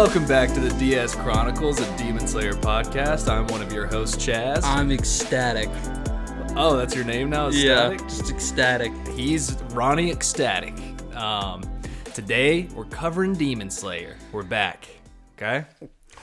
Welcome 0.00 0.26
back 0.26 0.54
to 0.54 0.60
the 0.60 0.70
DS 0.78 1.14
Chronicles, 1.14 1.78
a 1.78 1.98
Demon 1.98 2.26
Slayer 2.26 2.54
podcast. 2.54 3.28
I'm 3.28 3.46
one 3.48 3.60
of 3.60 3.70
your 3.70 3.84
hosts, 3.84 4.16
Chaz. 4.16 4.62
I'm 4.64 4.90
ecstatic. 4.90 5.68
oh, 6.56 6.74
that's 6.74 6.94
your 6.94 7.04
name 7.04 7.28
now? 7.28 7.48
Yeah, 7.48 7.94
just 7.98 8.30
ecstatic. 8.30 8.92
He's 9.08 9.60
Ronny 9.72 10.10
Ecstatic. 10.10 10.74
Um, 11.14 11.62
today, 12.14 12.66
we're 12.74 12.86
covering 12.86 13.34
Demon 13.34 13.68
Slayer. 13.68 14.16
We're 14.32 14.42
back. 14.42 14.88
Okay? 15.36 15.66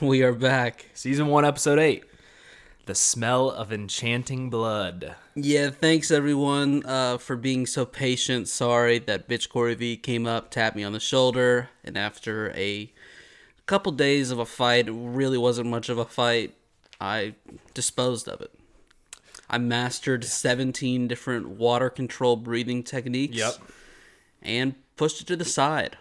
We 0.00 0.24
are 0.24 0.32
back. 0.32 0.86
Season 0.94 1.28
1, 1.28 1.44
Episode 1.44 1.78
8. 1.78 2.02
The 2.86 2.96
Smell 2.96 3.48
of 3.48 3.72
Enchanting 3.72 4.50
Blood. 4.50 5.14
Yeah, 5.36 5.70
thanks 5.70 6.10
everyone 6.10 6.84
uh, 6.84 7.18
for 7.18 7.36
being 7.36 7.64
so 7.64 7.86
patient. 7.86 8.48
Sorry 8.48 8.98
that 8.98 9.28
bitch 9.28 9.48
Cory 9.48 9.76
V 9.76 9.96
came 9.98 10.26
up, 10.26 10.50
tapped 10.50 10.74
me 10.74 10.82
on 10.82 10.92
the 10.92 10.98
shoulder, 10.98 11.68
and 11.84 11.96
after 11.96 12.50
a 12.56 12.92
couple 13.68 13.92
days 13.92 14.30
of 14.30 14.38
a 14.38 14.46
fight, 14.46 14.88
really 14.90 15.38
wasn't 15.38 15.68
much 15.68 15.90
of 15.90 15.98
a 15.98 16.04
fight, 16.06 16.54
I 17.00 17.34
disposed 17.74 18.26
of 18.26 18.40
it. 18.40 18.50
I 19.48 19.58
mastered 19.58 20.24
17 20.24 21.06
different 21.06 21.50
water 21.50 21.90
control 21.90 22.36
breathing 22.36 22.82
techniques. 22.82 23.36
Yep. 23.36 23.54
And 24.42 24.74
pushed 24.96 25.20
it 25.20 25.26
to 25.26 25.36
the 25.36 25.44
side. 25.44 25.98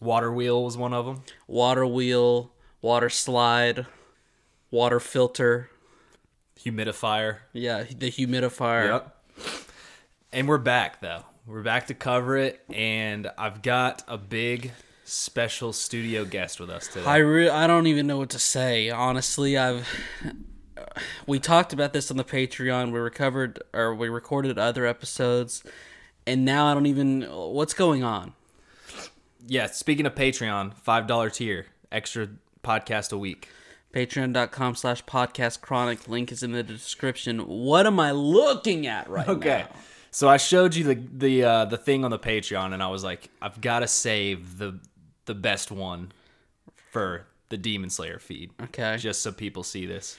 Water 0.00 0.30
Wheel 0.30 0.62
was 0.62 0.76
one 0.76 0.92
of 0.92 1.06
them. 1.06 1.22
Water 1.46 1.86
wheel, 1.86 2.52
water 2.82 3.08
slide, 3.08 3.86
water 4.70 5.00
filter. 5.00 5.70
Humidifier. 6.60 7.38
Yeah, 7.54 7.84
the 7.84 8.10
humidifier. 8.10 8.88
Yep. 8.88 9.16
And 10.32 10.46
we're 10.46 10.58
back 10.58 11.00
though. 11.00 11.24
We're 11.46 11.62
back 11.62 11.86
to 11.86 11.94
cover 11.94 12.36
it, 12.36 12.60
and 12.68 13.30
I've 13.38 13.62
got 13.62 14.02
a 14.08 14.18
big 14.18 14.72
special 15.06 15.72
studio 15.72 16.24
guest 16.24 16.58
with 16.60 16.68
us 16.68 16.88
today. 16.88 17.06
I 17.06 17.16
re- 17.18 17.48
I 17.48 17.66
don't 17.66 17.86
even 17.86 18.06
know 18.06 18.18
what 18.18 18.30
to 18.30 18.38
say. 18.38 18.90
Honestly, 18.90 19.56
I've 19.56 19.88
we 21.26 21.38
talked 21.38 21.72
about 21.72 21.92
this 21.92 22.10
on 22.10 22.16
the 22.16 22.24
Patreon. 22.24 22.92
We 22.92 22.98
recovered 22.98 23.62
or 23.72 23.94
we 23.94 24.08
recorded 24.08 24.58
other 24.58 24.84
episodes, 24.86 25.62
and 26.26 26.44
now 26.44 26.66
I 26.66 26.74
don't 26.74 26.86
even 26.86 27.22
what's 27.22 27.74
going 27.74 28.02
on. 28.02 28.34
yeah, 29.46 29.66
speaking 29.66 30.06
of 30.06 30.14
Patreon, 30.14 30.74
five 30.74 31.06
dollar 31.06 31.30
tier, 31.30 31.66
extra 31.92 32.28
podcast 32.62 33.12
a 33.12 33.18
week. 33.18 33.48
Patreon.com 33.94 34.74
slash 34.74 35.02
podcast 35.04 35.62
chronic. 35.62 36.06
Link 36.06 36.30
is 36.30 36.42
in 36.42 36.52
the 36.52 36.62
description. 36.62 37.38
What 37.46 37.86
am 37.86 37.98
I 37.98 38.10
looking 38.10 38.86
at 38.86 39.08
right 39.08 39.26
Okay. 39.26 39.48
now? 39.48 39.54
Okay. 39.56 39.66
So 40.10 40.28
I 40.28 40.36
showed 40.38 40.74
you 40.74 40.84
the 40.84 40.94
the 40.94 41.44
uh, 41.44 41.64
the 41.66 41.76
thing 41.78 42.04
on 42.04 42.10
the 42.10 42.18
Patreon, 42.18 42.72
and 42.74 42.82
I 42.82 42.88
was 42.88 43.04
like, 43.04 43.28
I've 43.40 43.60
got 43.60 43.80
to 43.80 43.88
save 43.88 44.58
the 44.58 44.78
the 45.26 45.34
best 45.34 45.70
one 45.70 46.12
for 46.90 47.26
the 47.48 47.56
Demon 47.56 47.90
Slayer 47.90 48.18
feed. 48.18 48.50
Okay. 48.62 48.96
Just 48.98 49.22
so 49.22 49.32
people 49.32 49.62
see 49.62 49.86
this. 49.86 50.18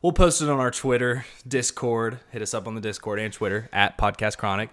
We'll 0.00 0.12
post 0.12 0.42
it 0.42 0.48
on 0.48 0.58
our 0.58 0.70
Twitter, 0.70 1.24
Discord. 1.46 2.18
Hit 2.30 2.42
us 2.42 2.54
up 2.54 2.66
on 2.66 2.74
the 2.74 2.80
Discord 2.80 3.18
and 3.18 3.32
Twitter 3.32 3.68
at 3.72 3.96
Podcast 3.98 4.36
Chronic. 4.36 4.70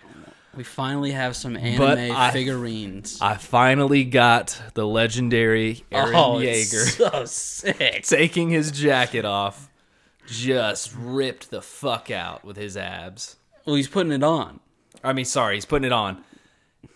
We 0.56 0.64
finally 0.64 1.12
have 1.12 1.36
some 1.36 1.56
anime 1.56 2.12
I- 2.16 2.32
figurines. 2.32 3.22
I 3.22 3.36
finally 3.36 4.04
got 4.04 4.60
the 4.74 4.88
legendary 4.88 5.86
Eren 5.92 6.14
oh, 6.16 6.40
Yeager 6.40 6.86
so 6.98 7.26
sick. 7.26 8.04
taking 8.04 8.50
his 8.50 8.72
jacket 8.72 9.26
off, 9.26 9.70
just 10.26 10.96
ripped 10.98 11.52
the 11.52 11.62
fuck 11.62 12.10
out 12.10 12.44
with 12.44 12.58
his 12.58 12.76
abs. 12.76 13.36
Well, 13.66 13.76
he's 13.76 13.88
putting 13.88 14.12
it 14.12 14.24
on. 14.24 14.60
I 15.04 15.14
mean, 15.14 15.26
sorry, 15.26 15.56
he's 15.56 15.66
putting 15.66 15.86
it 15.86 15.94
on, 15.94 16.24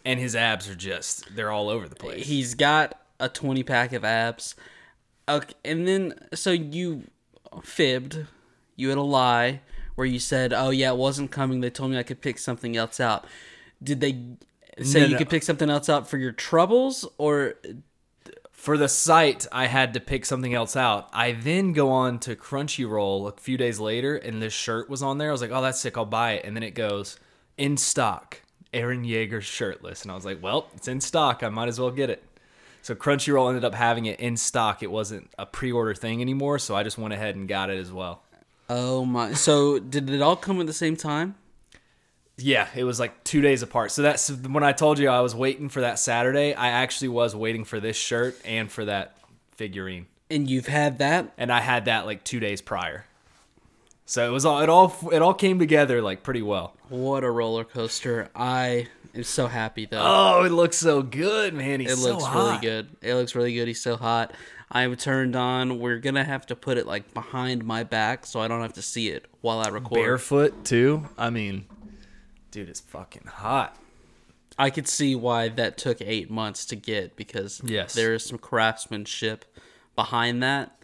and 0.05 0.19
his 0.19 0.35
abs 0.35 0.69
are 0.69 0.75
just—they're 0.75 1.51
all 1.51 1.69
over 1.69 1.87
the 1.87 1.95
place. 1.95 2.25
He's 2.25 2.55
got 2.55 2.99
a 3.19 3.29
20 3.29 3.63
pack 3.63 3.93
of 3.93 4.03
abs. 4.03 4.55
Okay, 5.29 5.53
and 5.63 5.87
then 5.87 6.13
so 6.33 6.51
you 6.51 7.03
fibbed. 7.63 8.25
You 8.75 8.89
had 8.89 8.97
a 8.97 9.01
lie 9.01 9.61
where 9.95 10.07
you 10.07 10.19
said, 10.19 10.51
"Oh 10.53 10.69
yeah, 10.71 10.91
it 10.91 10.97
wasn't 10.97 11.31
coming. 11.31 11.61
They 11.61 11.69
told 11.69 11.91
me 11.91 11.97
I 11.97 12.03
could 12.03 12.21
pick 12.21 12.37
something 12.39 12.75
else 12.75 12.99
out." 12.99 13.25
Did 13.81 14.01
they 14.01 14.11
say 14.81 15.01
No, 15.01 15.05
you 15.05 15.11
no. 15.13 15.17
could 15.19 15.29
pick 15.29 15.43
something 15.43 15.69
else 15.69 15.87
out 15.89 16.09
for 16.09 16.17
your 16.17 16.31
troubles 16.31 17.07
or 17.17 17.55
For 18.51 18.77
the 18.77 18.87
site, 18.87 19.45
I 19.51 19.65
had 19.67 19.93
to 19.93 19.99
pick 19.99 20.25
something 20.25 20.53
else 20.53 20.77
out. 20.77 21.09
I 21.11 21.33
then 21.33 21.73
go 21.73 21.91
on 21.91 22.17
to 22.19 22.33
Crunchyroll 22.35 23.27
a 23.27 23.41
few 23.41 23.57
days 23.57 23.77
later, 23.79 24.15
and 24.15 24.41
this 24.41 24.53
shirt 24.53 24.89
was 24.89 25.03
on 25.03 25.17
there. 25.17 25.29
I 25.29 25.31
was 25.33 25.41
like, 25.41 25.51
"Oh, 25.51 25.61
that's 25.61 25.81
sick. 25.81 25.97
I'll 25.97 26.05
buy 26.05 26.33
it." 26.33 26.45
And 26.45 26.55
then 26.55 26.63
it 26.63 26.71
goes 26.73 27.19
in 27.57 27.75
stock. 27.75 28.41
Eren 28.73 29.05
Yeager 29.07 29.41
shirtless, 29.41 30.01
and 30.03 30.11
I 30.11 30.15
was 30.15 30.25
like, 30.25 30.41
"Well, 30.41 30.67
it's 30.75 30.87
in 30.87 30.99
stock. 31.01 31.43
I 31.43 31.49
might 31.49 31.67
as 31.69 31.79
well 31.79 31.91
get 31.91 32.09
it." 32.09 32.23
So 32.81 32.95
Crunchyroll 32.95 33.47
ended 33.47 33.63
up 33.63 33.73
having 33.75 34.05
it 34.07 34.19
in 34.19 34.35
stock. 34.35 34.83
It 34.83 34.91
wasn't 34.91 35.29
a 35.39 35.45
pre-order 35.45 35.93
thing 35.93 36.21
anymore, 36.21 36.59
so 36.59 36.75
I 36.75 36.83
just 36.83 36.97
went 36.97 37.13
ahead 37.13 37.35
and 37.35 37.47
got 37.47 37.69
it 37.69 37.77
as 37.79 37.91
well. 37.93 38.23
Oh 38.69 39.05
my. 39.05 39.33
So 39.33 39.79
did 39.79 40.09
it 40.09 40.21
all 40.21 40.35
come 40.35 40.59
at 40.59 40.67
the 40.67 40.73
same 40.73 40.95
time? 40.97 41.35
Yeah, 42.37 42.67
it 42.75 42.83
was 42.83 42.99
like 42.99 43.23
two 43.23 43.41
days 43.41 43.61
apart. 43.61 43.91
So 43.91 44.01
that's 44.01 44.29
when 44.31 44.63
I 44.63 44.71
told 44.73 44.97
you 44.99 45.07
I 45.07 45.21
was 45.21 45.35
waiting 45.35 45.69
for 45.69 45.81
that 45.81 45.99
Saturday. 45.99 46.53
I 46.53 46.69
actually 46.69 47.09
was 47.09 47.35
waiting 47.35 47.63
for 47.63 47.79
this 47.79 47.95
shirt 47.95 48.35
and 48.43 48.71
for 48.71 48.83
that 48.85 49.15
figurine, 49.55 50.07
And 50.31 50.49
you've 50.49 50.65
had 50.67 50.97
that? 50.97 51.31
and 51.37 51.51
I 51.53 51.59
had 51.61 51.85
that 51.85 52.05
like 52.07 52.23
two 52.23 52.39
days 52.39 52.59
prior. 52.61 53.05
So 54.13 54.27
it 54.27 54.29
was 54.31 54.45
all 54.45 54.61
it 54.61 54.69
all 54.69 54.95
it 55.11 55.23
all 55.23 55.33
came 55.33 55.57
together 55.57 55.99
like 55.99 56.21
pretty 56.21 56.43
well. 56.43 56.75
What 56.89 57.23
a 57.23 57.31
roller 57.31 57.63
coaster. 57.63 58.29
I 58.35 58.87
am 59.15 59.23
so 59.23 59.47
happy 59.47 59.87
though. 59.87 60.03
Oh, 60.03 60.43
it 60.43 60.51
looks 60.51 60.77
so 60.77 61.01
good, 61.01 61.55
man. 61.55 61.79
He's 61.79 61.93
It 61.93 61.97
so 61.97 62.11
looks 62.11 62.23
hot. 62.23 62.35
really 62.49 62.61
good. 62.61 62.89
It 63.01 63.15
looks 63.15 63.33
really 63.33 63.55
good. 63.55 63.67
He's 63.67 63.81
so 63.81 63.97
hot. 63.97 64.31
I'm 64.69 64.95
turned 64.97 65.35
on. 65.35 65.79
We're 65.79 65.97
gonna 65.97 66.23
have 66.23 66.45
to 66.45 66.55
put 66.55 66.77
it 66.77 66.85
like 66.85 67.11
behind 67.15 67.63
my 67.65 67.83
back 67.83 68.27
so 68.27 68.39
I 68.39 68.47
don't 68.47 68.61
have 68.61 68.73
to 68.73 68.83
see 68.83 69.09
it 69.09 69.25
while 69.41 69.59
I 69.61 69.69
record. 69.69 69.95
Barefoot 69.95 70.63
too. 70.63 71.07
I 71.17 71.31
mean, 71.31 71.65
dude, 72.51 72.69
it's 72.69 72.81
fucking 72.81 73.25
hot. 73.25 73.75
I 74.59 74.69
could 74.69 74.87
see 74.87 75.15
why 75.15 75.47
that 75.49 75.75
took 75.79 76.01
eight 76.01 76.29
months 76.29 76.65
to 76.67 76.75
get 76.75 77.15
because 77.15 77.61
Yes. 77.63 77.95
there 77.95 78.13
is 78.13 78.23
some 78.23 78.37
craftsmanship 78.37 79.43
behind 79.95 80.43
that. 80.43 80.82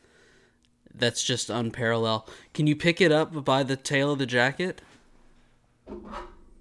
That's 0.99 1.23
just 1.23 1.49
unparalleled. 1.49 2.29
Can 2.53 2.67
you 2.67 2.75
pick 2.75 3.01
it 3.01 3.11
up 3.11 3.45
by 3.45 3.63
the 3.63 3.75
tail 3.75 4.11
of 4.11 4.19
the 4.19 4.25
jacket? 4.25 4.81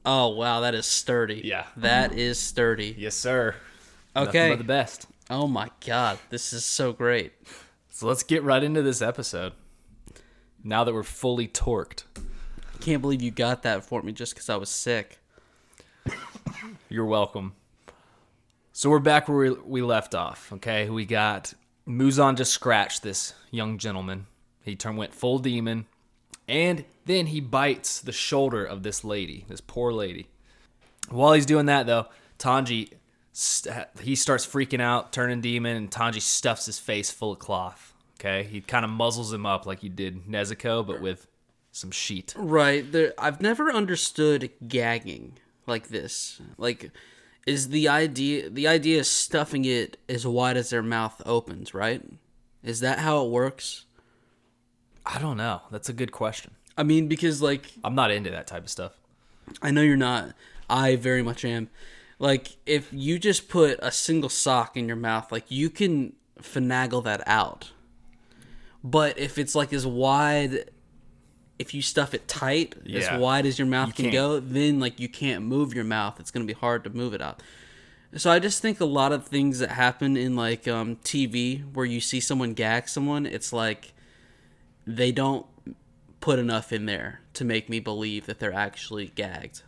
Oh 0.07 0.29
wow, 0.29 0.61
that 0.61 0.75
is 0.75 0.87
sturdy. 0.87 1.43
Yeah. 1.45 1.67
that 1.77 2.13
is 2.13 2.39
sturdy. 2.39 2.95
Yes, 2.97 3.15
sir. 3.15 3.57
Okay. 4.17 4.55
the 4.57 4.65
best. 4.65 5.07
Oh 5.29 5.47
my 5.47 5.71
god, 5.85 6.19
this 6.31 6.53
is 6.53 6.65
so 6.65 6.93
great. 6.93 7.33
So 7.91 8.07
let's 8.07 8.23
get 8.23 8.43
right 8.43 8.63
into 8.63 8.81
this 8.81 9.03
episode. 9.03 9.53
Now 10.65 10.85
that 10.85 10.95
we're 10.95 11.03
fully 11.03 11.47
torqued. 11.49 12.05
I 12.17 12.79
can't 12.81 13.03
believe 13.03 13.23
you 13.23 13.31
got 13.31 13.65
that 13.65 13.85
for 13.85 14.03
me 14.03 14.13
just 14.13 14.35
because 14.35 14.49
I 14.49 14.57
was 14.57 14.71
sick. 14.71 15.19
You're 16.89 17.05
welcome. 17.05 17.55
So 18.73 18.89
we're 18.89 19.01
back 19.01 19.29
where 19.29 19.37
we, 19.37 19.51
we 19.51 19.83
left 19.83 20.15
off. 20.15 20.53
Okay, 20.55 20.89
we 20.89 21.05
got 21.05 21.53
Muzan 21.89 22.37
just 22.37 22.53
scratched 22.53 23.03
this 23.03 23.35
young 23.51 23.79
gentleman. 23.79 24.27
He 24.63 24.77
turned 24.77 24.99
went 24.99 25.15
full 25.15 25.39
demon, 25.39 25.87
and 26.47 26.85
then 27.07 27.27
he 27.27 27.41
bites 27.41 28.01
the 28.01 28.13
shoulder 28.13 28.65
of 28.65 28.83
this 28.83 29.03
lady, 29.03 29.47
this 29.49 29.63
poor 29.63 29.93
lady. 29.93 30.29
While 31.09 31.33
he's 31.33 31.47
doing 31.47 31.67
that, 31.67 31.87
though, 31.87 32.07
Tanji 32.39 32.93
he 34.01 34.17
starts 34.17 34.45
freaking 34.45 34.81
out, 34.81 35.13
turning 35.13 35.41
demon, 35.41 35.77
and 35.77 35.91
Tanji 35.91 36.21
stuffs 36.21 36.67
his 36.67 36.79
face 36.79 37.11
full 37.11 37.33
of 37.33 37.39
cloth. 37.39 37.95
Okay, 38.19 38.43
he 38.43 38.61
kind 38.61 38.85
of 38.85 38.91
muzzles 38.91 39.33
him 39.33 39.47
up 39.47 39.65
like 39.65 39.79
he 39.79 39.89
did 39.89 40.27
Nezuko, 40.27 40.85
but 40.85 41.01
with 41.01 41.29
some 41.71 41.93
sheet. 41.93 42.35
Right. 42.37 42.91
There, 42.91 43.15
I've 43.17 43.41
never 43.41 43.71
understood 43.71 44.51
gagging 44.67 45.39
like 45.67 45.89
this. 45.89 46.41
Like, 46.57 46.91
is 47.49 47.71
the 47.71 47.89
idea 47.89 48.51
the 48.51 48.69
idea 48.69 48.99
is 48.99 49.09
stuffing 49.09 49.65
it 49.65 49.97
as 50.07 50.27
wide 50.27 50.59
as 50.59 50.69
their 50.69 50.83
mouth 50.83 51.23
opens, 51.25 51.73
right? 51.73 52.03
Is 52.63 52.81
that 52.81 52.99
how 52.99 53.25
it 53.25 53.31
works? 53.31 53.87
I 55.07 55.19
don't 55.19 55.39
know. 55.39 55.63
That's 55.71 55.89
a 55.89 55.95
good 55.95 56.13
question. 56.13 56.51
I 56.77 56.83
mean, 56.83 57.09
because 57.09 57.41
like 57.41 57.73
I'm 57.83 57.95
not 57.95 58.11
into 58.11 58.29
that 58.31 58.47
type 58.47 58.65
of 58.65 58.69
stuff. 58.69 58.93
I 59.63 59.71
know 59.71 59.81
you're 59.81 59.97
not. 59.97 60.35
I 60.69 60.97
very 60.97 61.23
much 61.23 61.43
am. 61.43 61.71
Like, 62.19 62.57
if 62.67 62.93
you 62.93 63.19
just 63.19 63.49
put 63.49 63.79
a 63.81 63.91
single 63.91 64.29
sock 64.29 64.77
in 64.77 64.87
your 64.87 64.97
mouth, 64.97 65.33
like 65.33 65.47
you 65.49 65.71
can 65.71 66.15
finagle 66.43 67.03
that 67.05 67.23
out. 67.27 67.71
But 68.85 69.19
if 69.19 69.39
it's 69.39 69.55
like 69.55 69.73
as 69.73 69.87
wide, 69.87 70.71
if 71.59 71.75
you 71.75 71.83
stuff 71.83 72.15
it 72.15 72.29
tight, 72.29 72.75
Yeah. 72.85 73.01
as 73.01 73.21
wide 73.21 73.47
as 73.47 73.59
your 73.59 73.67
mouth 73.67 73.89
You 73.89 73.95
can 73.95 74.05
can't- 74.07 74.13
go, 74.15 74.41
then 74.41 74.79
like 74.81 75.01
you 75.01 75.09
can't 75.09 75.45
move 75.45 75.75
your 75.75 75.85
mouth. 75.85 76.21
It's 76.21 76.31
gonna 76.31 76.45
be 76.45 76.53
hard 76.53 76.85
to 76.85 76.91
move 76.91 77.15
it 77.15 77.21
out. 77.23 77.43
So 78.17 78.31
I 78.31 78.39
just 78.39 78.63
think 78.63 78.81
a 78.81 78.87
lot 78.87 79.13
of 79.13 79.27
things 79.27 79.59
that 79.59 79.71
happen 79.71 80.17
in 80.17 80.35
like 80.35 80.67
um, 80.67 80.97
TV 81.05 81.63
where 81.75 81.85
you 81.85 82.01
see 82.01 82.21
someone 82.21 82.55
gag 82.55 82.89
someone, 82.89 83.27
it's 83.27 83.53
like 83.53 83.93
they 84.87 85.13
don't 85.13 85.45
put 86.21 86.39
enough 86.39 86.73
in 86.73 86.87
there 86.87 87.21
to 87.35 87.45
make 87.45 87.69
me 87.69 87.81
believe 87.81 88.27
that 88.27 88.39
they're 88.39 88.53
actually 88.55 89.09
gagged. 89.15 89.63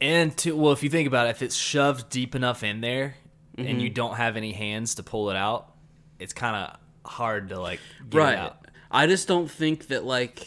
And 0.00 0.36
to 0.38 0.56
well, 0.56 0.72
if 0.72 0.82
you 0.82 0.90
think 0.90 1.06
about 1.06 1.28
it, 1.28 1.30
if 1.30 1.42
it's 1.42 1.54
shoved 1.54 2.10
deep 2.10 2.34
enough 2.34 2.64
in 2.64 2.80
there 2.80 3.14
and 3.56 3.80
you 3.80 3.90
don't 3.90 4.16
have 4.16 4.36
any 4.36 4.52
hands 4.52 4.96
to 4.96 5.02
pull 5.02 5.30
it 5.30 5.36
out, 5.36 5.72
it's 6.18 6.32
kind 6.32 6.56
of 6.56 7.10
hard 7.10 7.50
to 7.50 7.60
like 7.60 7.78
right. 8.10 8.36
out. 8.36 8.66
I 8.90 9.06
just 9.06 9.28
don't 9.28 9.48
think 9.50 9.88
that 9.88 10.04
like 10.04 10.46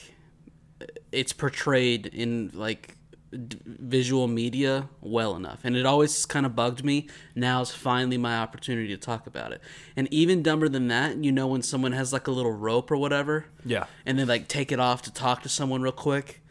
it's 1.16 1.34
portrayed 1.34 2.06
in 2.08 2.52
like 2.54 2.96
d- 3.32 3.58
visual 3.66 4.28
media 4.28 4.90
well 5.02 5.36
enough, 5.36 5.62
and 5.64 5.76
it 5.76 5.86
always 5.86 6.26
kind 6.26 6.46
of 6.46 6.56
bugged 6.56 6.84
me. 6.84 7.08
Now 7.36 7.62
is 7.62 7.72
finally 7.72 8.18
my 8.18 8.38
opportunity 8.38 8.90
to 8.90 8.98
talk 8.98 9.28
about 9.28 9.52
it. 9.52 9.62
And 9.96 10.08
even 10.14 10.44
dumber 10.44 10.70
than 10.70 10.88
that, 10.90 11.24
you 11.24 11.32
know, 11.32 11.48
when 11.48 11.62
someone 11.62 11.92
has 11.94 12.14
like 12.14 12.28
a 12.28 12.32
little 12.32 12.52
rope 12.52 12.92
or 12.92 12.98
whatever, 12.98 13.46
Yeah. 13.66 13.86
and 14.06 14.20
they 14.20 14.26
like 14.26 14.48
take 14.48 14.72
it 14.72 14.80
off 14.80 15.02
to 15.04 15.14
talk 15.14 15.42
to 15.44 15.50
someone 15.50 15.82
real 15.82 15.92
quick, 15.92 16.42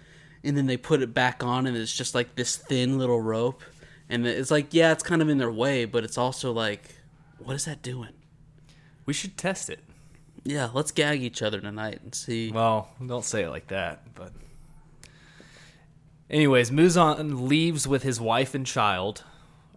and 0.43 0.57
then 0.57 0.67
they 0.67 0.77
put 0.77 1.03
it 1.03 1.15
back 1.15 1.43
on, 1.45 1.67
and 1.67 1.77
it's 1.77 1.95
just 1.97 2.15
like 2.15 2.35
this 2.35 2.57
thin 2.57 2.99
little 2.99 3.21
rope, 3.21 3.63
and 4.09 4.27
it's 4.27 4.51
like 4.51 4.75
yeah, 4.75 4.93
it's 4.93 5.03
kind 5.03 5.23
of 5.23 5.29
in 5.29 5.39
their 5.39 5.53
way, 5.53 5.85
but 5.85 6.05
it's 6.05 6.19
also 6.19 6.53
like, 6.53 6.97
what 7.39 7.55
is 7.57 7.65
that 7.67 7.83
doing? 7.83 8.13
We 9.07 9.13
should 9.13 9.37
test 9.37 9.69
it. 9.71 9.81
Yeah, 10.47 10.69
let's 10.75 10.91
gag 10.93 11.23
each 11.23 11.41
other 11.41 11.59
tonight 11.61 12.01
and 12.03 12.15
see. 12.15 12.51
Well, 12.51 12.89
don't 13.07 13.25
say 13.25 13.45
it 13.45 13.51
like 13.51 13.69
that, 13.69 14.15
but. 14.15 14.33
Anyways, 16.35 16.73
Muzan 16.73 17.49
leaves 17.49 17.87
with 17.87 18.03
his 18.03 18.21
wife 18.21 18.57
and 18.57 18.67
child. 18.67 19.23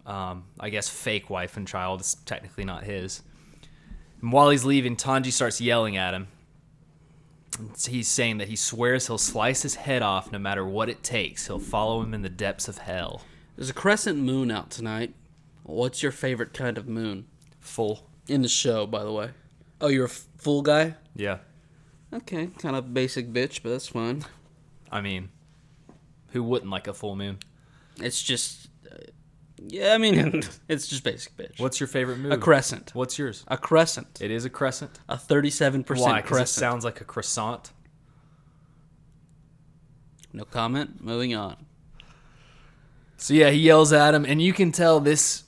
Um, 0.04 0.46
I 0.58 0.70
guess 0.70 0.88
fake 0.88 1.30
wife 1.30 1.56
and 1.56 1.68
child. 1.68 2.00
It's 2.00 2.14
technically 2.14 2.64
not 2.64 2.82
his. 2.82 3.22
And 4.20 4.32
while 4.32 4.50
he's 4.50 4.64
leaving, 4.64 4.96
Tanji 4.96 5.30
starts 5.30 5.60
yelling 5.60 5.96
at 5.96 6.14
him. 6.14 6.26
He's 7.86 8.08
saying 8.08 8.38
that 8.38 8.48
he 8.48 8.56
swears 8.56 9.06
he'll 9.06 9.18
slice 9.18 9.62
his 9.62 9.76
head 9.76 10.02
off 10.02 10.32
no 10.32 10.40
matter 10.40 10.66
what 10.66 10.88
it 10.88 11.04
takes. 11.04 11.46
He'll 11.46 11.60
follow 11.60 12.02
him 12.02 12.12
in 12.12 12.22
the 12.22 12.28
depths 12.28 12.66
of 12.66 12.78
hell. 12.78 13.22
There's 13.54 13.70
a 13.70 13.74
crescent 13.74 14.18
moon 14.18 14.50
out 14.50 14.68
tonight. 14.68 15.14
What's 15.62 16.02
your 16.02 16.10
favorite 16.10 16.52
kind 16.52 16.76
of 16.76 16.88
moon? 16.88 17.26
Full. 17.60 18.04
In 18.26 18.42
the 18.42 18.48
show, 18.48 18.84
by 18.84 19.04
the 19.04 19.12
way. 19.12 19.30
Oh, 19.80 19.86
you're 19.86 20.06
a 20.06 20.10
f- 20.10 20.26
full 20.38 20.62
guy? 20.62 20.96
Yeah. 21.14 21.38
Okay, 22.12 22.48
kind 22.58 22.74
of 22.74 22.92
basic 22.92 23.32
bitch, 23.32 23.62
but 23.62 23.70
that's 23.70 23.86
fine. 23.86 24.24
I 24.90 25.00
mean, 25.00 25.28
who 26.38 26.44
wouldn't 26.44 26.70
like 26.70 26.86
a 26.86 26.94
full 26.94 27.16
moon? 27.16 27.38
It's 28.00 28.22
just. 28.22 28.68
Uh, 28.90 28.96
yeah, 29.56 29.94
I 29.94 29.98
mean, 29.98 30.42
it's 30.68 30.86
just 30.86 31.02
basic 31.02 31.36
bitch. 31.36 31.58
What's 31.58 31.80
your 31.80 31.88
favorite 31.88 32.18
moon? 32.18 32.30
a 32.30 32.38
crescent? 32.38 32.94
What's 32.94 33.18
yours? 33.18 33.44
A 33.48 33.58
crescent. 33.58 34.20
It 34.20 34.30
is 34.30 34.44
a 34.44 34.50
crescent. 34.50 35.00
A 35.08 35.16
37% 35.16 35.98
Why? 35.98 36.20
Because 36.20 36.22
it 36.22 36.22
crescent. 36.22 36.48
sounds 36.48 36.84
like 36.84 37.00
a 37.00 37.04
croissant. 37.04 37.72
no 40.32 40.44
comment. 40.44 41.02
Moving 41.02 41.34
on. 41.34 41.56
So 43.16 43.34
yeah, 43.34 43.50
he 43.50 43.58
yells 43.58 43.92
at 43.92 44.14
him, 44.14 44.24
and 44.24 44.40
you 44.40 44.52
can 44.52 44.70
tell 44.70 45.00
this 45.00 45.42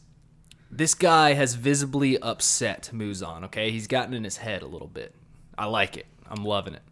this 0.73 0.95
guy 0.95 1.35
has 1.35 1.55
visibly 1.55 2.19
upset 2.19 2.91
Muzan. 2.93 3.45
Okay, 3.45 3.71
he's 3.71 3.87
gotten 3.87 4.13
in 4.13 4.25
his 4.25 4.39
head 4.39 4.63
a 4.63 4.67
little 4.67 4.89
bit. 4.89 5.15
I 5.57 5.67
like 5.67 5.97
it. 5.97 6.07
I'm 6.29 6.45
loving 6.45 6.75
it. 6.75 6.83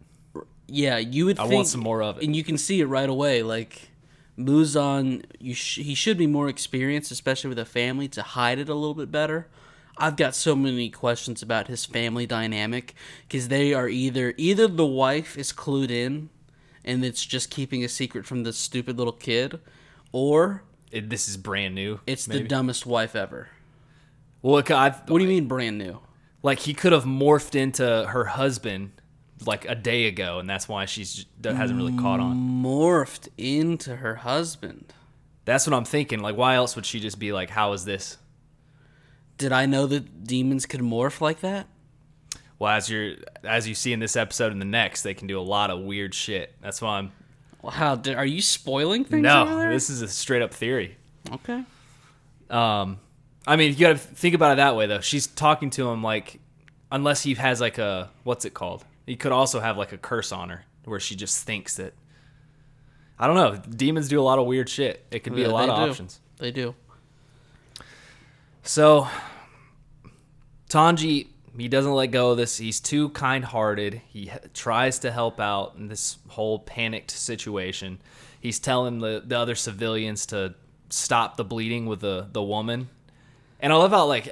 Yeah, 0.71 0.97
you 0.97 1.25
would 1.25 1.39
I 1.39 1.43
think, 1.43 1.53
want 1.55 1.67
some 1.67 1.81
more 1.81 2.01
of 2.01 2.17
it. 2.17 2.23
and 2.23 2.35
you 2.35 2.43
can 2.43 2.57
see 2.57 2.79
it 2.81 2.85
right 2.85 3.09
away. 3.09 3.43
Like 3.43 3.89
Muzan, 4.37 5.25
you 5.39 5.53
sh- 5.53 5.79
he 5.79 5.93
should 5.93 6.17
be 6.17 6.27
more 6.27 6.47
experienced, 6.49 7.11
especially 7.11 7.49
with 7.49 7.59
a 7.59 7.65
family, 7.65 8.07
to 8.09 8.21
hide 8.21 8.59
it 8.59 8.69
a 8.69 8.73
little 8.73 8.93
bit 8.95 9.11
better. 9.11 9.47
I've 9.97 10.15
got 10.15 10.33
so 10.33 10.55
many 10.55 10.89
questions 10.89 11.41
about 11.41 11.67
his 11.67 11.85
family 11.85 12.25
dynamic 12.25 12.95
because 13.27 13.49
they 13.49 13.73
are 13.73 13.89
either 13.89 14.33
either 14.37 14.67
the 14.67 14.85
wife 14.85 15.37
is 15.37 15.51
clued 15.51 15.91
in, 15.91 16.29
and 16.85 17.03
it's 17.03 17.25
just 17.25 17.49
keeping 17.49 17.83
a 17.83 17.89
secret 17.89 18.25
from 18.25 18.43
the 18.43 18.53
stupid 18.53 18.97
little 18.97 19.11
kid, 19.13 19.59
or 20.13 20.63
It, 20.91 21.09
this 21.09 21.27
is 21.27 21.35
brand 21.35 21.75
new. 21.75 21.99
it's 22.07 22.27
maybe. 22.29 22.43
the 22.43 22.47
dumbest 22.47 22.85
wife 22.85 23.13
ever. 23.15 23.49
well, 24.41 24.55
look, 24.55 24.71
I 24.71 24.89
What 24.91 25.17
do 25.19 25.23
you 25.25 25.29
mean 25.29 25.47
brand 25.49 25.77
new? 25.77 25.99
like 26.41 26.59
he 26.59 26.73
could 26.73 26.93
have 26.93 27.03
morphed 27.03 27.53
into 27.53 28.05
her 28.07 28.23
husband 28.23 28.91
like 29.45 29.65
a 29.65 29.75
day 29.75 30.07
ago, 30.07 30.39
and 30.39 30.49
that's 30.49 30.67
why 30.67 30.85
she's 30.85 31.25
hasn't 31.43 31.77
really 31.77 31.95
caught 31.97 32.19
on. 32.19 32.37
Morphed 32.37 33.29
into 33.37 33.97
her 33.97 34.15
husband. 34.15 34.93
That's 35.45 35.65
what 35.65 35.75
I'm 35.75 35.85
thinking. 35.85 36.19
Like, 36.19 36.37
why 36.37 36.55
else 36.55 36.75
would 36.75 36.85
she 36.85 36.99
just 36.99 37.19
be 37.19 37.31
like, 37.31 37.49
"How 37.49 37.73
is 37.73 37.85
this?" 37.85 38.17
Did 39.37 39.51
I 39.51 39.65
know 39.65 39.87
that 39.87 40.25
demons 40.25 40.65
could 40.65 40.81
morph 40.81 41.21
like 41.21 41.39
that? 41.39 41.67
Well, 42.59 42.73
as 42.73 42.89
you're 42.89 43.15
as 43.43 43.67
you 43.67 43.73
see 43.73 43.93
in 43.93 43.99
this 43.99 44.15
episode 44.15 44.51
and 44.51 44.61
the 44.61 44.65
next, 44.65 45.03
they 45.03 45.13
can 45.13 45.27
do 45.27 45.39
a 45.39 45.41
lot 45.41 45.71
of 45.71 45.79
weird 45.79 46.13
shit. 46.13 46.53
That's 46.61 46.81
why 46.81 46.99
I'm. 46.99 47.11
Wow, 47.61 47.95
did, 47.95 48.15
are 48.15 48.25
you 48.25 48.41
spoiling 48.41 49.05
things? 49.05 49.23
No, 49.23 49.69
this 49.69 49.89
is 49.89 50.01
a 50.01 50.07
straight 50.07 50.41
up 50.41 50.53
theory. 50.53 50.97
Okay. 51.31 51.63
Um, 52.49 52.99
I 53.45 53.55
mean, 53.55 53.71
you 53.71 53.79
got 53.79 53.89
to 53.89 53.97
think 53.97 54.35
about 54.35 54.53
it 54.53 54.55
that 54.57 54.75
way 54.75 54.87
though. 54.87 54.99
She's 55.01 55.27
talking 55.27 55.69
to 55.71 55.89
him 55.89 56.03
like, 56.03 56.39
unless 56.91 57.23
he 57.23 57.33
has 57.35 57.61
like 57.61 57.77
a 57.77 58.09
what's 58.23 58.45
it 58.45 58.53
called? 58.53 58.85
He 59.09 59.15
could 59.15 59.31
also 59.31 59.59
have 59.59 59.75
like 59.75 59.91
a 59.91 59.97
curse 59.97 60.31
on 60.31 60.49
her 60.49 60.65
where 60.85 60.99
she 60.99 61.15
just 61.15 61.43
thinks 61.43 61.77
that. 61.77 61.95
I 63.17 63.25
don't 63.25 63.35
know. 63.35 63.55
Demons 63.67 64.07
do 64.07 64.19
a 64.19 64.21
lot 64.21 64.37
of 64.37 64.45
weird 64.45 64.69
shit. 64.69 65.03
It 65.09 65.23
could 65.23 65.33
be 65.33 65.41
Yeah, 65.41 65.47
a 65.47 65.49
lot 65.49 65.67
of 65.67 65.77
do. 65.77 65.89
options. 65.89 66.19
They 66.37 66.51
do. 66.51 66.75
So, 68.61 69.07
Tanji, 70.69 71.25
he 71.57 71.67
doesn't 71.67 71.91
let 71.91 72.11
go 72.11 72.29
of 72.29 72.37
this. 72.37 72.57
He's 72.57 72.79
too 72.79 73.09
kind-hearted. 73.09 73.99
He 74.09 74.31
tries 74.53 74.99
to 74.99 75.11
help 75.11 75.39
out 75.39 75.73
in 75.75 75.87
this 75.87 76.19
whole 76.27 76.59
panicked 76.59 77.09
situation. 77.09 77.99
He's 78.39 78.59
telling 78.59 78.99
the, 78.99 79.23
the 79.25 79.39
other 79.39 79.55
civilians 79.55 80.27
to 80.27 80.53
stop 80.91 81.35
the 81.35 81.43
bleeding 81.43 81.87
with 81.87 82.01
the 82.01 82.27
the 82.31 82.43
woman. 82.43 82.89
And 83.59 83.73
I 83.73 83.75
love 83.75 83.89
how 83.89 84.05
like 84.05 84.31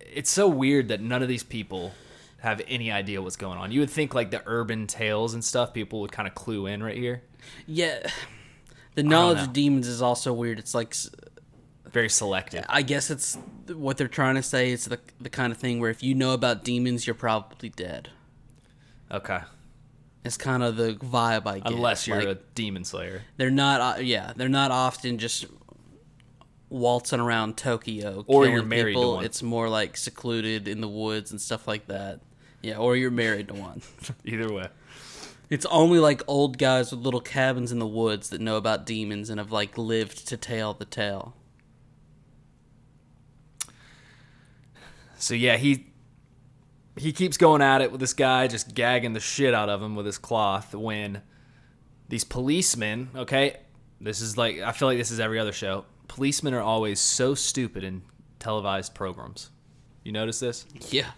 it's 0.00 0.30
so 0.30 0.48
weird 0.48 0.88
that 0.88 1.00
none 1.00 1.22
of 1.22 1.28
these 1.28 1.44
people 1.44 1.92
have 2.40 2.60
any 2.68 2.90
idea 2.90 3.20
what's 3.22 3.36
going 3.36 3.58
on. 3.58 3.70
You 3.72 3.80
would 3.80 3.90
think 3.90 4.14
like 4.14 4.30
the 4.30 4.42
urban 4.46 4.86
tales 4.86 5.34
and 5.34 5.44
stuff 5.44 5.72
people 5.74 6.00
would 6.00 6.12
kind 6.12 6.26
of 6.26 6.34
clue 6.34 6.66
in 6.66 6.82
right 6.82 6.96
here. 6.96 7.22
Yeah. 7.66 8.08
The 8.94 9.02
knowledge 9.02 9.38
know. 9.38 9.44
of 9.44 9.52
demons 9.52 9.86
is 9.86 10.02
also 10.02 10.32
weird. 10.32 10.58
It's 10.58 10.74
like 10.74 10.94
Very 11.90 12.08
selective. 12.08 12.64
I 12.68 12.82
guess 12.82 13.10
it's 13.10 13.36
what 13.68 13.96
they're 13.96 14.08
trying 14.08 14.36
to 14.36 14.42
say. 14.42 14.72
It's 14.72 14.86
the 14.86 14.98
the 15.20 15.30
kind 15.30 15.52
of 15.52 15.58
thing 15.58 15.80
where 15.80 15.90
if 15.90 16.02
you 16.02 16.14
know 16.14 16.34
about 16.34 16.64
demons, 16.64 17.06
you're 17.06 17.14
probably 17.14 17.68
dead. 17.68 18.10
Okay. 19.10 19.40
It's 20.24 20.36
kind 20.36 20.62
of 20.62 20.76
the 20.76 20.92
vibe 20.94 21.46
I 21.46 21.60
get. 21.60 21.72
Unless 21.72 22.06
you're 22.06 22.18
Like, 22.18 22.28
a 22.28 22.38
demon 22.54 22.84
slayer. 22.84 23.22
they're 23.38 23.50
not. 23.50 24.04
Yeah, 24.04 24.32
they're 24.36 24.48
not 24.48 24.70
often 24.70 25.18
just 25.18 25.46
waltzing 26.68 27.18
around 27.20 27.56
Tokyo 27.56 28.24
Or 28.26 28.42
killing 28.42 28.52
you're 28.52 28.62
married 28.62 28.94
people. 28.94 29.20
It's 29.20 29.42
more 29.42 29.68
like 29.68 29.96
secluded 29.96 30.68
in 30.68 30.80
the 30.80 30.88
woods 30.88 31.30
and 31.32 31.40
stuff 31.40 31.66
like 31.66 31.86
that. 31.88 32.20
Yeah, 32.62 32.76
or 32.76 32.96
you're 32.96 33.10
married 33.10 33.48
to 33.48 33.54
one. 33.54 33.82
Either 34.24 34.52
way. 34.52 34.68
It's 35.48 35.66
only 35.66 35.98
like 35.98 36.22
old 36.28 36.58
guys 36.58 36.92
with 36.92 37.00
little 37.00 37.20
cabins 37.20 37.72
in 37.72 37.80
the 37.80 37.86
woods 37.86 38.30
that 38.30 38.40
know 38.40 38.56
about 38.56 38.86
demons 38.86 39.30
and 39.30 39.40
have 39.40 39.50
like 39.50 39.76
lived 39.76 40.28
to 40.28 40.36
tell 40.36 40.74
the 40.74 40.84
tale. 40.84 41.34
So 45.18 45.34
yeah, 45.34 45.56
he 45.56 45.86
he 46.96 47.12
keeps 47.12 47.36
going 47.36 47.62
at 47.62 47.80
it 47.80 47.90
with 47.90 48.00
this 48.00 48.12
guy, 48.12 48.46
just 48.46 48.74
gagging 48.74 49.12
the 49.12 49.20
shit 49.20 49.54
out 49.54 49.68
of 49.68 49.82
him 49.82 49.96
with 49.96 50.06
his 50.06 50.18
cloth. 50.18 50.74
When 50.74 51.22
these 52.08 52.24
policemen, 52.24 53.10
okay, 53.16 53.56
this 54.00 54.20
is 54.20 54.36
like 54.36 54.60
I 54.60 54.72
feel 54.72 54.88
like 54.88 54.98
this 54.98 55.10
is 55.10 55.18
every 55.18 55.38
other 55.38 55.52
show. 55.52 55.84
Policemen 56.08 56.54
are 56.54 56.62
always 56.62 57.00
so 57.00 57.34
stupid 57.34 57.84
in 57.84 58.02
televised 58.38 58.94
programs. 58.94 59.50
You 60.04 60.12
notice 60.12 60.40
this? 60.40 60.64
Yeah. 60.90 61.10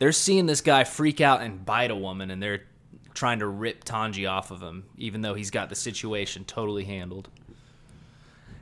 They're 0.00 0.12
seeing 0.12 0.46
this 0.46 0.62
guy 0.62 0.84
freak 0.84 1.20
out 1.20 1.42
and 1.42 1.64
bite 1.64 1.90
a 1.90 1.94
woman, 1.94 2.30
and 2.30 2.42
they're 2.42 2.62
trying 3.12 3.40
to 3.40 3.46
rip 3.46 3.84
Tanji 3.84 4.28
off 4.28 4.50
of 4.50 4.62
him, 4.62 4.86
even 4.96 5.20
though 5.20 5.34
he's 5.34 5.50
got 5.50 5.68
the 5.68 5.74
situation 5.74 6.44
totally 6.44 6.84
handled. 6.84 7.28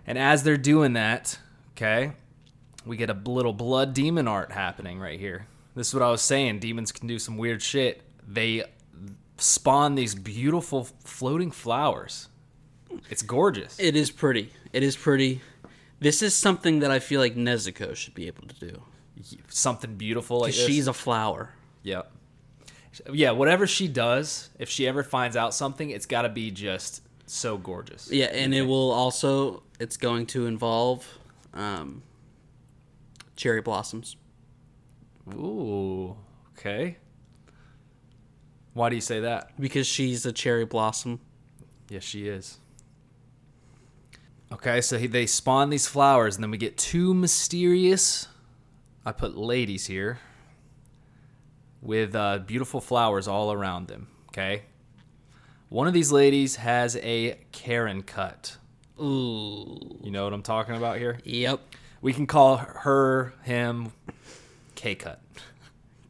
And 0.05 0.19
as 0.19 0.43
they're 0.43 0.57
doing 0.57 0.95
that, 0.95 1.39
okay, 1.73 2.13
we 2.85 2.97
get 2.97 3.09
a 3.09 3.15
little 3.15 3.53
blood 3.53 3.95
demon 3.95 4.27
art 4.27 4.51
happening 4.51 4.99
right 4.99 5.21
here. 5.21 5.47
This 5.77 5.89
is 5.89 5.95
what 5.95 6.03
I 6.03 6.11
was 6.11 6.23
saying. 6.23 6.59
Demons 6.59 6.91
can 6.91 7.07
do 7.07 7.21
some 7.21 7.39
weird 7.39 7.63
shit. 7.63 8.03
They 8.27 8.65
spawn 9.37 9.95
these 9.95 10.17
beautiful 10.17 10.89
floating 11.05 11.53
flowers. 11.53 12.27
It's 13.11 13.23
gorgeous. 13.23 13.79
It 13.79 13.95
is 13.95 14.11
pretty. 14.11 14.51
It 14.73 14.83
is 14.83 14.97
pretty. 14.97 15.41
This 16.01 16.21
is 16.21 16.35
something 16.35 16.81
that 16.81 16.91
I 16.91 16.99
feel 16.99 17.21
like 17.21 17.37
Nezuko 17.37 17.95
should 17.95 18.15
be 18.15 18.27
able 18.27 18.49
to 18.49 18.55
do. 18.57 18.83
Something 19.49 19.97
beautiful 19.97 20.41
like 20.41 20.53
she's 20.53 20.87
a 20.87 20.93
flower. 20.93 21.51
Yep. 21.83 22.13
Yeah, 23.13 23.31
whatever 23.33 23.67
she 23.67 23.89
does, 23.89 24.51
if 24.59 24.69
she 24.69 24.87
ever 24.87 25.03
finds 25.03 25.37
out 25.37 25.55
something, 25.55 25.91
it's 25.91 26.07
got 26.07 26.23
to 26.23 26.29
be 26.29 26.51
just 26.51 27.03
so 27.27 27.57
gorgeous. 27.57 28.11
Yeah, 28.11 28.27
and 28.27 28.55
it 28.55 28.63
will 28.63 28.91
also 28.91 29.63
it's 29.79 29.97
going 29.97 30.27
to 30.27 30.47
involve 30.47 31.07
um, 31.55 32.03
cherry 33.37 33.61
blossoms. 33.61 34.17
Ooh, 35.35 36.17
okay. 36.57 36.97
Why 38.75 38.89
do 38.89 38.95
you 38.95 39.03
say 39.03 39.21
that? 39.21 39.53
Because 39.61 39.87
she's 39.87 40.25
a 40.27 40.33
cherry 40.33 40.65
blossom. 40.65 41.21
Yes, 41.89 42.03
she 42.05 42.29
is. 42.29 42.59
Okay, 44.53 44.81
so 44.81 44.99
he, 44.99 45.07
they 45.07 45.27
spawn 45.27 45.69
these 45.71 45.87
flowers, 45.87 46.37
and 46.37 46.43
then 46.43 46.51
we 46.51 46.57
get 46.59 46.79
two 46.79 47.13
mysterious. 47.13 48.29
I 49.09 49.13
put 49.13 49.39
ladies 49.39 49.87
here. 49.87 50.19
with 51.81 52.15
uh, 52.15 52.39
beautiful 52.39 52.81
flowers 52.81 53.29
all 53.29 53.53
around 53.53 53.89
them. 53.89 54.09
Okay. 54.29 54.63
One 55.69 55.87
of 55.87 55.95
these 55.95 56.13
ladies 56.13 56.57
has 56.57 56.97
a 56.97 57.39
Karen 57.53 58.03
cut. 58.03 58.57
Ooh. 59.01 59.99
You 60.03 60.11
know 60.11 60.25
what 60.25 60.33
I'm 60.33 60.43
talking 60.43 60.77
about 60.77 60.99
here? 60.99 61.19
Yep. 61.25 61.61
We 62.01 62.13
can 62.13 62.27
call 62.27 62.57
her, 62.57 63.35
him, 63.43 63.93
K 64.75 64.95
cut. 64.95 65.21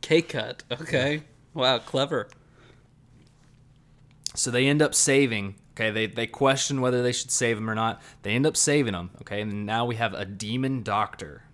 K 0.00 0.22
cut. 0.22 0.62
Okay. 0.70 1.22
Wow, 1.54 1.78
clever. 1.78 2.28
So 4.34 4.50
they 4.50 4.66
end 4.66 4.82
up 4.82 4.94
saving. 4.94 5.56
Okay, 5.72 5.90
they, 5.90 6.06
they 6.06 6.26
question 6.26 6.80
whether 6.80 7.02
they 7.02 7.12
should 7.12 7.30
save 7.30 7.56
him 7.56 7.70
or 7.70 7.74
not. 7.74 8.02
They 8.22 8.32
end 8.32 8.46
up 8.46 8.56
saving 8.56 8.94
him. 8.94 9.10
Okay, 9.22 9.40
and 9.40 9.64
now 9.64 9.86
we 9.86 9.96
have 9.96 10.12
a 10.14 10.24
demon 10.24 10.82
doctor. 10.82 11.44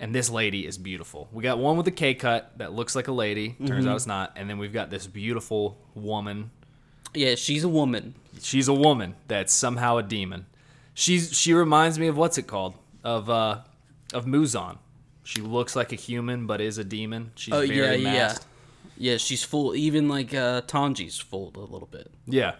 And 0.00 0.14
this 0.14 0.30
lady 0.30 0.66
is 0.66 0.78
beautiful. 0.78 1.28
We 1.30 1.42
got 1.42 1.58
one 1.58 1.76
with 1.76 1.86
a 1.86 1.90
K 1.92 2.14
cut 2.14 2.56
that 2.56 2.72
looks 2.72 2.96
like 2.96 3.06
a 3.08 3.12
lady. 3.12 3.50
Turns 3.66 3.86
out 3.86 3.96
it's 3.96 4.06
not. 4.06 4.32
And 4.34 4.48
then 4.48 4.56
we've 4.58 4.72
got 4.72 4.88
this 4.90 5.06
beautiful 5.06 5.78
woman. 5.94 6.50
Yeah, 7.12 7.34
she's 7.34 7.64
a 7.64 7.68
woman. 7.68 8.14
She's 8.40 8.66
a 8.66 8.72
woman 8.74 9.14
that's 9.28 9.52
somehow 9.52 9.98
a 9.98 10.02
demon. 10.02 10.46
She's 10.94 11.36
she 11.36 11.52
reminds 11.52 11.98
me 11.98 12.06
of 12.06 12.16
what's 12.16 12.38
it 12.38 12.46
called 12.46 12.74
of 13.04 13.28
uh 13.28 13.58
of 14.14 14.24
Muzan. 14.24 14.78
She 15.22 15.42
looks 15.42 15.76
like 15.76 15.92
a 15.92 15.96
human 15.96 16.46
but 16.46 16.60
is 16.62 16.78
a 16.78 16.84
demon. 16.84 17.32
She's 17.34 17.52
Oh 17.52 17.60
very 17.66 17.76
yeah, 17.76 17.92
yeah. 17.92 18.02
masked. 18.12 18.46
Yeah, 18.96 19.16
she's 19.18 19.42
full. 19.44 19.74
Even 19.74 20.08
like 20.08 20.32
uh, 20.34 20.62
Tanji's 20.62 21.18
fooled 21.18 21.56
a 21.56 21.60
little 21.60 21.88
bit. 21.90 22.10
Yeah. 22.26 22.54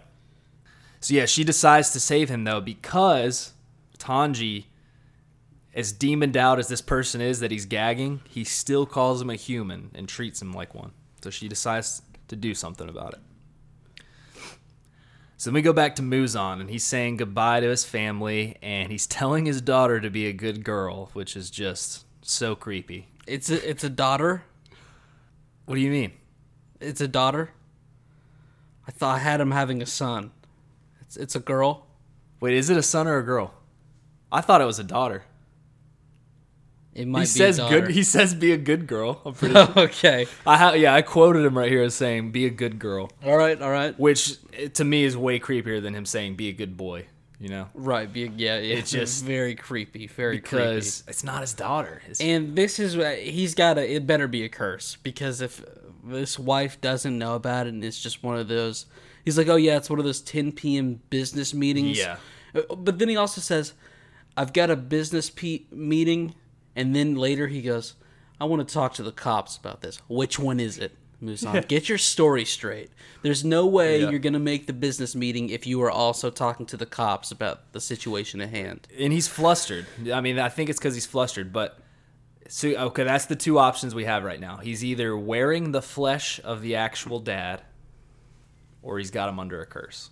So 1.01 1.15
yeah, 1.15 1.27
she 1.27 1.43
decides 1.45 1.91
to 1.93 2.01
save 2.01 2.29
him 2.29 2.45
though 2.45 2.61
because 2.61 3.53
Tanji, 3.99 4.65
as 5.75 5.93
demoned 5.93 6.37
out 6.37 6.59
as 6.59 6.69
this 6.69 6.81
person 6.81 7.21
is 7.21 7.41
that 7.41 7.51
he's 7.51 7.67
gagging, 7.67 8.21
he 8.29 8.45
still 8.45 8.87
calls 8.87 9.23
him 9.23 9.31
a 9.31 9.37
human 9.37 9.91
and 9.95 10.09
treats 10.09 10.43
him 10.43 10.53
like 10.53 10.75
one. 10.75 10.93
So 11.23 11.31
she 11.31 11.49
decides 11.49 12.03
to 12.29 12.37
do 12.37 12.55
something 12.55 12.89
about 12.89 13.15
it. 13.15 13.21
So 15.37 15.49
then 15.49 15.55
we 15.55 15.63
go 15.63 15.73
back 15.73 15.97
to 15.97 16.03
Muzan, 16.03 16.61
and 16.61 16.69
he's 16.69 16.85
saying 16.85 17.17
goodbye 17.17 17.61
to 17.61 17.69
his 17.69 17.85
family, 17.85 18.59
and 18.61 18.91
he's 18.91 19.07
telling 19.07 19.47
his 19.47 19.63
daughter 19.63 19.99
to 19.99 20.11
be 20.11 20.27
a 20.27 20.35
good 20.35 20.65
girl, 20.65 21.09
which 21.15 21.35
is 21.35 21.51
just 21.51 22.05
so 22.21 22.55
creepy. 22.55 23.09
It's 23.27 23.49
a 23.49 23.67
it's 23.67 23.83
a 23.83 23.89
daughter. 23.89 24.45
What 25.65 25.77
do 25.77 25.81
you 25.81 25.91
mean? 25.91 26.13
It's 26.79 27.01
a 27.01 27.09
daughter. 27.09 27.53
I 28.87 28.91
thought 28.91 29.17
I 29.17 29.19
had 29.21 29.41
him 29.41 29.53
having 29.53 29.81
a 29.81 29.87
son. 29.87 30.33
It's 31.01 31.17
it's 31.17 31.37
a 31.37 31.41
girl. 31.41 31.87
Wait, 32.41 32.55
is 32.55 32.69
it 32.69 32.77
a 32.77 32.83
son 32.83 33.07
or 33.07 33.17
a 33.17 33.23
girl? 33.23 33.55
I 34.31 34.43
thought 34.43 34.61
it 34.61 34.67
was 34.67 34.79
a 34.79 34.85
daughter. 34.85 35.25
It 36.95 37.07
might 37.07 37.21
He 37.21 37.25
be 37.25 37.27
says 37.27 37.59
good. 37.59 37.91
He 37.91 38.03
says 38.03 38.35
be 38.35 38.53
a 38.53 38.57
good 38.57 38.87
girl. 38.87 39.21
I'm 39.25 39.35
pretty 39.35 39.55
sure. 39.73 39.79
okay. 39.79 40.27
I 40.47 40.57
ha- 40.57 40.73
yeah, 40.73 40.95
I 40.95 41.03
quoted 41.03 41.45
him 41.45 41.57
right 41.57 41.71
here 41.71 41.83
as 41.83 41.95
saying 41.95 42.33
"be 42.33 42.47
a 42.47 42.51
good 42.51 42.79
girl," 42.79 43.11
All 43.25 43.37
right. 43.37 43.61
All 43.61 43.71
right. 43.71 43.99
which 43.99 44.39
to 44.75 44.85
me 44.85 45.05
is 45.05 45.17
way 45.17 45.39
creepier 45.39 45.81
than 45.81 45.95
him 45.95 46.05
saying 46.05 46.35
"be 46.37 46.49
a 46.49 46.53
good 46.53 46.77
boy." 46.77 47.07
You 47.39 47.49
know, 47.49 47.69
Right. 47.73 48.13
Be, 48.13 48.31
yeah. 48.37 48.59
yeah. 48.59 48.77
It's 48.77 48.91
just- 48.91 49.25
very 49.37 49.55
creepy. 49.55 50.09
Very 50.09 50.37
because 50.37 51.05
it's 51.09 51.25
not 51.25 51.41
his 51.41 51.55
daughter. 51.55 52.03
It's- 52.03 52.21
And 52.21 52.55
this 52.55 52.79
is 52.79 52.99
uh, 52.99 53.17
he's 53.19 53.55
got 53.55 53.75
to. 53.75 53.89
It 53.95 54.07
better 54.07 54.29
be 54.29 54.45
a 54.45 54.49
curse 54.51 54.97
because 55.03 55.41
if 55.41 55.65
this 56.05 56.39
wife 56.39 56.81
doesn't 56.83 57.17
know 57.19 57.37
about 57.37 57.67
it, 57.67 57.73
and 57.73 57.83
it's 57.85 58.03
just 58.03 58.23
one 58.23 58.37
of 58.37 58.49
those. 58.49 58.85
He's 59.25 59.39
like, 59.39 59.49
oh 59.49 59.57
yeah, 59.57 59.77
it's 59.77 59.89
one 59.89 59.99
of 59.99 60.05
those 60.05 60.21
10 60.21 60.53
p.m. 60.53 61.01
business 61.09 61.55
meetings. 61.55 61.99
Yeah. 61.99 62.17
Uh, 62.55 62.75
But 62.75 62.99
then 62.99 63.09
he 63.09 63.17
also 63.17 63.41
says, 63.41 63.75
I've 64.37 64.53
got 64.53 64.71
a 64.71 64.77
business 64.77 65.31
pe- 65.31 65.65
meeting, 65.71 66.35
and 66.77 66.95
then 66.95 67.15
later 67.17 67.49
he 67.49 67.63
goes, 67.63 67.95
I 68.41 68.45
want 68.45 68.67
to 68.67 68.73
talk 68.73 68.95
to 68.95 69.03
the 69.03 69.13
cops 69.13 69.57
about 69.57 69.81
this. 69.83 70.01
Which 70.09 70.39
one 70.39 70.61
is 70.61 70.79
it? 70.79 70.97
Muzan, 71.23 71.69
get 71.69 71.89
your 71.91 71.99
story 71.99 72.47
straight. 72.47 72.91
There's 73.23 73.45
no 73.45 73.67
way 73.67 74.01
Yeah. 74.01 74.09
you're 74.11 74.19
going 74.19 74.33
to 74.33 74.39
make 74.39 74.67
the 74.67 74.73
business 74.73 75.15
meeting 75.15 75.51
if 75.51 75.67
you 75.67 75.83
are 75.83 75.91
also 75.91 76.31
talking 76.31 76.65
to 76.67 76.77
the 76.79 76.87
cops 76.87 77.31
about 77.31 77.73
the 77.73 77.81
situation 77.81 78.41
at 78.41 78.49
hand. 78.51 78.89
and 78.99 79.13
he's 79.13 79.29
flustered. 79.29 79.85
I 80.13 80.21
mean, 80.23 80.39
I 80.39 80.49
think 80.49 80.71
it's 80.71 80.79
because 80.79 80.95
he's 80.95 81.05
flustered. 81.07 81.53
But 81.53 81.79
so 82.49 82.69
okay, 82.71 83.05
that's 83.05 83.27
the 83.27 83.37
two 83.37 83.59
options 83.59 83.95
we 83.95 84.07
have 84.07 84.25
right 84.25 84.41
now. 84.41 84.57
He's 84.57 84.83
either 84.83 85.15
wearing 85.17 85.73
the 85.73 85.83
flesh 85.83 86.41
of 86.43 86.63
the 86.63 86.77
actual 86.77 87.21
dad, 87.21 87.61
or 88.83 88.97
he's 88.99 89.11
got 89.11 89.29
him 89.29 89.39
under 89.39 89.61
a 89.61 89.67
curse. 89.67 90.09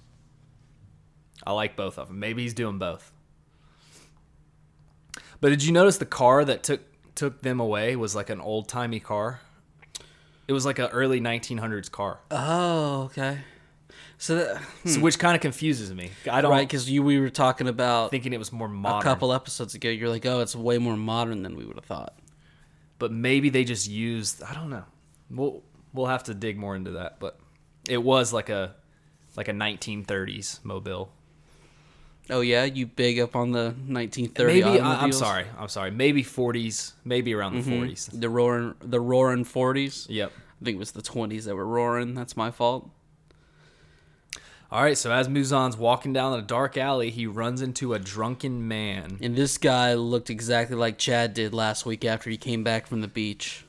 I 1.47 1.53
like 1.53 1.75
both 1.77 1.99
of 1.99 2.09
them. 2.09 2.19
Maybe 2.21 2.43
he's 2.43 2.53
doing 2.55 2.79
both. 2.79 3.11
But 5.41 5.51
did 5.51 5.63
you 5.63 5.73
notice 5.73 5.99
the 5.99 6.07
car 6.07 6.45
that 6.45 6.63
took 6.63 6.81
took 7.15 7.43
them 7.43 7.61
away 7.61 7.97
was 7.97 8.15
like 8.15 8.31
an 8.31 8.41
old 8.41 8.69
timey 8.69 9.01
car? 9.01 9.41
It 10.47 10.53
was 10.53 10.65
like 10.65 10.79
an 10.79 10.87
early 10.87 11.21
1900s 11.21 11.91
car, 11.91 12.21
Oh, 12.31 13.03
okay. 13.05 13.41
So, 14.21 14.35
that, 14.37 14.63
so, 14.85 14.97
hmm. 14.97 15.03
which 15.03 15.19
kind 15.19 15.35
of 15.37 15.41
confuses 15.43 15.93
me. 15.95 16.11
I 16.31 16.41
don't 16.41 16.51
right, 16.51 16.67
because 16.67 16.91
you 16.91 17.03
we 17.03 17.21
were 17.21 17.29
talking 17.31 17.69
about 17.69 18.11
thinking 18.11 18.33
it 18.33 18.39
was 18.39 18.51
more 18.51 18.69
a 18.69 19.01
couple 19.03 19.33
episodes 19.33 19.75
ago. 19.75 19.89
You're 19.91 20.09
like, 20.09 20.27
oh, 20.27 20.41
it's 20.41 20.57
way 20.57 20.79
more 20.79 20.97
modern 20.97 21.43
than 21.43 21.55
we 21.55 21.65
would 21.65 21.77
have 21.77 21.85
thought. 21.85 22.19
but 22.99 23.13
maybe 23.13 23.49
they 23.51 23.63
just 23.65 23.89
used 23.89 24.43
I 24.43 24.55
don't 24.55 24.71
know. 24.71 24.85
We'll 25.31 25.63
we'll 25.93 26.07
have 26.07 26.25
to 26.25 26.35
dig 26.35 26.57
more 26.59 26.75
into 26.75 26.93
that, 26.93 27.21
but 27.21 27.39
it 27.89 28.03
was 28.03 28.33
like 28.33 28.49
a 28.49 28.75
like 29.37 29.49
a 29.49 29.53
1930s 29.53 30.65
mobile. 30.65 31.13
Oh 32.31 32.41
yeah, 32.41 32.65
you 32.65 32.87
big 32.87 33.19
up 33.19 33.35
on 33.35 33.53
the 33.53 33.75
1930 33.87 34.63
Maybe 34.63 34.81
I'm 34.81 35.13
sorry, 35.13 35.47
I'm 35.59 35.69
sorry. 35.69 35.91
Maybe 35.91 36.23
40s, 36.23 36.93
maybe 37.05 37.35
around 37.35 37.55
the 37.55 37.71
mm-hmm. 37.71 37.85
40s. 37.85 38.21
The 38.21 38.29
roaring, 38.29 38.75
the 38.81 39.01
roaring 39.01 39.45
40s. 39.45 40.07
Yep. 40.09 40.33
I 40.61 40.65
think 40.65 40.77
it 40.77 40.79
was 40.79 40.93
the 40.93 41.03
20s 41.03 41.45
that 41.45 41.55
were 41.55 41.67
roaring. 41.67 42.15
That's 42.15 42.37
my 42.37 42.51
fault. 42.51 42.91
All 44.71 44.83
right, 44.83 44.99
so 44.99 45.11
as 45.11 45.29
Muzan's 45.29 45.79
walking 45.79 46.13
down 46.13 46.39
a 46.39 46.43
dark 46.43 46.77
alley, 46.77 47.09
he 47.09 47.27
runs 47.27 47.63
into 47.63 47.95
a 47.95 47.99
drunken 47.99 48.69
man. 48.69 49.17
And 49.23 49.35
this 49.35 49.57
guy 49.57 49.95
looked 49.95 50.29
exactly 50.29 50.77
like 50.77 50.99
Chad 50.99 51.33
did 51.33 51.55
last 51.55 51.87
week 51.87 52.05
after 52.05 52.29
he 52.29 52.37
came 52.37 52.65
back 52.65 52.87
from 52.87 53.01
the 53.01 53.09
beach. 53.09 53.65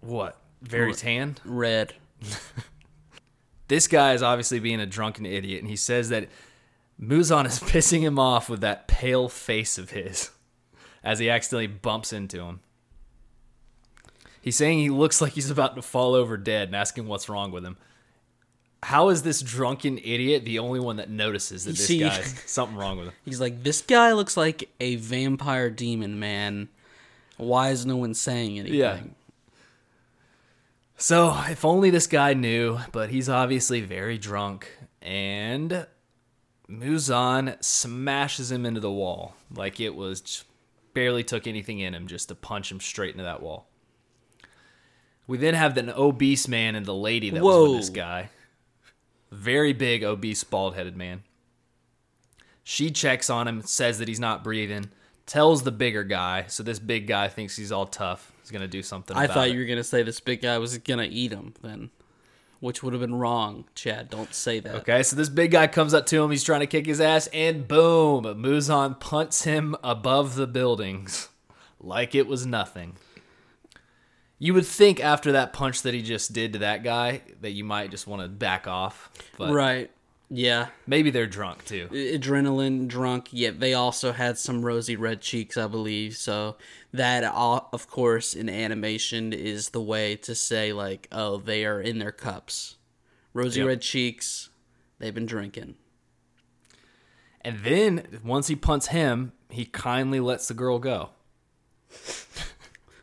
What? 0.00 0.38
Very 0.62 0.94
tan? 0.94 1.36
Red. 1.44 1.94
This 3.68 3.88
guy 3.88 4.12
is 4.12 4.22
obviously 4.22 4.60
being 4.60 4.80
a 4.80 4.86
drunken 4.86 5.24
idiot, 5.24 5.60
and 5.62 5.70
he 5.70 5.76
says 5.76 6.10
that 6.10 6.28
Muzan 7.00 7.46
is 7.46 7.58
pissing 7.60 8.00
him 8.00 8.18
off 8.18 8.48
with 8.48 8.60
that 8.60 8.86
pale 8.88 9.28
face 9.28 9.78
of 9.78 9.90
his 9.90 10.30
as 11.02 11.18
he 11.18 11.28
accidentally 11.28 11.66
bumps 11.66 12.12
into 12.12 12.40
him. 12.42 12.60
He's 14.40 14.56
saying 14.56 14.78
he 14.78 14.90
looks 14.90 15.20
like 15.20 15.32
he's 15.32 15.50
about 15.50 15.74
to 15.76 15.82
fall 15.82 16.14
over 16.14 16.36
dead 16.36 16.68
and 16.68 16.76
asking 16.76 17.06
what's 17.06 17.28
wrong 17.28 17.50
with 17.50 17.64
him. 17.64 17.76
How 18.82 19.08
is 19.08 19.22
this 19.22 19.40
drunken 19.40 19.96
idiot 19.98 20.44
the 20.44 20.58
only 20.58 20.78
one 20.80 20.96
that 20.96 21.08
notices 21.08 21.64
that 21.64 21.70
You 21.70 21.76
this 21.76 21.86
see- 21.86 21.98
guy's 22.00 22.42
something 22.50 22.76
wrong 22.76 22.98
with 22.98 23.06
him? 23.08 23.14
He's 23.24 23.40
like, 23.40 23.62
this 23.62 23.80
guy 23.80 24.12
looks 24.12 24.36
like 24.36 24.68
a 24.80 24.96
vampire 24.96 25.70
demon, 25.70 26.18
man. 26.18 26.68
Why 27.38 27.70
is 27.70 27.86
no 27.86 27.96
one 27.96 28.12
saying 28.12 28.58
anything? 28.58 28.78
Yeah. 28.78 29.00
So, 30.96 31.36
if 31.48 31.64
only 31.64 31.90
this 31.90 32.06
guy 32.06 32.34
knew, 32.34 32.78
but 32.92 33.10
he's 33.10 33.28
obviously 33.28 33.80
very 33.80 34.16
drunk. 34.18 34.68
And 35.02 35.86
Muzan 36.68 37.62
smashes 37.62 38.50
him 38.50 38.64
into 38.64 38.80
the 38.80 38.90
wall 38.90 39.36
like 39.54 39.80
it 39.80 39.94
was 39.94 40.44
barely 40.94 41.22
took 41.22 41.46
anything 41.46 41.80
in 41.80 41.94
him 41.94 42.06
just 42.06 42.28
to 42.28 42.34
punch 42.34 42.70
him 42.72 42.80
straight 42.80 43.12
into 43.12 43.24
that 43.24 43.42
wall. 43.42 43.66
We 45.26 45.38
then 45.38 45.54
have 45.54 45.76
an 45.76 45.90
obese 45.90 46.48
man 46.48 46.74
and 46.74 46.86
the 46.86 46.94
lady 46.94 47.30
that 47.30 47.42
was 47.42 47.68
with 47.70 47.80
this 47.80 47.90
guy. 47.90 48.30
Very 49.30 49.72
big, 49.72 50.04
obese, 50.04 50.44
bald 50.44 50.74
headed 50.74 50.96
man. 50.96 51.22
She 52.62 52.90
checks 52.90 53.28
on 53.28 53.48
him, 53.48 53.62
says 53.62 53.98
that 53.98 54.08
he's 54.08 54.20
not 54.20 54.44
breathing, 54.44 54.90
tells 55.26 55.62
the 55.62 55.72
bigger 55.72 56.04
guy. 56.04 56.44
So 56.48 56.62
this 56.62 56.78
big 56.78 57.06
guy 57.06 57.28
thinks 57.28 57.56
he's 57.56 57.72
all 57.72 57.86
tough. 57.86 58.32
He's 58.40 58.50
gonna 58.50 58.68
do 58.68 58.82
something. 58.82 59.16
I 59.16 59.26
thought 59.26 59.48
it. 59.48 59.54
you 59.54 59.60
were 59.60 59.66
gonna 59.66 59.84
say 59.84 60.02
this 60.02 60.20
big 60.20 60.42
guy 60.42 60.58
was 60.58 60.76
gonna 60.78 61.08
eat 61.10 61.32
him 61.32 61.54
then, 61.62 61.90
which 62.64 62.82
would 62.82 62.94
have 62.94 63.02
been 63.02 63.14
wrong. 63.14 63.66
Chad, 63.74 64.08
don't 64.08 64.32
say 64.32 64.58
that. 64.58 64.74
Okay, 64.76 65.02
so 65.02 65.16
this 65.16 65.28
big 65.28 65.50
guy 65.50 65.66
comes 65.66 65.92
up 65.92 66.06
to 66.06 66.22
him. 66.22 66.30
He's 66.30 66.42
trying 66.42 66.60
to 66.60 66.66
kick 66.66 66.86
his 66.86 66.98
ass, 66.98 67.26
and 67.26 67.68
boom, 67.68 68.24
Muzan 68.24 68.98
punts 68.98 69.44
him 69.44 69.76
above 69.84 70.34
the 70.34 70.46
buildings 70.46 71.28
like 71.78 72.14
it 72.14 72.26
was 72.26 72.46
nothing. 72.46 72.96
You 74.38 74.54
would 74.54 74.66
think 74.66 74.98
after 74.98 75.32
that 75.32 75.52
punch 75.52 75.82
that 75.82 75.92
he 75.92 76.00
just 76.00 76.32
did 76.32 76.54
to 76.54 76.60
that 76.60 76.82
guy 76.82 77.20
that 77.42 77.50
you 77.50 77.64
might 77.64 77.90
just 77.90 78.06
want 78.06 78.22
to 78.22 78.28
back 78.28 78.66
off, 78.66 79.10
but 79.36 79.52
Right. 79.52 79.90
Yeah. 80.36 80.68
maybe 80.86 81.10
they're 81.10 81.26
drunk 81.28 81.64
too. 81.64 81.88
Adrenaline, 81.92 82.88
drunk. 82.88 83.28
Yet 83.30 83.60
they 83.60 83.72
also 83.74 84.12
had 84.12 84.36
some 84.36 84.64
rosy 84.64 84.96
red 84.96 85.20
cheeks, 85.20 85.56
I 85.56 85.68
believe. 85.68 86.16
So 86.16 86.56
that, 86.92 87.22
uh, 87.22 87.60
of 87.72 87.88
course, 87.88 88.34
in 88.34 88.48
animation 88.48 89.32
is 89.32 89.70
the 89.70 89.80
way 89.80 90.16
to 90.16 90.34
say 90.34 90.72
like, 90.72 91.06
oh, 91.12 91.36
they 91.36 91.64
are 91.64 91.80
in 91.80 91.98
their 92.00 92.12
cups. 92.12 92.76
Rosy 93.32 93.60
Yep. 93.60 93.68
red 93.68 93.80
cheeks. 93.82 94.48
They've 94.98 95.14
been 95.14 95.26
drinking. 95.26 95.76
And 97.40 97.58
then 97.60 98.20
once 98.24 98.48
he 98.48 98.56
punts 98.56 98.88
him, 98.88 99.32
he 99.50 99.66
kindly 99.66 100.18
lets 100.18 100.48
the 100.48 100.54
girl 100.54 100.78
go. 100.78 101.10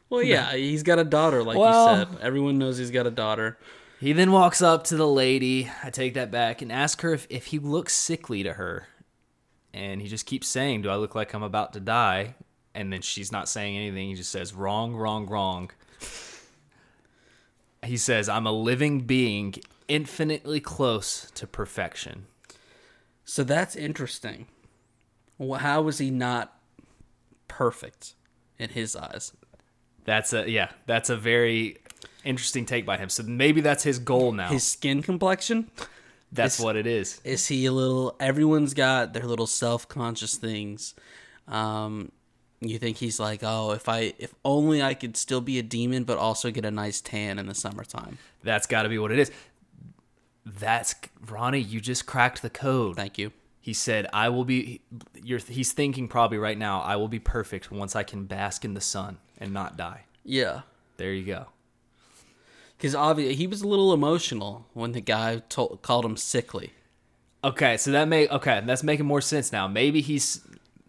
Well, 0.10 0.24
yeah, 0.24 0.54
he's 0.56 0.84
got 0.84 1.00
a 1.00 1.04
daughter, 1.04 1.44
like 1.44 1.58
Well- 1.58 1.98
you 2.00 2.06
said. 2.06 2.22
Everyone 2.22 2.58
knows 2.58 2.78
he's 2.78 2.92
got 2.92 3.08
a 3.08 3.12
daughter. 3.12 3.58
He 4.02 4.14
then 4.14 4.32
walks 4.32 4.64
up 4.64 4.84
to 4.86 4.96
the 4.96 5.08
lady. 5.08 5.70
I 5.84 5.92
take 5.92 6.16
that 6.16 6.32
back 6.32 6.64
and 6.64 6.72
ask 6.72 7.02
her 7.02 7.14
if, 7.14 7.28
if 7.30 7.46
he 7.46 7.60
looks 7.60 7.94
sickly 7.94 8.42
to 8.42 8.54
her. 8.54 8.88
And 9.76 10.02
he 10.02 10.08
just 10.08 10.26
keeps 10.26 10.48
saying, 10.48 10.82
Do 10.82 10.90
I 10.90 10.96
look 10.96 11.14
like 11.14 11.36
I'm 11.36 11.44
about 11.44 11.74
to 11.74 11.80
die? 11.80 12.34
And 12.74 12.92
then 12.92 13.02
she's 13.02 13.32
not 13.32 13.48
saying 13.48 13.78
anything. 13.78 14.10
He 14.10 14.16
just 14.16 14.32
says, 14.32 14.56
Wrong, 14.56 14.96
wrong, 14.96 15.28
wrong. 15.28 15.70
He 17.86 17.96
says, 17.96 18.28
I'm 18.28 18.48
a 18.48 18.52
living 18.52 19.02
being 19.02 19.54
infinitely 19.88 20.62
close 20.62 21.30
to 21.36 21.46
perfection. 21.46 22.26
So 23.24 23.44
that's 23.44 23.76
interesting. 23.76 24.48
How 25.40 25.84
was 25.84 26.00
he 26.00 26.10
not 26.10 26.58
perfect 27.48 28.16
in 28.58 28.72
his 28.72 28.96
eyes? 28.96 29.34
That's 30.06 30.34
a, 30.34 30.50
yeah, 30.50 30.72
that's 30.88 31.12
a 31.12 31.18
very 31.18 31.78
interesting 32.24 32.66
take 32.66 32.86
by 32.86 32.98
him. 32.98 33.10
So 33.10 33.24
maybe 33.24 33.62
that's 33.62 33.84
his 33.84 34.00
goal 34.00 34.32
now. 34.32 34.50
His 34.50 34.64
skin 34.64 35.02
complexion? 35.02 35.70
that's 36.32 36.60
what 36.60 36.76
it 36.76 36.88
is. 36.88 37.20
Is 37.24 37.48
he 37.48 37.66
a 37.66 37.72
little? 37.72 38.16
Everyone's 38.20 38.74
got 38.74 39.14
their 39.14 39.24
little 39.24 39.48
self-conscious 39.48 40.36
things. 40.36 40.96
Um, 41.48 42.12
you 42.62 42.78
think 42.78 42.98
he's 42.98 43.20
like, 43.20 43.42
oh, 43.44 43.72
if 43.72 43.90
I, 43.90 44.14
if 44.20 44.34
only 44.46 44.82
I 44.82 44.94
could 44.94 45.18
still 45.18 45.42
be 45.42 45.58
a 45.60 45.64
demon, 45.64 46.04
but 46.04 46.18
also 46.18 46.52
get 46.52 46.64
a 46.64 46.72
nice 46.72 47.02
tan 47.02 47.40
in 47.40 47.48
the 47.48 47.56
summertime. 47.56 48.20
That's 48.44 48.68
got 48.68 48.84
to 48.84 48.90
be 48.90 49.00
what 49.00 49.12
it 49.12 49.20
is. 49.20 49.32
That's 50.46 50.96
Ronny. 51.28 51.60
You 51.60 51.82
just 51.82 52.06
cracked 52.06 52.42
the 52.42 52.50
code. 52.50 52.96
Thank 52.96 53.18
you. 53.18 53.32
He 53.60 53.74
said, 53.74 54.08
"I 54.12 54.30
will 54.30 54.46
be." 54.46 54.82
You're, 55.24 55.40
he's 55.40 55.72
thinking 55.72 56.08
probably 56.08 56.38
right 56.38 56.58
now. 56.58 56.82
I 56.82 56.96
will 56.96 57.08
be 57.08 57.20
perfect 57.20 57.72
once 57.72 57.96
I 57.96 58.04
can 58.04 58.26
bask 58.26 58.66
in 58.66 58.74
the 58.74 58.82
sun 58.82 59.18
and 59.38 59.54
not 59.54 59.78
die. 59.78 60.06
Yeah. 60.24 60.62
There 60.98 61.14
you 61.14 61.26
go. 61.26 61.48
Because 62.82 62.96
obviously 62.96 63.36
he 63.36 63.46
was 63.46 63.62
a 63.62 63.68
little 63.68 63.94
emotional 63.94 64.66
when 64.74 64.94
the 64.94 65.02
guy 65.02 65.44
told, 65.50 65.84
called 65.84 66.04
him 66.04 66.18
sickly. 66.18 66.74
Okay, 67.44 67.78
so 67.78 67.92
that 67.92 68.08
make 68.08 68.32
okay. 68.32 68.60
That's 68.66 68.82
making 68.82 69.06
more 69.06 69.22
sense 69.22 69.52
now. 69.52 69.68
Maybe 69.68 70.02
he's 70.02 70.42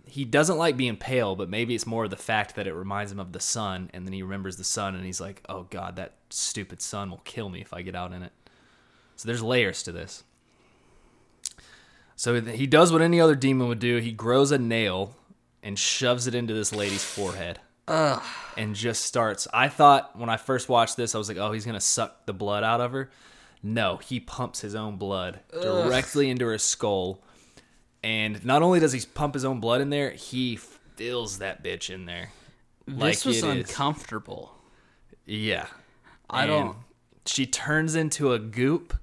he 0.07 0.25
doesn't 0.25 0.57
like 0.57 0.79
being 0.79 0.97
pale, 0.97 1.37
but 1.37 1.51
maybe 1.51 1.75
it's 1.75 1.87
more 1.87 2.05
of 2.05 2.11
the 2.11 2.17
fact 2.17 2.55
that 2.55 2.67
it 2.67 2.73
reminds 2.73 3.13
him 3.13 3.21
of 3.21 3.33
the 3.33 3.41
sun, 3.41 3.91
and 3.93 4.07
then 4.07 4.15
he 4.15 4.23
remembers 4.23 4.57
the 4.57 4.65
sun, 4.65 4.95
and 4.95 5.05
he's 5.05 5.21
like, 5.21 5.43
"Oh 5.51 5.67
God, 5.69 5.97
that 5.97 6.15
stupid 6.31 6.81
sun 6.81 7.11
will 7.11 7.21
kill 7.25 7.51
me 7.51 7.61
if 7.61 7.75
I 7.75 7.83
get 7.83 7.95
out 7.95 8.13
in 8.15 8.23
it." 8.23 8.33
So 9.17 9.27
there's 9.27 9.43
layers 9.43 9.83
to 9.83 9.93
this. 9.93 10.25
So 12.17 12.41
he 12.41 12.67
does 12.67 12.91
what 12.91 13.03
any 13.03 13.21
other 13.21 13.35
demon 13.35 13.69
would 13.69 13.81
do. 13.81 13.99
He 13.99 14.13
grows 14.13 14.51
a 14.51 14.57
nail 14.57 15.15
and 15.63 15.79
shoves 15.79 16.27
it 16.27 16.35
into 16.35 16.55
this 16.55 16.75
lady's 16.75 17.05
forehead. 17.05 17.61
And 17.89 18.75
just 18.75 19.05
starts. 19.05 19.49
I 19.53 19.69
thought 19.69 20.19
when 20.19 20.29
I 20.29 20.37
first 20.37 20.69
watched 20.69 20.97
this, 20.97 21.15
I 21.15 21.19
was 21.19 21.29
like, 21.29 21.39
oh, 21.39 21.53
he's 21.53 21.65
going 21.65 21.75
to 21.75 21.81
suck 21.81 22.27
the 22.27 22.33
blood 22.33 22.65
out 22.65 22.81
of 22.81 22.93
her. 22.93 23.11
No, 23.63 23.97
he 23.99 24.19
pumps 24.21 24.61
his 24.61 24.75
own 24.75 24.97
blood 24.97 25.41
directly 25.53 26.29
into 26.31 26.47
her 26.47 26.59
skull. 26.59 27.23
And 28.03 28.45
not 28.45 28.63
only 28.63 28.81
does 28.81 28.93
he 28.93 29.01
pump 29.15 29.35
his 29.35 29.45
own 29.45 29.61
blood 29.61 29.81
in 29.81 29.91
there, 29.91 30.11
he 30.11 30.57
fills 30.57 31.39
that 31.39 31.63
bitch 31.63 31.89
in 31.89 32.07
there. 32.07 32.31
This 32.87 33.25
was 33.25 33.37
it 33.43 33.45
is. 33.45 33.69
uncomfortable. 33.71 34.53
Yeah. 35.25 35.67
I 36.29 36.43
And 36.43 36.51
don't- 36.51 36.77
She 37.27 37.47
turns 37.47 37.95
into 37.95 38.33
a 38.33 38.39
goop, 38.41 38.95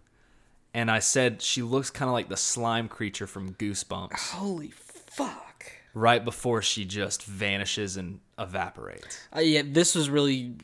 and 0.74 0.92
I 0.92 1.00
said 1.00 1.42
she 1.42 1.62
looks 1.62 1.90
kind 1.90 2.10
of 2.10 2.14
like 2.14 2.28
the 2.28 2.36
slime 2.36 2.90
creature 2.90 3.26
from 3.28 3.54
Goosebumps 3.54 4.32
Holy 4.32 4.72
fuck. 4.72 5.49
Right 5.94 6.24
before 6.24 6.62
she 6.62 6.86
just 6.86 7.24
vanishes 7.24 7.98
and 7.98 8.20
evaporates. 8.38 9.20
Uh, 9.36 9.40
yeah, 9.40 9.64
this 9.66 9.96
was 9.96 10.10
really, 10.10 10.56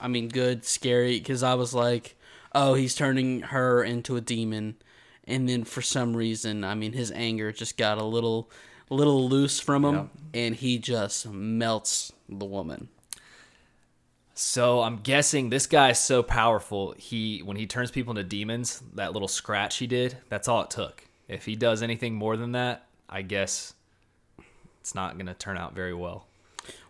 I 0.00 0.08
mean, 0.08 0.28
good, 0.28 0.64
scary, 0.64 1.18
because 1.18 1.42
I 1.42 1.54
was 1.54 1.74
like, 1.74 2.16
oh, 2.54 2.74
he's 2.74 2.94
turning 2.94 3.42
her 3.42 3.82
into 3.82 4.16
a 4.16 4.20
demon. 4.20 4.76
And 5.24 5.48
then 5.48 5.64
for 5.64 5.82
some 5.82 6.16
reason, 6.16 6.64
I 6.64 6.74
mean, 6.74 6.92
his 6.92 7.12
anger 7.12 7.52
just 7.52 7.76
got 7.76 7.98
a 7.98 8.04
little, 8.04 8.50
little 8.90 9.28
loose 9.28 9.60
from 9.60 9.84
him, 9.84 10.10
and 10.32 10.54
he 10.54 10.78
just 10.78 11.28
melts 11.28 12.12
the 12.28 12.46
woman. 12.46 12.88
So 14.34 14.82
I'm 14.82 14.98
guessing 14.98 15.50
this 15.50 15.66
guy 15.66 15.90
is 15.90 15.98
so 15.98 16.22
powerful. 16.22 16.94
He 16.96 17.40
when 17.40 17.56
he 17.56 17.66
turns 17.66 17.90
people 17.90 18.12
into 18.12 18.22
demons, 18.22 18.80
that 18.94 19.12
little 19.12 19.26
scratch 19.26 19.78
he 19.78 19.88
did, 19.88 20.16
that's 20.28 20.46
all 20.46 20.62
it 20.62 20.70
took. 20.70 21.04
If 21.26 21.44
he 21.44 21.56
does 21.56 21.82
anything 21.82 22.14
more 22.14 22.36
than 22.36 22.52
that, 22.52 22.86
I 23.08 23.22
guess 23.22 23.74
it's 24.88 24.94
not 24.94 25.18
going 25.18 25.26
to 25.26 25.34
turn 25.34 25.58
out 25.58 25.74
very 25.74 25.92
well. 25.92 26.26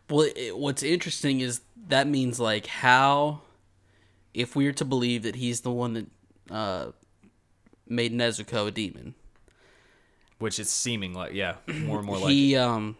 Well, 0.09 0.29
it, 0.37 0.57
what's 0.57 0.85
interesting 0.85 1.41
is 1.41 1.63
that 1.89 2.07
means 2.07 2.39
like 2.39 2.67
how, 2.67 3.41
if 4.33 4.55
we 4.55 4.69
are 4.69 4.73
to 4.75 4.85
believe 4.85 5.25
that 5.25 5.35
he's 5.35 5.63
the 5.63 5.73
one 5.73 5.95
that 5.95 6.07
uh, 6.49 6.93
made 7.89 8.13
Nezuko 8.13 8.69
a 8.69 8.71
demon, 8.71 9.17
Which 10.39 10.61
is 10.61 10.71
seeming 10.71 11.13
like 11.13 11.33
yeah, 11.35 11.57
more 11.67 11.99
and 11.99 12.07
more 12.07 12.19
like 12.19 12.31
he 12.31 12.55
um 12.57 12.97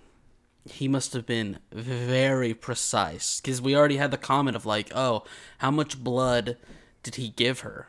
he 0.69 0.89
must 0.89 1.13
have 1.13 1.25
been 1.27 1.59
very 1.71 2.53
precise 2.53 3.41
because 3.41 3.63
we 3.63 3.77
already 3.77 3.99
had 3.99 4.11
the 4.11 4.19
comment 4.19 4.57
of 4.57 4.67
like, 4.67 4.91
oh, 4.97 5.23
how 5.59 5.71
much 5.71 6.03
blood 6.03 6.57
did 7.05 7.15
he 7.15 7.29
give 7.29 7.61
her? 7.61 7.87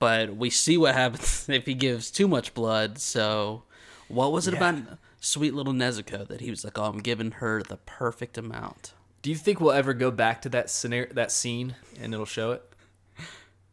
But 0.00 0.34
we 0.36 0.50
see 0.50 0.76
what 0.76 0.94
happens 0.96 1.48
if 1.48 1.64
he 1.66 1.74
gives 1.74 2.10
too 2.10 2.26
much 2.26 2.54
blood. 2.54 2.98
So, 2.98 3.62
what 4.08 4.32
was 4.32 4.48
it 4.48 4.54
Yeah. 4.54 4.58
about 4.58 4.98
sweet 5.22 5.54
little 5.54 5.72
Nezuko 5.72 6.26
that 6.28 6.40
he 6.40 6.50
was 6.50 6.64
like, 6.64 6.78
oh, 6.78 6.84
I'm 6.84 6.98
giving 6.98 7.32
her 7.32 7.62
the 7.62 7.78
perfect 7.78 8.36
amount? 8.36 8.92
Do 9.22 9.30
you 9.30 9.36
think 9.36 9.60
we'll 9.60 9.72
ever 9.72 9.94
go 9.94 10.10
back 10.10 10.42
to 10.42 10.48
that 10.50 10.68
scenario, 10.68 11.12
that 11.14 11.30
scene, 11.32 11.76
and 12.00 12.12
it'll 12.12 12.26
show 12.26 12.52
it? 12.52 12.62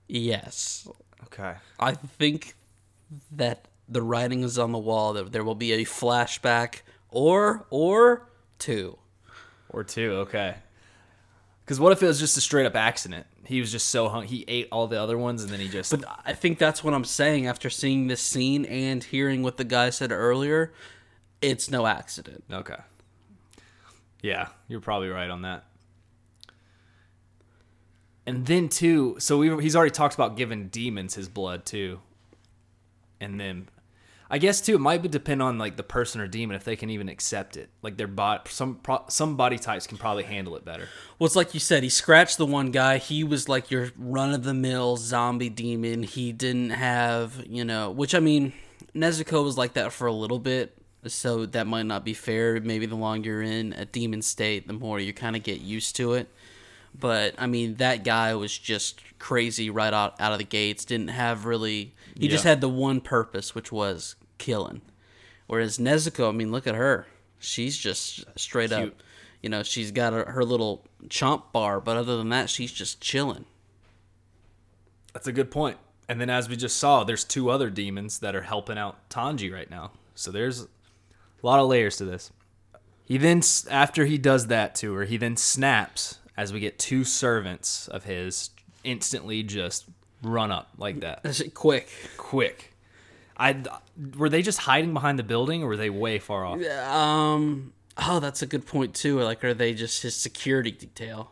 Yes, 0.08 0.88
Okay. 1.26 1.56
I 1.80 1.94
think 1.94 2.56
that 3.32 3.68
the 3.88 4.02
writing 4.02 4.44
is 4.44 4.58
on 4.58 4.72
the 4.72 4.80
wall 4.80 5.14
that 5.14 5.32
there 5.32 5.44
will 5.44 5.56
be 5.56 5.74
a 5.74 5.86
flashback 5.86 6.82
or 7.10 7.66
or 7.70 8.28
two. 8.58 8.98
Or 9.70 9.84
two. 9.84 10.12
Okay. 10.22 10.56
Because 11.64 11.80
what 11.80 11.92
if 11.92 12.02
it 12.02 12.08
was 12.08 12.20
just 12.20 12.36
a 12.38 12.42
straight 12.42 12.66
up 12.66 12.76
accident? 12.76 13.28
He 13.46 13.60
was 13.60 13.72
just 13.72 13.90
so 13.90 14.10
hung. 14.10 14.26
He 14.26 14.44
ate 14.48 14.68
all 14.72 14.88
the 14.88 15.00
other 15.00 15.18
ones, 15.18 15.44
and 15.44 15.52
then 15.52 15.60
he 15.60 15.68
just. 15.68 15.92
But 15.92 16.04
I 16.26 16.34
think 16.34 16.58
that's 16.58 16.84
what 16.84 16.94
I'm 16.94 17.04
saying 17.06 17.48
after 17.48 17.70
seeing 17.70 18.08
this 18.08 18.22
scene 18.22 18.66
and 18.66 19.04
hearing 19.04 19.44
what 19.44 19.58
the 19.58 19.64
guy 19.64 19.90
said 19.92 20.12
earlier. 20.12 20.72
It's 21.42 21.70
no 21.70 21.86
accident. 21.88 22.44
okay. 22.52 22.78
Yeah, 24.22 24.50
you're 24.68 24.82
probably 24.82 25.10
right 25.10 25.30
on 25.30 25.44
that. 25.44 25.66
And 28.26 28.46
then 28.46 28.70
too, 28.70 29.16
so 29.20 29.38
we 29.38 29.64
he's 29.64 29.76
already 29.76 29.92
talked 29.92 30.14
about 30.14 30.38
giving 30.38 30.68
demons 30.68 31.16
his 31.16 31.28
blood 31.28 31.66
too. 31.66 32.00
And 33.22 33.40
then, 33.40 33.70
I 34.30 34.38
guess 34.38 34.62
too, 34.62 34.76
it 34.76 34.80
might 34.80 35.10
depend 35.10 35.42
on 35.42 35.58
like 35.58 35.78
the 35.78 35.84
person 35.84 36.22
or 36.22 36.28
demon 36.28 36.56
if 36.56 36.64
they 36.64 36.76
can 36.76 36.90
even 36.90 37.10
accept 37.10 37.58
it. 37.58 37.70
Like 37.82 37.98
their 37.98 38.08
body, 38.08 38.44
some 38.50 38.76
pro, 38.76 39.04
some 39.08 39.36
body 39.36 39.58
types 39.58 39.88
can 39.88 39.98
probably 39.98 40.24
handle 40.24 40.56
it 40.58 40.64
better. 40.64 40.90
Well, 41.18 41.26
it's 41.26 41.36
like 41.36 41.54
you 41.54 41.60
said, 41.60 41.82
he 41.82 41.90
scratched 41.90 42.38
the 42.38 42.46
one 42.46 42.72
guy. 42.72 42.98
He 42.98 43.24
was 43.24 43.50
like 43.50 43.72
your 43.72 43.90
run 43.98 44.34
of 44.34 44.44
the 44.44 44.54
mill 44.54 44.98
zombie 44.98 45.50
demon. 45.50 46.04
He 46.04 46.32
didn't 46.32 46.72
have, 46.72 47.44
you 47.48 47.66
know, 47.66 47.90
which 47.90 48.14
I 48.14 48.20
mean, 48.20 48.54
Nezuko 48.94 49.44
was 49.44 49.58
like 49.58 49.74
that 49.74 49.92
for 49.92 50.08
a 50.08 50.14
little 50.14 50.40
bit. 50.40 50.79
So 51.06 51.46
that 51.46 51.66
might 51.66 51.86
not 51.86 52.04
be 52.04 52.14
fair. 52.14 52.60
Maybe 52.60 52.86
the 52.86 52.96
longer 52.96 53.30
you're 53.30 53.42
in 53.42 53.74
a 53.74 53.86
demon 53.86 54.22
state, 54.22 54.68
the 54.68 54.74
more 54.74 55.00
you 55.00 55.14
kind 55.14 55.36
of 55.36 55.44
get 55.44 55.62
used 55.62 55.96
to 55.98 56.14
it. 56.14 56.28
But 56.98 57.36
I 57.38 57.48
mean, 57.48 57.76
that 57.76 58.04
guy 58.04 58.36
was 58.36 58.58
just 58.58 59.02
crazy 59.18 59.70
right 59.70 59.94
out, 59.94 60.20
out 60.20 60.34
of 60.34 60.40
the 60.40 60.44
gates. 60.44 60.84
Didn't 60.86 61.10
have 61.10 61.46
really. 61.46 61.94
He 62.18 62.28
just 62.28 62.44
had 62.44 62.60
the 62.60 62.70
one 62.70 63.00
purpose, 63.00 63.56
which 63.56 63.72
was 63.72 64.16
killing. 64.38 64.82
Whereas 65.48 65.78
Nezuko, 65.78 66.30
I 66.30 66.32
mean, 66.32 66.52
look 66.52 66.68
at 66.68 66.76
her. 66.76 67.08
She's 67.40 67.78
just 67.78 68.26
straight 68.38 68.72
Cute. 68.72 68.90
up. 68.90 68.94
You 69.42 69.50
know, 69.50 69.64
she's 69.64 69.92
got 69.92 70.12
her, 70.12 70.26
her 70.26 70.44
little 70.44 70.86
chomp 71.08 71.54
bar, 71.54 71.80
but 71.80 71.96
other 71.96 72.18
than 72.18 72.30
that, 72.30 72.50
she's 72.50 72.74
just 72.74 73.00
chilling. 73.00 73.46
That's 75.14 75.28
a 75.28 75.32
good 75.32 75.50
point. 75.50 75.78
And 76.10 76.20
then, 76.20 76.30
as 76.30 76.50
we 76.50 76.58
just 76.58 76.78
saw, 76.78 77.04
there's 77.04 77.24
two 77.24 77.50
other 77.50 77.70
demons 77.70 78.20
that 78.20 78.36
are 78.36 78.42
helping 78.42 78.78
out 78.78 79.10
Tanji 79.10 79.54
right 79.54 79.70
now. 79.70 79.92
So 80.14 80.32
there's 80.32 80.68
a 81.42 81.46
lot 81.46 81.60
of 81.60 81.68
layers 81.68 81.98
to 81.98 82.06
this. 82.06 82.32
He 83.06 83.18
then, 83.18 83.42
after 83.70 84.06
he 84.06 84.18
does 84.18 84.48
that 84.48 84.76
to 84.76 84.94
her, 84.94 85.06
he 85.06 85.18
then 85.18 85.36
snaps 85.36 86.20
as 86.38 86.54
we 86.54 86.60
get 86.60 86.80
two 86.80 87.04
servants 87.04 87.88
of 87.88 88.04
his 88.06 88.52
instantly 88.84 89.44
just 89.44 89.86
run 90.22 90.52
up 90.52 90.70
like 90.78 91.02
that, 91.02 91.24
That's 91.24 91.42
quick. 91.54 91.90
quick. 92.18 92.74
I 93.38 93.64
were 94.18 94.30
they 94.30 94.42
just 94.42 94.60
hiding 94.60 94.94
behind 94.94 95.18
the 95.18 95.24
building, 95.24 95.64
or 95.64 95.68
were 95.68 95.78
they 95.78 95.90
way 95.90 96.20
far 96.20 96.46
off? 96.46 96.62
Um. 96.62 97.74
Oh, 97.98 98.20
that's 98.20 98.42
a 98.42 98.46
good 98.46 98.66
point 98.66 98.94
too. 98.94 99.20
Like, 99.22 99.44
are 99.44 99.54
they 99.54 99.74
just 99.74 100.02
his 100.04 100.16
security 100.16 100.72
detail? 100.72 101.32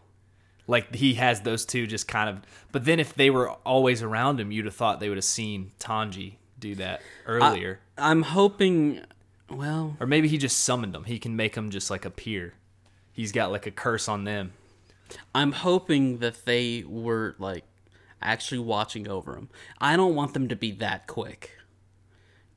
Like 0.68 0.96
he 0.96 1.16
has 1.16 1.42
those 1.42 1.66
two 1.66 1.86
just 1.86 2.08
kind 2.08 2.30
of. 2.30 2.42
But 2.72 2.86
then, 2.86 3.00
if 3.00 3.14
they 3.14 3.30
were 3.30 3.52
always 3.66 4.02
around 4.02 4.40
him, 4.40 4.52
you'd 4.52 4.66
have 4.66 4.76
thought 4.76 5.00
they 5.00 5.10
would 5.10 5.18
have 5.18 5.26
seen 5.26 5.72
Tanji 5.80 6.36
do 6.60 6.76
that 6.76 7.02
earlier. 7.26 7.80
I'm 7.98 8.24
hoping. 8.24 9.02
Well, 9.50 9.96
Or 10.00 10.08
maybe 10.08 10.28
he 10.28 10.38
just 10.38 10.60
summoned 10.60 10.94
them. 10.94 11.06
He 11.06 11.20
can 11.20 11.36
make 11.36 11.54
them 11.54 11.70
just 11.70 11.90
like 11.90 12.06
appear. 12.06 12.54
He's 13.14 13.32
got 13.32 13.52
like 13.52 13.66
a 13.66 13.72
curse 13.72 14.08
on 14.08 14.26
them. 14.26 14.54
I'm 15.34 15.54
hoping 15.54 16.18
that 16.18 16.46
they 16.46 16.84
were 16.86 17.36
like 17.40 17.64
actually 18.22 18.60
watching 18.60 19.08
over 19.08 19.36
him. 19.36 19.50
I 19.80 19.96
don't 19.96 20.16
want 20.16 20.34
them 20.34 20.48
to 20.50 20.56
be 20.56 20.72
that 20.74 21.08
quick 21.08 21.52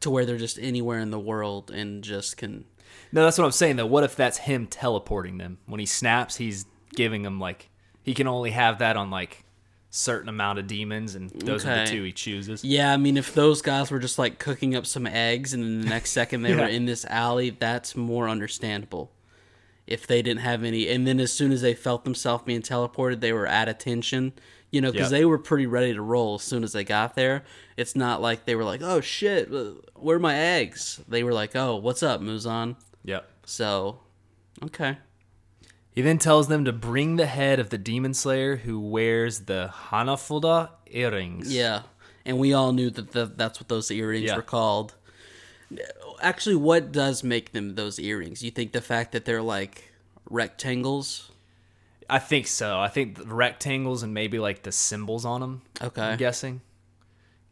to 0.01 0.11
where 0.11 0.25
they're 0.25 0.37
just 0.39 0.59
anywhere 0.59 0.99
in 0.99 1.11
the 1.11 1.19
world 1.19 1.71
and 1.71 2.03
just 2.03 2.37
can. 2.37 2.65
No, 3.13 3.25
that's 3.25 3.39
what 3.39 3.45
I'm 3.45 3.53
saying 3.53 3.77
though. 3.77 3.87
What 3.87 4.05
if 4.05 4.17
that's 4.17 4.39
him 4.39 4.67
teleporting 4.67 5.39
them? 5.39 5.59
When 5.67 5.81
he 5.81 5.87
snaps, 5.87 6.37
he's 6.37 6.65
giving 6.95 7.23
them 7.23 7.39
like 7.39 7.71
he 8.03 8.15
can 8.15 8.27
only 8.27 8.51
have 8.51 8.79
that 8.79 8.97
on 8.97 9.11
like 9.11 9.45
certain 9.93 10.29
amount 10.29 10.59
of 10.59 10.67
demons 10.69 11.17
and 11.17 11.31
those 11.31 11.67
are 11.67 11.85
the 11.85 11.91
two 11.91 12.03
he 12.05 12.13
chooses. 12.13 12.63
Yeah, 12.65 12.93
I 12.93 12.97
mean, 12.97 13.17
if 13.17 13.35
those 13.35 13.61
guys 13.61 13.91
were 13.91 13.99
just 13.99 14.19
like 14.19 14.39
cooking 14.39 14.77
up 14.77 14.87
some 14.87 15.07
eggs 15.07 15.53
and 15.53 15.63
then 15.65 15.81
the 15.83 15.89
next 15.89 16.13
second 16.13 16.43
they 16.43 16.51
Yeah. 16.55 16.61
were 16.61 16.69
in 16.69 16.87
this 16.87 17.05
alley, 17.07 17.51
that's 17.51 17.97
more 17.97 18.29
understandable. 18.29 19.11
If 19.89 20.07
they 20.07 20.23
didn't 20.23 20.43
have 20.43 20.63
any, 20.63 20.89
and 20.89 21.05
then 21.07 21.19
as 21.19 21.33
soon 21.33 21.51
as 21.51 21.63
they 21.63 21.75
felt 21.75 22.05
themselves 22.05 22.45
being 22.45 22.63
teleported, 22.63 23.19
they 23.21 23.33
were 23.33 23.49
at 23.49 23.69
attention, 23.69 24.33
you 24.71 24.81
know, 24.81 24.93
because 24.93 25.11
Yep. 25.11 25.19
they 25.19 25.25
were 25.25 25.39
pretty 25.39 25.67
ready 25.67 25.93
to 25.93 26.01
roll 26.01 26.37
as 26.37 26.43
soon 26.43 26.63
as 26.63 26.73
they 26.73 26.85
got 26.85 27.17
there. 27.17 27.43
It's 27.77 27.97
not 27.97 28.23
like 28.23 28.45
they 28.45 28.55
were 28.55 28.63
like, 28.63 28.83
oh 28.83 29.01
shit, 29.01 29.53
uh, 29.53 29.73
where 29.97 30.17
are 30.17 30.21
my 30.21 30.37
eggs? 30.39 31.01
They 31.09 31.25
were 31.25 31.33
like, 31.33 31.57
oh, 31.57 31.75
what's 31.75 32.05
up, 32.05 32.21
Muzan? 32.21 32.77
Yep. 33.05 33.29
So, 33.47 33.99
okay. 34.63 34.99
He 35.93 36.03
then 36.03 36.19
tells 36.19 36.49
them 36.49 36.65
to 36.65 36.73
bring 36.73 37.17
the 37.17 37.27
head 37.27 37.59
of 37.59 37.71
the 37.71 37.79
demon 37.79 38.15
slayer 38.15 38.57
who 38.57 38.79
wears 38.81 39.41
the 39.41 39.73
Hanafuda 39.91 40.71
earrings. 40.87 41.53
Yeah, 41.53 41.83
and 42.25 42.39
we 42.39 42.53
all 42.53 42.73
knew 42.73 42.91
that 42.91 43.11
the, 43.13 43.27
that's 43.27 43.61
what 43.61 43.69
those 43.69 43.91
earrings 43.91 44.27
Yeah. 44.27 44.37
were 44.37 44.43
called. 44.43 44.95
Actually, 46.21 46.57
what 46.57 46.93
does 46.93 47.23
make 47.25 47.53
them 47.53 47.75
those 47.75 47.99
earrings? 47.99 48.43
You 48.43 48.51
think 48.51 48.73
the 48.73 48.81
fact 48.81 49.13
that 49.13 49.25
they're 49.25 49.43
like 49.43 49.93
rectangles? 50.29 51.31
I 52.09 52.19
think 52.19 52.47
so. 52.49 52.79
I 52.81 52.89
think 52.89 53.17
the 53.19 53.25
rectangles 53.35 54.03
and 54.03 54.13
maybe 54.13 54.39
like 54.39 54.63
the 54.63 54.73
symbols 54.73 55.25
on 55.25 55.41
them. 55.41 55.63
Okay. 55.81 56.03
I'm 56.03 56.19
guessing. 56.19 56.61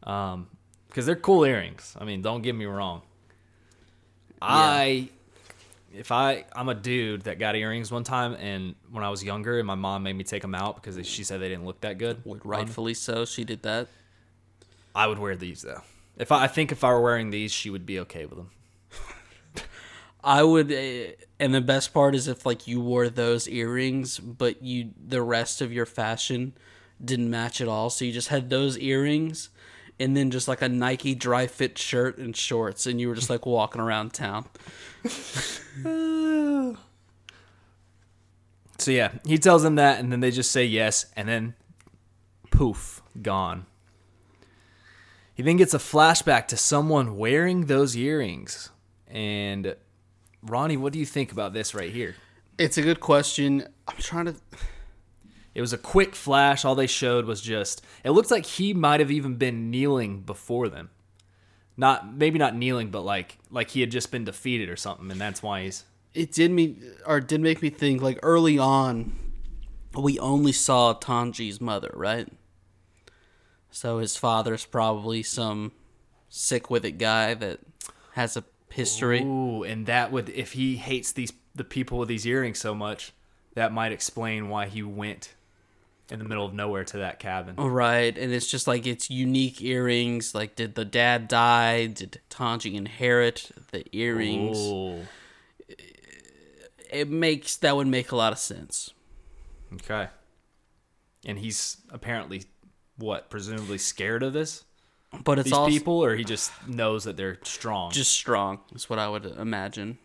Um, 0.03 0.47
because 0.87 1.05
they're 1.05 1.15
cool 1.15 1.45
earrings. 1.45 1.95
I 1.99 2.03
mean, 2.03 2.21
don't 2.21 2.41
get 2.41 2.55
me 2.55 2.65
wrong. 2.65 3.03
I, 4.41 5.09
if 5.93 6.11
I, 6.11 6.45
I'm 6.53 6.69
a 6.69 6.75
dude 6.75 7.23
that 7.23 7.39
got 7.39 7.55
earrings 7.55 7.91
one 7.91 8.03
time, 8.03 8.33
and 8.35 8.75
when 8.91 9.03
I 9.03 9.09
was 9.09 9.23
younger, 9.23 9.57
and 9.57 9.67
my 9.67 9.75
mom 9.75 10.03
made 10.03 10.13
me 10.13 10.23
take 10.23 10.41
them 10.41 10.55
out 10.55 10.75
because 10.75 11.05
she 11.07 11.23
said 11.23 11.41
they 11.41 11.49
didn't 11.49 11.65
look 11.65 11.81
that 11.81 11.97
good. 11.97 12.21
Rightfully 12.25 12.93
so. 12.93 13.25
She 13.25 13.43
did 13.43 13.63
that. 13.63 13.87
I 14.95 15.07
would 15.07 15.19
wear 15.19 15.35
these 15.35 15.61
though. 15.61 15.81
If 16.17 16.31
I, 16.31 16.43
I 16.43 16.47
think 16.47 16.71
if 16.71 16.83
I 16.83 16.91
were 16.91 17.01
wearing 17.01 17.29
these, 17.29 17.51
she 17.51 17.69
would 17.69 17.85
be 17.85 17.99
okay 17.99 18.25
with 18.25 18.37
them. 18.37 18.49
I 20.23 20.43
would, 20.43 20.71
uh, 20.71 21.13
and 21.39 21.53
the 21.53 21.61
best 21.61 21.93
part 21.93 22.15
is 22.15 22.27
if 22.27 22.45
like 22.45 22.67
you 22.67 22.81
wore 22.81 23.09
those 23.09 23.47
earrings, 23.47 24.19
but 24.19 24.61
you 24.61 24.91
the 25.01 25.21
rest 25.21 25.61
of 25.61 25.71
your 25.71 25.85
fashion 25.85 26.53
didn't 27.03 27.29
match 27.29 27.61
at 27.61 27.67
all. 27.67 27.89
So 27.89 28.03
you 28.03 28.11
just 28.11 28.27
had 28.27 28.49
those 28.49 28.77
earrings, 28.77 29.49
and 29.99 30.15
then 30.15 30.31
just 30.31 30.47
like 30.47 30.61
a 30.61 30.69
Nike 30.69 31.15
dry 31.15 31.47
fit 31.47 31.77
shirt 31.77 32.17
and 32.17 32.35
shorts, 32.35 32.85
and 32.85 32.99
you 32.99 33.09
were 33.09 33.15
just 33.15 33.29
like 33.29 33.45
walking 33.45 33.81
around 33.81 34.13
town. 34.13 34.45
So 38.79 38.91
yeah, 38.91 39.11
he 39.25 39.37
tells 39.37 39.63
them 39.63 39.75
that, 39.75 39.99
and 39.99 40.11
then 40.11 40.21
they 40.21 40.31
just 40.31 40.51
say 40.51 40.63
yes, 40.63 41.05
and 41.15 41.27
then 41.27 41.53
poof, 42.49 43.01
gone. 43.21 43.65
He 45.33 45.43
then 45.43 45.57
gets 45.57 45.73
a 45.73 45.79
flashback 45.79 46.47
to 46.47 46.57
someone 46.57 47.17
wearing 47.17 47.65
those 47.65 47.95
earrings. 47.95 48.69
And 49.07 49.75
Ronny, 50.41 50.77
what 50.77 50.93
do 50.93 50.99
you 50.99 51.05
think 51.05 51.31
about 51.31 51.53
this 51.53 51.75
right 51.75 51.91
here? 51.91 52.15
It's 52.57 52.77
a 52.77 52.81
good 52.81 52.99
question. 52.99 53.67
I'm 53.87 53.97
trying 53.97 54.25
to. 54.25 54.35
It 55.53 55.61
was 55.61 55.73
a 55.73 55.77
quick 55.77 56.15
flash. 56.15 56.63
All 56.63 56.75
they 56.75 56.87
showed 56.87 57.25
was 57.25 57.41
just. 57.41 57.83
It 58.03 58.11
looks 58.11 58.31
like 58.31 58.45
he 58.45 58.73
might 58.73 58.99
have 58.99 59.11
even 59.11 59.35
been 59.35 59.69
kneeling 59.69 60.21
before 60.21 60.69
them. 60.69 60.89
Not 61.75 62.13
maybe 62.13 62.37
not 62.37 62.55
kneeling, 62.55 62.91
but 62.91 63.01
like 63.01 63.37
like 63.49 63.71
he 63.71 63.81
had 63.81 63.91
just 63.91 64.11
been 64.11 64.25
defeated 64.25 64.69
or 64.69 64.75
something, 64.75 65.09
and 65.11 65.19
that's 65.19 65.41
why 65.41 65.63
he's. 65.63 65.85
it 66.13 66.31
did 66.31 66.51
me 66.51 66.77
or 67.05 67.19
did 67.19 67.41
make 67.41 67.61
me 67.61 67.69
think 67.69 68.01
like 68.01 68.19
early 68.21 68.59
on 68.59 69.15
we 69.97 70.19
only 70.19 70.51
saw 70.51 70.93
Tanji's 70.93 71.59
mother, 71.59 71.91
right? 71.95 72.27
So 73.71 73.99
his 73.99 74.17
father's 74.17 74.65
probably 74.65 75.23
some 75.23 75.71
sick 76.29 76.69
with 76.69 76.85
it 76.85 76.97
guy 76.97 77.33
that 77.33 77.59
has 78.13 78.37
a 78.37 78.43
history. 78.69 79.21
Ooh, 79.21 79.63
and 79.63 79.85
that 79.85 80.11
would 80.11 80.29
if 80.29 80.53
he 80.53 80.77
hates 80.77 81.11
these 81.11 81.33
the 81.55 81.63
people 81.63 81.97
with 81.97 82.07
these 82.07 82.25
earrings 82.25 82.59
so 82.59 82.75
much, 82.75 83.13
that 83.55 83.73
might 83.73 83.91
explain 83.91 84.49
why 84.49 84.67
he 84.67 84.83
went 84.83 85.33
in 86.11 86.19
the 86.19 86.25
middle 86.25 86.45
of 86.45 86.53
nowhere 86.53 86.83
to 86.85 86.97
that 86.97 87.19
cabin. 87.19 87.55
Right, 87.55 88.17
and 88.17 88.33
it's 88.33 88.47
just 88.49 88.67
like 88.67 88.87
it's 88.87 89.09
unique 89.09 89.61
earrings. 89.61 90.33
Like, 90.33 90.55
did 90.55 90.75
the 90.75 90.85
dad 90.85 91.27
die? 91.27 91.87
Did 91.87 92.19
Tanji 92.29 92.75
inherit 92.75 93.51
the 93.71 93.83
earrings? 93.95 94.57
Ooh. 94.57 95.01
It 96.91 97.09
makes 97.09 97.57
that 97.57 97.75
would 97.75 97.87
make 97.87 98.11
a 98.11 98.15
lot 98.15 98.33
of 98.33 98.39
sense. 98.39 98.93
Okay. 99.73 100.07
And 101.25 101.37
he's 101.37 101.77
apparently 101.91 102.43
what, 102.97 103.29
presumably 103.29 103.77
scared 103.77 104.23
of 104.23 104.33
this? 104.33 104.63
But 105.23 105.39
it's 105.39 105.45
These 105.45 105.53
also 105.53 105.71
people 105.71 106.03
or 106.03 106.15
he 106.15 106.23
just 106.23 106.51
knows 106.67 107.03
that 107.05 107.17
they're 107.17 107.39
strong. 107.43 107.91
just 107.91 108.11
strong. 108.11 108.59
Is 108.75 108.89
what 108.89 108.99
I 108.99 109.09
would 109.09 109.25
imagine. 109.25 109.97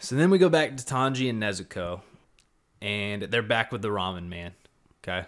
So 0.00 0.16
then 0.16 0.30
we 0.30 0.38
go 0.38 0.48
back 0.48 0.76
to 0.76 0.84
Tanji 0.84 1.28
and 1.30 1.42
Nezuko 1.42 2.00
and 2.82 3.22
they're 3.22 3.42
back 3.42 3.70
with 3.70 3.82
the 3.82 3.88
ramen 3.88 4.28
man. 4.28 4.52
Okay. 5.02 5.26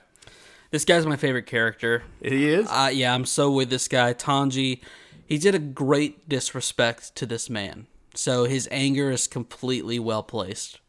This 0.71 0.85
guy's 0.85 1.05
my 1.07 1.17
favorite 1.17 1.47
character. 1.47 2.03
He 2.23 2.49
is? 2.49 2.67
Uh, 2.69 2.91
yeah, 2.93 3.15
I'm 3.15 3.27
so 3.27 3.51
with 3.51 3.69
this 3.69 3.89
guy. 3.89 4.15
Tanji, 4.15 4.81
he 5.27 5.39
did 5.39 5.55
a 5.55 5.59
great 5.59 6.29
disrespect 6.29 7.15
to 7.17 7.27
this 7.27 7.51
man. 7.51 7.87
So 8.15 8.45
his 8.45 8.69
anger 8.71 9.11
is 9.11 9.27
completely 9.27 9.99
well 9.99 10.23
placed. 10.23 10.81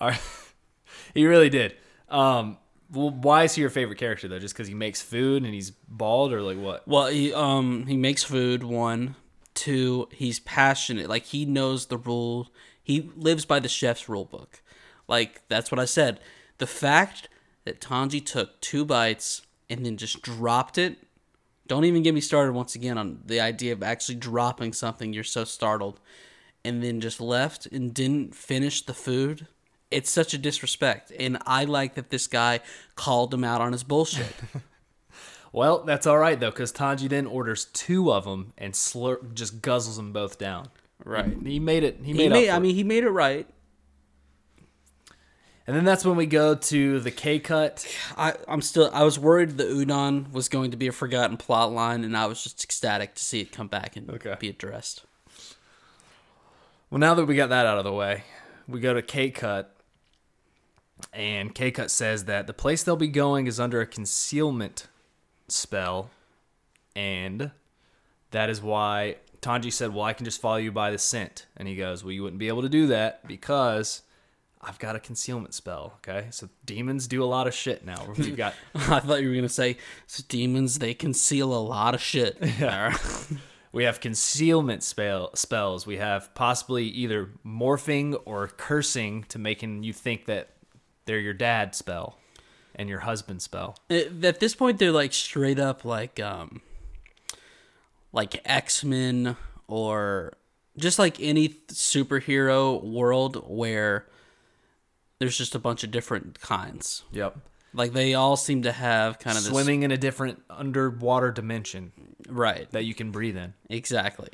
All 0.00 0.10
right. 0.10 0.20
he 1.14 1.26
really 1.26 1.50
did. 1.50 1.76
Um 2.08 2.58
well, 2.92 3.10
why 3.10 3.44
is 3.44 3.54
he 3.54 3.62
your 3.62 3.70
favorite 3.70 3.98
character 3.98 4.28
though? 4.28 4.38
Just 4.38 4.54
because 4.54 4.68
he 4.68 4.74
makes 4.74 5.00
food 5.00 5.44
and 5.44 5.54
he's 5.54 5.70
bald, 5.70 6.32
or 6.32 6.42
like 6.42 6.58
what? 6.58 6.86
Well, 6.86 7.06
he 7.06 7.32
um 7.32 7.86
he 7.86 7.96
makes 7.96 8.22
food. 8.22 8.62
One, 8.62 9.16
two, 9.54 10.08
he's 10.12 10.40
passionate. 10.40 11.08
Like 11.08 11.24
he 11.24 11.44
knows 11.44 11.86
the 11.86 11.96
rule. 11.96 12.52
He 12.82 13.10
lives 13.16 13.44
by 13.44 13.60
the 13.60 13.68
chef's 13.68 14.08
rule 14.08 14.24
book. 14.24 14.62
Like 15.08 15.42
that's 15.48 15.70
what 15.70 15.78
I 15.78 15.86
said. 15.86 16.20
The 16.62 16.68
fact 16.68 17.28
that 17.64 17.80
Tanji 17.80 18.24
took 18.24 18.60
two 18.60 18.84
bites 18.84 19.42
and 19.68 19.84
then 19.84 19.96
just 19.96 20.22
dropped 20.22 20.78
it. 20.78 20.96
Don't 21.66 21.84
even 21.84 22.04
get 22.04 22.14
me 22.14 22.20
started 22.20 22.52
once 22.52 22.76
again 22.76 22.96
on 22.96 23.18
the 23.26 23.40
idea 23.40 23.72
of 23.72 23.82
actually 23.82 24.14
dropping 24.14 24.72
something 24.72 25.12
you're 25.12 25.24
so 25.24 25.42
startled, 25.42 25.98
and 26.64 26.80
then 26.80 27.00
just 27.00 27.20
left 27.20 27.66
and 27.66 27.92
didn't 27.92 28.36
finish 28.36 28.80
the 28.82 28.94
food. 28.94 29.48
It's 29.90 30.08
such 30.08 30.34
a 30.34 30.38
disrespect, 30.38 31.10
and 31.18 31.36
I 31.46 31.64
like 31.64 31.94
that 31.96 32.10
this 32.10 32.28
guy 32.28 32.60
called 32.94 33.34
him 33.34 33.42
out 33.42 33.60
on 33.60 33.72
his 33.72 33.82
bullshit. 33.82 34.32
Well, 35.52 35.82
that's 35.82 36.06
all 36.06 36.18
right 36.18 36.38
though, 36.38 36.50
because 36.52 36.72
Tanji 36.72 37.08
then 37.08 37.26
orders 37.26 37.64
two 37.66 38.12
of 38.12 38.22
them 38.24 38.52
and 38.56 38.72
slurp, 38.72 39.34
just 39.34 39.60
guzzles 39.60 39.96
them 39.96 40.12
both 40.12 40.38
down. 40.38 40.68
Right. 41.04 41.36
He 41.44 41.58
made 41.58 41.82
it. 41.82 41.98
He 42.02 42.12
He 42.12 42.12
made. 42.14 42.30
made, 42.30 42.48
up 42.48 42.54
I 42.54 42.56
it. 42.56 42.60
mean, 42.60 42.74
he 42.76 42.84
made 42.84 43.02
it 43.04 43.10
right. 43.10 43.46
And 45.66 45.76
then 45.76 45.84
that's 45.84 46.04
when 46.04 46.16
we 46.16 46.26
go 46.26 46.54
to 46.54 47.00
the 47.00 47.10
K 47.10 47.38
cut. 47.38 47.86
I, 48.16 48.34
I'm 48.48 48.60
still. 48.60 48.90
I 48.92 49.04
was 49.04 49.18
worried 49.18 49.56
the 49.56 49.64
udon 49.64 50.32
was 50.32 50.48
going 50.48 50.72
to 50.72 50.76
be 50.76 50.88
a 50.88 50.92
forgotten 50.92 51.36
plot 51.36 51.72
line, 51.72 52.02
and 52.04 52.16
I 52.16 52.26
was 52.26 52.42
just 52.42 52.64
ecstatic 52.64 53.14
to 53.14 53.22
see 53.22 53.40
it 53.40 53.52
come 53.52 53.68
back 53.68 53.96
and 53.96 54.10
Okay. 54.10 54.36
be 54.38 54.48
addressed. 54.48 55.04
Well, 56.90 56.98
now 56.98 57.14
that 57.14 57.24
we 57.26 57.36
got 57.36 57.48
that 57.50 57.64
out 57.64 57.78
of 57.78 57.84
the 57.84 57.92
way, 57.92 58.24
we 58.68 58.80
go 58.80 58.92
to 58.92 59.02
K 59.02 59.30
cut, 59.30 59.74
and 61.12 61.54
K 61.54 61.70
cut 61.70 61.90
says 61.90 62.24
that 62.24 62.46
the 62.46 62.52
place 62.52 62.82
they'll 62.82 62.96
be 62.96 63.08
going 63.08 63.46
is 63.46 63.60
under 63.60 63.80
a 63.80 63.86
concealment 63.86 64.88
spell, 65.48 66.10
and 66.96 67.52
that 68.32 68.50
is 68.50 68.60
why 68.60 69.16
Tanji 69.40 69.72
said, 69.72 69.94
"Well, 69.94 70.04
I 70.04 70.12
can 70.12 70.24
just 70.24 70.40
follow 70.40 70.56
you 70.56 70.72
by 70.72 70.90
the 70.90 70.98
scent," 70.98 71.46
and 71.56 71.68
he 71.68 71.76
goes, 71.76 72.02
"Well, 72.02 72.12
you 72.12 72.24
wouldn't 72.24 72.40
be 72.40 72.48
able 72.48 72.62
to 72.62 72.68
do 72.68 72.88
that 72.88 73.26
because." 73.28 74.02
I've 74.62 74.78
got 74.78 74.94
a 74.94 75.00
concealment 75.00 75.54
spell, 75.54 75.94
okay? 75.96 76.28
So 76.30 76.48
demons 76.64 77.08
do 77.08 77.22
a 77.22 77.26
lot 77.26 77.48
of 77.48 77.54
shit 77.54 77.84
now. 77.84 78.06
We've 78.16 78.36
got 78.36 78.54
I 78.74 79.00
thought 79.00 79.22
you 79.22 79.28
were 79.28 79.34
gonna 79.34 79.48
say 79.48 79.76
so 80.06 80.22
demons. 80.28 80.78
They 80.78 80.94
conceal 80.94 81.52
a 81.52 81.58
lot 81.58 81.94
of 81.94 82.00
shit. 82.00 82.38
Yeah. 82.58 82.96
We 83.72 83.84
have 83.84 84.00
concealment 84.00 84.82
spell 84.82 85.34
spells. 85.34 85.86
We 85.86 85.96
have 85.96 86.32
possibly 86.34 86.84
either 86.84 87.30
morphing 87.44 88.20
or 88.26 88.48
cursing 88.48 89.24
to 89.30 89.38
making 89.38 89.82
you 89.82 89.94
think 89.94 90.26
that 90.26 90.50
they're 91.06 91.18
your 91.18 91.32
dad 91.32 91.74
spell 91.74 92.18
and 92.74 92.88
your 92.88 93.00
husband 93.00 93.40
spell. 93.40 93.76
At 93.90 94.40
this 94.40 94.54
point, 94.54 94.78
they're 94.78 94.92
like 94.92 95.14
straight 95.14 95.58
up 95.58 95.86
like 95.86 96.20
um, 96.20 96.60
like 98.12 98.42
X 98.44 98.84
Men 98.84 99.36
or 99.66 100.34
just 100.76 100.98
like 100.98 101.18
any 101.18 101.48
superhero 101.48 102.82
world 102.84 103.42
where 103.48 104.06
There's 105.22 105.38
just 105.38 105.54
a 105.54 105.60
bunch 105.60 105.84
of 105.84 105.92
different 105.92 106.40
kinds. 106.40 107.04
Yep. 107.12 107.38
Like 107.72 107.92
they 107.92 108.14
all 108.14 108.36
seem 108.36 108.62
to 108.62 108.72
have 108.72 109.20
kind 109.20 109.38
of 109.38 109.44
Swimming 109.44 109.84
in 109.84 109.92
a 109.92 109.96
different 109.96 110.42
underwater 110.50 111.30
dimension 111.30 111.92
right. 112.28 112.68
that 112.72 112.86
you 112.86 112.92
can 112.92 113.12
breathe 113.12 113.36
in. 113.36 113.54
Exactly. 113.70 114.30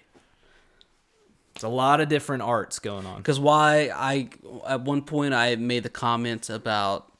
It's 1.54 1.62
a 1.62 1.68
lot 1.68 2.00
of 2.00 2.08
different 2.08 2.42
arts 2.42 2.78
going 2.78 3.04
on. 3.04 3.18
Because 3.18 3.38
why 3.38 3.90
I 3.94 4.30
at 4.66 4.80
one 4.80 5.02
point 5.02 5.34
I 5.34 5.56
made 5.56 5.82
the 5.82 5.90
comment 5.90 6.48
about 6.48 7.12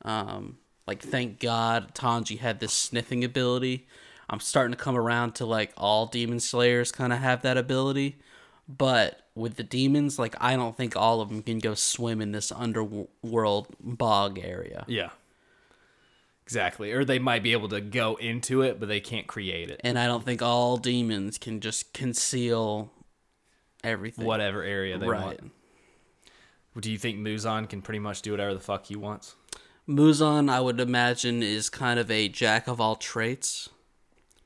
um 0.00 0.56
like 0.86 1.02
thank 1.02 1.40
God 1.40 1.94
Tanji 1.94 2.38
had 2.38 2.58
this 2.58 2.72
sniffing 2.72 3.22
ability. 3.22 3.86
I'm 4.30 4.40
starting 4.40 4.72
to 4.72 4.82
come 4.82 4.96
around 4.96 5.34
to 5.34 5.44
like 5.44 5.74
all 5.76 6.06
demon 6.06 6.40
slayers 6.40 6.90
kind 6.90 7.12
of 7.12 7.18
have 7.18 7.42
that 7.42 7.58
ability, 7.58 8.16
but 8.66 9.20
with 9.40 9.56
the 9.56 9.62
demons, 9.62 10.18
like 10.18 10.34
I 10.40 10.56
don't 10.56 10.76
think 10.76 10.96
all 10.96 11.20
of 11.20 11.28
them 11.28 11.42
can 11.42 11.58
go 11.58 11.74
swim 11.74 12.20
in 12.20 12.32
this 12.32 12.52
underworld 12.52 13.68
bog 13.80 14.38
area. 14.38 14.84
Yeah. 14.86 15.10
Exactly. 16.44 16.92
Or 16.92 17.04
they 17.04 17.18
might 17.18 17.42
be 17.42 17.52
able 17.52 17.68
to 17.68 17.80
go 17.80 18.16
into 18.16 18.62
it, 18.62 18.80
but 18.80 18.88
they 18.88 19.00
can't 19.00 19.26
create 19.26 19.70
it. 19.70 19.80
And 19.84 19.98
I 19.98 20.06
don't 20.06 20.24
think 20.24 20.42
all 20.42 20.76
demons 20.76 21.38
can 21.38 21.60
just 21.60 21.92
conceal 21.92 22.90
everything. 23.84 24.24
Whatever 24.24 24.62
area 24.62 24.98
they 24.98 25.06
right. 25.06 25.40
want. 25.40 25.52
Do 26.80 26.90
you 26.90 26.98
think 26.98 27.18
Muzan 27.18 27.68
can 27.68 27.82
pretty 27.82 27.98
much 27.98 28.22
do 28.22 28.32
whatever 28.32 28.54
the 28.54 28.60
fuck 28.60 28.86
he 28.86 28.96
wants? 28.96 29.36
Muzan, 29.88 30.50
I 30.50 30.60
would 30.60 30.80
imagine, 30.80 31.42
is 31.42 31.68
kind 31.68 31.98
of 31.98 32.10
a 32.10 32.28
jack 32.28 32.68
of 32.68 32.80
all 32.80 32.96
traits. 32.96 33.68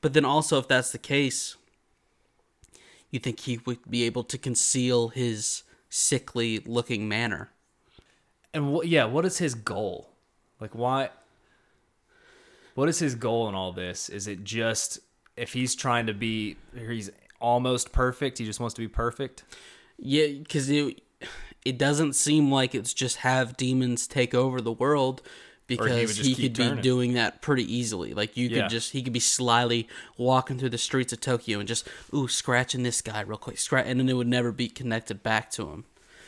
But 0.01 0.13
then 0.13 0.25
also, 0.25 0.59
if 0.59 0.67
that's 0.67 0.91
the 0.91 0.97
case, 0.97 1.55
you 3.11 3.19
think 3.19 3.41
he 3.41 3.59
would 3.65 3.89
be 3.89 4.03
able 4.03 4.23
to 4.25 4.37
conceal 4.37 5.09
his 5.09 5.63
sickly 5.89 6.59
looking 6.59 7.07
manner. 7.07 7.49
And 8.53 8.73
what? 8.73 8.87
Yeah, 8.87 9.05
what 9.05 9.25
is 9.25 9.37
his 9.37 9.55
goal? 9.55 10.09
Like, 10.59 10.73
why? 10.73 11.09
What 12.73 12.89
is 12.89 12.99
his 12.99 13.15
goal 13.15 13.47
in 13.47 13.55
all 13.55 13.71
this? 13.71 14.09
Is 14.09 14.27
it 14.27 14.43
just 14.43 14.99
if 15.37 15.53
he's 15.53 15.75
trying 15.75 16.07
to 16.07 16.13
be, 16.13 16.57
he's 16.75 17.11
almost 17.39 17.91
perfect. 17.91 18.37
He 18.37 18.45
just 18.45 18.59
wants 18.59 18.73
to 18.75 18.81
be 18.81 18.87
perfect. 18.87 19.43
Yeah, 19.97 20.27
because 20.27 20.69
it, 20.69 21.01
it 21.63 21.77
doesn't 21.77 22.13
seem 22.13 22.51
like 22.51 22.75
it's 22.75 22.93
just 22.93 23.17
have 23.17 23.57
demons 23.57 24.07
take 24.07 24.33
over 24.33 24.61
the 24.61 24.71
world 24.71 25.21
because 25.67 26.17
he 26.17 26.35
keep 26.35 26.55
could 26.55 26.75
be 26.75 26.81
doing 26.81 27.13
that 27.13 27.41
pretty 27.41 27.63
easily. 27.71 28.13
Like 28.13 28.37
you 28.37 28.47
Yeah. 28.49 28.61
could 28.63 28.69
just 28.71 28.91
he 28.91 29.01
could 29.01 29.13
be 29.13 29.19
slyly 29.19 29.87
walking 30.17 30.57
through 30.59 30.69
the 30.69 30.77
streets 30.77 31.11
of 31.13 31.21
Tokyo 31.21 31.59
and 31.59 31.67
just 31.67 31.87
ooh 32.13 32.27
scratching 32.27 32.83
this 32.83 33.01
guy 33.01 33.21
real 33.21 33.37
quick, 33.37 33.57
scratch, 33.57 33.85
and 33.87 33.99
then 33.99 34.09
it 34.09 34.13
would 34.13 34.27
never 34.27 34.51
be 34.51 34.67
connected 34.67 35.23
back 35.23 35.49
to 35.51 35.69
him. 35.69 35.85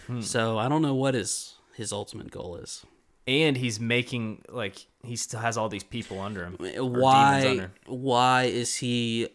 Hmm. 0.08 0.22
So 0.22 0.58
I 0.58 0.68
don't 0.70 0.82
know 0.82 0.96
what 0.96 1.14
his 1.14 1.56
his 1.76 1.92
ultimate 1.94 2.32
goal 2.32 2.56
is. 2.58 2.86
And 3.28 3.58
he's 3.58 3.80
making 3.80 4.44
like 4.50 4.88
he 5.04 5.16
still 5.18 5.42
has 5.42 5.58
all 5.58 5.70
these 5.70 5.84
people 5.84 6.20
under 6.22 6.44
him. 6.46 6.56
Why 6.60 7.48
under. 7.48 7.72
why 7.86 8.44
is 8.46 8.78
he? 8.78 9.28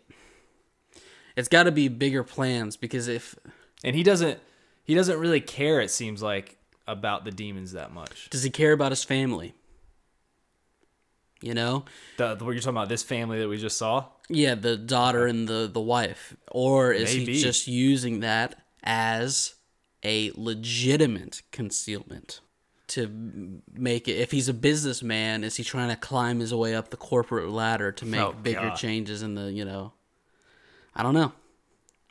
It's 1.36 1.48
got 1.48 1.62
to 1.64 1.72
be 1.72 1.88
bigger 1.88 2.24
plans 2.24 2.76
because 2.76 3.08
if 3.08 3.34
And 3.84 3.94
he 3.96 4.02
doesn't. 4.02 4.38
He 4.84 4.94
doesn't 4.94 5.18
really 5.20 5.40
care. 5.40 5.80
It 5.80 5.90
seems 5.92 6.22
like 6.22 6.56
about 6.88 7.24
the 7.24 7.30
demons 7.30 7.72
that 7.72 7.92
much. 7.92 8.28
does 8.30 8.42
he 8.42 8.50
care 8.50 8.72
about 8.72 8.90
his 8.92 9.04
family? 9.04 9.54
You 11.42 11.54
know, 11.54 11.84
The, 12.18 12.36
the 12.36 12.44
what 12.44 12.52
you're 12.52 12.60
talking 12.60 12.76
about 12.76 12.88
this 12.88 13.02
family 13.02 13.38
that 13.40 13.48
we 13.48 13.58
just 13.58 13.76
saw. 13.76 14.04
Yeah, 14.28 14.54
the 14.54 14.76
daughter 14.76 15.26
and 15.26 15.48
the 15.48 15.68
the 15.72 15.80
wife, 15.80 16.36
or 16.50 16.92
is 16.92 17.14
Maybe. 17.16 17.34
he 17.34 17.42
just 17.42 17.66
using 17.66 18.20
that 18.20 18.54
as 18.84 19.54
a 20.04 20.30
legitimate 20.36 21.42
concealment 21.50 22.40
to 22.88 23.60
make 23.72 24.06
it? 24.08 24.12
If 24.18 24.30
he's 24.30 24.48
a 24.48 24.54
businessman, 24.54 25.44
is 25.44 25.56
he 25.56 25.64
trying 25.64 25.88
to 25.88 25.96
climb 25.96 26.40
his 26.40 26.54
way 26.54 26.74
up 26.74 26.90
the 26.90 26.96
corporate 26.96 27.50
ladder 27.50 27.90
to 27.92 28.06
make 28.06 28.20
Oh, 28.20 28.32
bigger 28.32 28.60
God. 28.68 28.76
changes 28.76 29.22
in 29.22 29.34
the 29.34 29.50
you 29.52 29.64
know? 29.64 29.92
I 30.94 31.02
don't 31.02 31.14
know. 31.14 31.32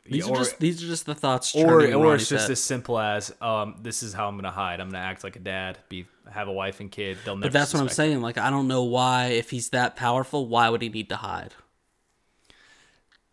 These 0.04 0.26
or 0.28 0.32
are 0.34 0.36
just 0.38 0.58
these 0.58 0.82
are 0.82 0.86
just 0.86 1.06
the 1.06 1.14
thoughts. 1.14 1.54
or 1.54 1.82
or 1.94 2.14
it's 2.16 2.28
just 2.28 2.42
head. 2.48 2.50
as 2.50 2.62
simple 2.62 2.98
as 2.98 3.32
um, 3.40 3.76
this 3.82 4.02
is 4.02 4.12
how 4.12 4.26
I'm 4.28 4.36
gonna 4.36 4.50
hide. 4.50 4.80
I'm 4.80 4.88
gonna 4.90 5.04
act 5.04 5.22
like 5.24 5.36
a 5.36 5.40
dad, 5.40 5.78
be 5.88 6.06
have 6.30 6.48
a 6.48 6.52
wife 6.52 6.80
and 6.80 6.90
kid. 6.90 7.18
They'll 7.24 7.36
never. 7.36 7.50
But 7.50 7.52
that's 7.52 7.72
what 7.74 7.80
I'm 7.80 7.88
saying. 7.88 8.20
Like 8.20 8.38
I 8.38 8.50
don't 8.50 8.68
know 8.68 8.84
why, 8.84 9.26
if 9.26 9.50
he's 9.50 9.70
that 9.70 9.96
powerful, 9.96 10.46
why 10.46 10.68
would 10.68 10.82
he 10.82 10.88
need 10.88 11.08
to 11.10 11.16
hide? 11.16 11.54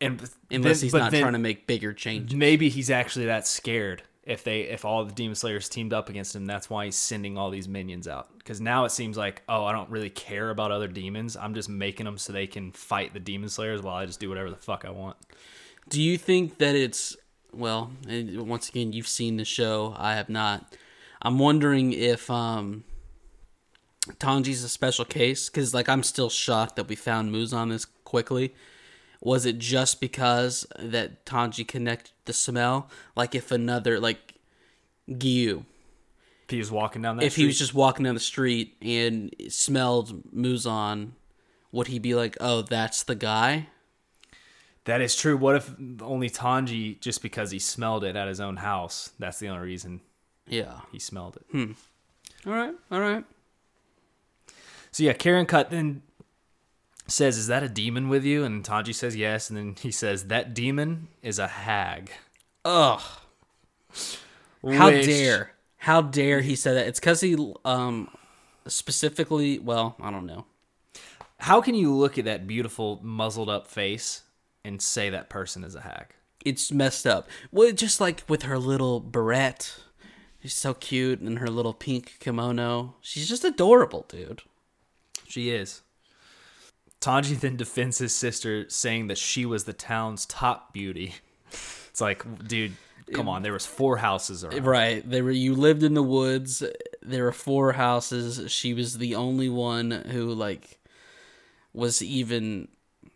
And 0.01 0.21
Unless 0.49 0.79
then- 0.79 0.85
he's 0.85 0.93
not 0.93 1.11
trying 1.13 1.33
to 1.33 1.39
make 1.39 1.67
bigger 1.67 1.93
changes. 1.93 2.35
Maybe 2.35 2.69
he's 2.69 2.89
actually 2.89 3.25
that 3.25 3.47
scared. 3.47 4.03
If 4.23 4.43
they 4.43 4.61
if 4.61 4.85
all 4.85 5.05
the 5.05 5.11
demon 5.11 5.35
slayers 5.35 5.67
teamed 5.69 5.91
up 5.91 6.07
against 6.07 6.35
him, 6.35 6.45
that's 6.45 6.69
why 6.69 6.85
he's 6.85 6.95
sending 6.95 7.37
all 7.37 7.49
these 7.49 7.67
minions 7.67 8.07
out. 8.07 8.29
Because 8.37 8.61
now 8.61 8.85
it 8.85 8.91
seems 8.91 9.17
like 9.17 9.41
oh, 9.49 9.65
I 9.65 9.71
don't 9.71 9.89
really 9.89 10.09
care 10.09 10.51
about 10.51 10.71
other 10.71 10.87
demons. 10.87 11.35
I'm 11.35 11.53
just 11.53 11.67
making 11.67 12.05
them 12.05 12.17
so 12.17 12.31
they 12.31 12.45
can 12.45 12.71
fight 12.71 13.13
the 13.13 13.19
demon 13.19 13.49
slayers 13.49 13.81
while 13.81 13.95
I 13.95 14.05
just 14.05 14.19
do 14.19 14.29
whatever 14.29 14.49
the 14.51 14.55
fuck 14.55 14.85
I 14.85 14.91
want. 14.91 15.17
Do 15.89 16.01
you 16.01 16.17
think 16.17 16.59
that 16.59 16.75
it's 16.75 17.17
well? 17.51 17.91
And 18.07 18.47
once 18.47 18.69
again, 18.69 18.93
you've 18.93 19.07
seen 19.07 19.37
the 19.37 19.45
show. 19.45 19.95
I 19.97 20.13
have 20.15 20.29
not. 20.29 20.75
I'm 21.21 21.37
wondering 21.37 21.91
if 21.91 22.29
um, 22.29 22.83
Tanji's 24.19 24.63
a 24.63 24.69
special 24.69 25.05
case 25.05 25.49
because, 25.49 25.73
like, 25.73 25.89
I'm 25.89 26.03
still 26.03 26.29
shocked 26.29 26.75
that 26.77 26.87
we 26.87 26.95
found 26.95 27.33
Muzan 27.33 27.69
this 27.69 27.85
quickly. 27.85 28.53
Was 29.21 29.45
it 29.45 29.59
just 29.59 29.99
because 29.99 30.65
that 30.79 31.25
Tanji 31.25 31.67
connected 31.67 32.13
the 32.25 32.33
smell? 32.33 32.89
Like, 33.15 33.35
if 33.35 33.51
another 33.51 33.99
like 33.99 34.35
Giyu, 35.09 35.65
If 36.45 36.51
he 36.51 36.57
was 36.59 36.71
walking 36.71 37.01
down 37.01 37.17
that, 37.17 37.25
if 37.25 37.35
he 37.35 37.45
was 37.45 37.59
just 37.59 37.73
walking 37.73 38.05
down 38.05 38.13
the 38.13 38.21
street 38.21 38.77
and 38.81 39.35
smelled 39.49 40.23
Muzan, 40.33 41.11
would 41.73 41.87
he 41.87 41.99
be 41.99 42.15
like, 42.15 42.37
"Oh, 42.39 42.61
that's 42.61 43.03
the 43.03 43.15
guy"? 43.15 43.67
that 44.85 45.01
is 45.01 45.15
true. 45.15 45.35
What 45.37 45.57
if 45.57 45.75
only 46.01 46.29
Tanji, 46.29 46.99
just 47.01 47.21
because 47.21 47.51
he 47.51 47.59
smelled 47.59 48.05
it 48.05 48.15
at 48.15 48.27
his 48.27 48.39
own 48.39 48.55
house, 48.57 49.11
that's 49.19 49.37
the 49.37 49.49
only 49.49 49.65
reason 49.67 50.01
Yeah. 50.49 50.81
he 50.91 50.99
smelled 50.99 51.37
it. 51.37 51.45
Hmm. 51.51 51.71
All 52.49 52.53
right. 52.53 52.73
All 52.91 52.99
right. 52.99 53.23
So 54.91 55.03
yeah, 55.03 55.13
Karen 55.13 55.45
Cut 55.45 55.69
then 55.69 56.01
says, 57.07 57.37
"Is 57.37 57.47
that 57.47 57.63
a 57.63 57.69
demon 57.69 58.09
with 58.09 58.23
you?" 58.23 58.43
And 58.43 58.63
Tanji 58.63 58.93
says 58.95 59.15
yes, 59.15 59.49
and 59.49 59.57
then 59.57 59.75
he 59.79 59.91
says, 59.91 60.25
"That 60.25 60.53
demon 60.53 61.07
is 61.21 61.37
a 61.39 61.47
hag." 61.47 62.11
Ugh. 62.65 63.01
How 64.63 64.87
Which- 64.91 65.05
dare? 65.05 65.51
How 65.77 66.01
dare 66.01 66.41
he 66.41 66.55
say 66.55 66.73
that? 66.73 66.87
It's 66.87 66.99
because 66.99 67.21
he 67.21 67.37
um 67.65 68.09
specifically. 68.67 69.59
Well, 69.59 69.95
I 70.01 70.11
don't 70.11 70.25
know. 70.25 70.45
How 71.39 71.61
can 71.61 71.73
you 71.75 71.93
look 71.93 72.17
at 72.17 72.25
that 72.25 72.47
beautiful 72.47 72.99
muzzled 73.01 73.49
up 73.49 73.67
face 73.67 74.23
and 74.65 74.81
say 74.81 75.09
that 75.09 75.29
person 75.29 75.63
is 75.63 75.75
a 75.75 75.81
hag? 75.81 76.07
It's 76.43 76.71
messed 76.71 77.07
up. 77.07 77.29
Well, 77.51 77.71
just 77.71 78.01
like 78.01 78.23
with 78.27 78.43
her 78.43 78.57
little 78.57 78.99
barrette, 78.99 79.75
she's 80.41 80.55
so 80.55 80.73
cute, 80.73 81.21
in 81.21 81.37
her 81.37 81.49
little 81.49 81.73
pink 81.73 82.15
kimono. 82.19 82.95
She's 83.01 83.27
just 83.27 83.43
adorable, 83.43 84.05
dude. 84.07 84.41
She 85.27 85.49
is. 85.51 85.81
Tanji 87.01 87.39
then 87.39 87.55
defends 87.55 87.99
his 87.99 88.13
sister, 88.13 88.69
saying 88.69 89.07
that 89.07 89.17
she 89.17 89.45
was 89.45 89.63
the 89.63 89.73
town's 89.73 90.25
top 90.25 90.73
beauty. 90.73 91.15
It's 91.89 92.01
like, 92.01 92.47
dude, 92.47 92.73
come 93.13 93.29
on. 93.29 93.41
There 93.41 93.53
was 93.53 93.65
four 93.65 93.97
houses 93.97 94.43
around. 94.43 94.65
Right. 94.65 95.09
There 95.09 95.23
were 95.23 95.31
you 95.31 95.55
lived 95.55 95.83
in 95.83 95.93
the 95.93 96.03
woods. 96.03 96.63
There 97.01 97.23
were 97.23 97.31
four 97.31 97.73
houses. 97.73 98.51
She 98.51 98.73
was 98.73 98.97
the 98.97 99.15
only 99.15 99.49
one 99.49 99.91
who 99.91 100.33
like 100.33 100.79
was 101.73 102.01
even 102.01 102.67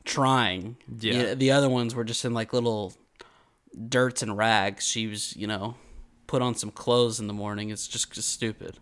trying. 0.05 0.77
Yeah. 0.99 1.33
The 1.33 1.51
other 1.51 1.69
ones 1.69 1.93
were 1.93 2.03
just 2.03 2.23
in 2.25 2.33
like 2.33 2.53
little 2.53 2.93
dirts 3.89 4.21
and 4.21 4.37
rags. 4.37 4.87
She 4.87 5.07
was, 5.07 5.35
you 5.35 5.47
know, 5.47 5.75
put 6.33 6.41
on 6.41 6.55
some 6.55 6.71
clothes 6.71 7.19
in 7.19 7.27
the 7.27 7.33
morning. 7.33 7.69
It's 7.69 7.87
just, 7.87 8.11
just 8.11 8.31
stupid. 8.31 8.79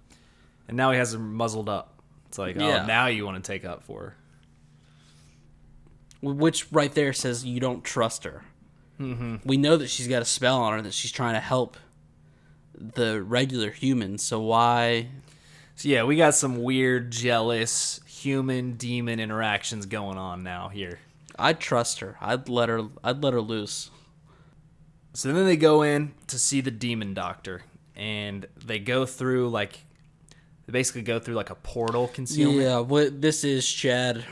And 0.69 0.77
now 0.77 0.91
he 0.91 0.97
has 0.97 1.11
her 1.11 1.19
muzzled 1.19 1.67
up. 1.67 1.99
It's 2.29 2.37
like, 2.37 2.55
oh, 2.57 2.65
Yeah. 2.65 2.85
now 2.85 3.07
you 3.07 3.25
want 3.25 3.43
to 3.43 3.45
take 3.51 3.65
up 3.65 3.83
for 3.83 3.99
her. 4.01 4.15
Which 6.21 6.71
right 6.71 6.93
there 6.93 7.11
says 7.11 7.43
you 7.43 7.59
don't 7.59 7.83
trust 7.83 8.23
her. 8.23 8.45
Mm-hmm. 9.01 9.35
We 9.43 9.57
know 9.57 9.75
that 9.75 9.89
she's 9.89 10.07
got 10.07 10.21
a 10.21 10.25
spell 10.25 10.61
on 10.61 10.71
her 10.71 10.81
that 10.83 10.93
she's 10.93 11.11
trying 11.11 11.33
to 11.33 11.41
help 11.41 11.75
the 12.73 13.21
regular 13.21 13.69
humans. 13.69 14.23
So 14.23 14.39
why 14.39 15.09
So 15.75 15.89
yeah, 15.89 16.03
we 16.03 16.15
got 16.15 16.33
some 16.35 16.63
weird, 16.63 17.11
jealous 17.11 17.99
human 18.07 18.75
demon 18.77 19.19
interactions 19.19 19.85
going 19.87 20.17
on 20.17 20.41
now 20.41 20.69
here. 20.69 20.99
I'd 21.37 21.59
trust 21.59 21.99
her. 21.99 22.15
I'd 22.21 22.47
let 22.47 22.69
her. 22.69 22.87
I'd 23.03 23.21
let 23.21 23.33
her 23.33 23.41
loose. 23.41 23.90
So 25.13 25.31
then 25.33 25.45
they 25.45 25.57
go 25.57 25.81
in 25.81 26.13
to 26.27 26.39
see 26.39 26.61
the 26.61 26.71
demon 26.71 27.13
doctor, 27.13 27.63
and 27.95 28.45
they 28.65 28.79
go 28.79 29.05
through 29.05 29.49
like 29.49 29.79
they 30.65 30.71
basically 30.71 31.01
go 31.01 31.19
through 31.19 31.35
like 31.35 31.49
a 31.49 31.55
portal 31.55 32.07
concealment. 32.07 32.61
Yeah, 32.61 32.79
what 32.79 33.21
this 33.21 33.43
is, 33.43 33.69
Chad. 33.69 34.23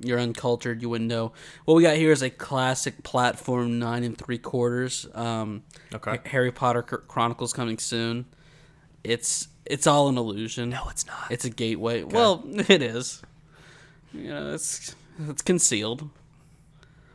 You're 0.00 0.20
uncultured. 0.20 0.82
You 0.82 0.90
wouldn't 0.90 1.08
know. 1.08 1.32
What 1.64 1.74
we 1.74 1.82
got 1.82 1.96
here 1.96 2.12
is 2.12 2.20
a 2.22 2.28
classic 2.30 3.02
platform 3.02 3.78
nine 3.78 4.04
and 4.04 4.16
three 4.18 4.36
quarters. 4.38 5.06
Um, 5.14 5.62
Okay. 5.94 6.18
Harry 6.26 6.52
Potter 6.52 6.82
Chronicles 6.82 7.52
coming 7.54 7.78
soon. 7.78 8.26
It's 9.02 9.48
it's 9.64 9.86
all 9.86 10.08
an 10.08 10.18
illusion. 10.18 10.70
No, 10.70 10.88
it's 10.90 11.06
not. 11.06 11.30
It's 11.30 11.44
a 11.44 11.50
gateway. 11.50 12.02
Well, 12.02 12.42
it 12.68 12.82
is. 12.82 13.22
You 14.12 14.28
know, 14.28 14.52
it's 14.54 14.94
it's 15.28 15.42
concealed. 15.42 16.08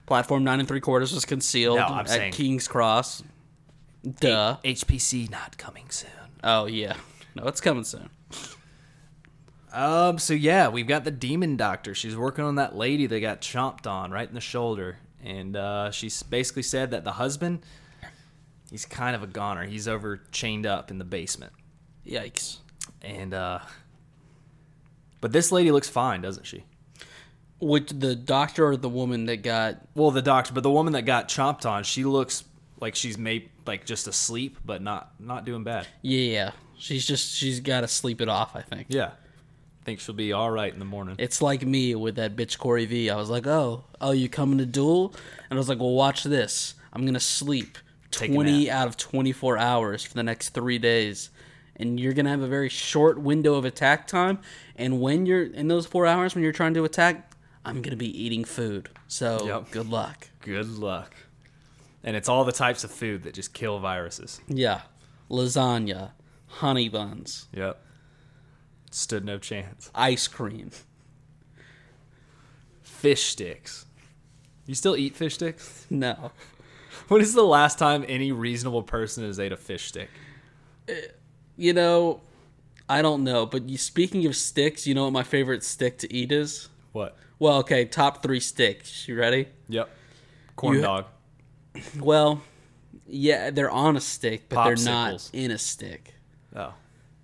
Platform 0.05 0.43
nine 0.43 0.59
and 0.59 0.67
three 0.67 0.81
quarters 0.81 1.13
was 1.13 1.25
concealed 1.25 1.77
No, 1.77 2.03
at 2.07 2.33
King's 2.33 2.67
Cross. 2.67 3.23
Duh. 4.19 4.57
HPC 4.63 5.29
not 5.31 5.57
coming 5.57 5.89
soon. 5.89 6.09
Oh 6.43 6.65
yeah. 6.65 6.95
No, 7.35 7.47
it's 7.47 7.61
coming 7.61 7.83
soon. 7.85 8.09
Um. 9.71 10.19
So 10.19 10.33
yeah, 10.33 10.67
we've 10.67 10.87
got 10.87 11.03
the 11.03 11.11
demon 11.11 11.55
doctor. 11.57 11.95
She's 11.95 12.15
working 12.15 12.43
on 12.43 12.55
that 12.55 12.75
lady 12.75 13.07
that 13.07 13.19
got 13.21 13.41
chomped 13.41 13.87
on 13.87 14.11
right 14.11 14.27
in 14.27 14.35
the 14.35 14.41
shoulder, 14.41 14.97
and 15.23 15.55
uh, 15.55 15.89
she's 15.91 16.21
basically 16.21 16.61
said 16.63 16.91
that 16.91 17.03
the 17.03 17.13
husband, 17.13 17.65
he's 18.69 18.85
kind 18.85 19.15
of 19.15 19.23
a 19.23 19.27
goner. 19.27 19.63
He's 19.65 19.87
over 19.87 20.21
chained 20.31 20.65
up 20.67 20.91
in 20.91 20.99
the 20.99 21.05
basement, 21.05 21.53
Yikes. 22.05 22.57
and 23.01 23.33
uh, 23.33 23.59
but 25.21 25.31
this 25.31 25.51
lady 25.51 25.71
looks 25.71 25.89
fine, 25.89 26.21
doesn't 26.21 26.45
she? 26.45 26.65
Which 27.63 27.89
the 27.89 28.15
doctor 28.15 28.67
or 28.67 28.77
the 28.77 28.89
woman 28.89 29.25
that 29.27 29.37
got 29.37 29.77
Well, 29.95 30.11
the 30.11 30.21
doctor, 30.21 30.53
but 30.53 30.63
the 30.63 30.71
woman 30.71 30.93
that 30.93 31.03
got 31.03 31.27
chomped 31.29 31.65
on, 31.65 31.83
she 31.83 32.03
looks 32.03 32.43
like 32.79 32.95
she's 32.95 33.17
made 33.17 33.49
like 33.65 33.85
just 33.85 34.07
asleep, 34.07 34.57
but 34.65 34.81
not 34.81 35.13
not 35.19 35.45
doing 35.45 35.63
bad. 35.63 35.87
yeah, 36.01 36.31
yeah. 36.31 36.51
She's 36.77 37.05
just 37.07 37.35
she's 37.35 37.59
got 37.61 37.81
to 37.81 37.87
sleep 37.87 38.19
it 38.19 38.27
off. 38.27 38.55
I 38.55 38.61
think. 38.61 38.87
Yeah, 38.89 39.11
I 39.11 39.85
think 39.85 39.99
she'll 40.01 40.15
be 40.15 40.33
all 40.33 40.51
right 40.51 40.71
in 40.71 40.79
the 40.79 40.85
morning. 40.85 41.15
It's 41.17 41.41
like 41.41 41.65
me 41.65 41.95
with 41.95 42.15
that 42.15 42.35
bitch 42.35 42.57
Cory 42.57 42.85
V. 42.85 43.09
I 43.09 43.15
was 43.15 43.29
like, 43.29 43.47
oh, 43.47 43.85
oh, 44.01 44.11
you 44.11 44.27
coming 44.27 44.57
to 44.57 44.65
duel? 44.65 45.13
And 45.49 45.57
I 45.57 45.59
was 45.59 45.69
like, 45.69 45.79
well, 45.79 45.93
watch 45.93 46.23
this. 46.23 46.75
I'm 46.91 47.05
gonna 47.05 47.19
sleep 47.19 47.77
Take 48.11 48.31
20 48.33 48.69
out 48.69 48.87
of 48.87 48.97
24 48.97 49.57
hours 49.57 50.03
for 50.03 50.13
the 50.13 50.23
next 50.23 50.49
three 50.49 50.77
days, 50.77 51.29
and 51.77 51.99
you're 51.99 52.13
gonna 52.13 52.29
have 52.29 52.41
a 52.41 52.47
very 52.47 52.69
short 52.69 53.17
window 53.19 53.55
of 53.55 53.65
attack 53.65 54.07
time. 54.07 54.39
And 54.75 54.99
when 54.99 55.25
you're 55.25 55.43
in 55.43 55.67
those 55.69 55.85
four 55.85 56.05
hours, 56.05 56.35
when 56.35 56.43
you're 56.43 56.53
trying 56.53 56.73
to 56.75 56.83
attack, 56.83 57.32
I'm 57.65 57.81
gonna 57.81 57.95
be 57.95 58.09
eating 58.23 58.43
food. 58.43 58.89
So 59.07 59.45
Yep. 59.45 59.71
good 59.71 59.89
luck. 59.89 60.29
Good 60.41 60.69
luck. 60.69 61.13
And 62.03 62.15
it's 62.17 62.27
all 62.27 62.43
the 62.43 62.51
types 62.51 62.83
of 62.83 62.91
food 62.91 63.23
that 63.23 63.33
just 63.33 63.53
kill 63.53 63.79
viruses. 63.79 64.41
Yeah, 64.47 64.81
lasagna, 65.29 66.11
honey 66.47 66.89
buns, 66.89 67.47
Yep. 67.53 67.79
Stood 68.91 69.23
no 69.25 69.37
chance. 69.39 69.89
ice 69.95 70.27
cream. 70.27 70.71
Fish 72.81 73.23
sticks. 73.23 73.85
You 74.65 74.75
still 74.75 74.95
eat 74.95 75.15
fish 75.15 75.35
sticks? 75.35 75.85
No, 75.89 76.31
When 77.07 77.21
is 77.21 77.33
the 77.33 77.43
last 77.43 77.77
time 77.79 78.05
any 78.07 78.31
reasonable 78.31 78.83
person 78.83 79.23
has 79.25 79.39
ate 79.39 79.51
a 79.51 79.57
fish 79.57 79.87
stick? 79.87 80.09
Uh, 80.87 80.93
you 81.57 81.73
know, 81.73 82.21
I 82.87 83.01
don't 83.01 83.23
know. 83.23 83.45
But 83.45 83.67
you, 83.67 83.77
speaking 83.77 84.25
of 84.25 84.35
sticks, 84.35 84.85
you 84.87 84.93
know 84.93 85.05
what 85.05 85.11
my 85.13 85.23
favorite 85.23 85.63
stick 85.63 85.97
to 85.99 86.13
eat 86.13 86.31
is? 86.31 86.69
What? 86.93 87.17
Well, 87.39 87.57
okay, 87.59 87.85
top 87.85 88.23
three 88.23 88.39
sticks. 88.39 89.07
You 89.07 89.17
ready? 89.19 89.47
Yep. 89.67 89.89
Corn 90.55 90.75
You- 90.75 90.81
dog. 90.81 91.05
Well, 91.99 92.41
yeah, 93.07 93.49
they're 93.49 93.69
on 93.71 93.97
a 93.97 94.01
stick, 94.01 94.47
but 94.47 94.63
they're 94.63 94.75
not 94.85 95.15
Popsicles. 95.15 95.29
in 95.33 95.51
a 95.51 95.57
stick. 95.57 96.13
Oh. 96.55 96.73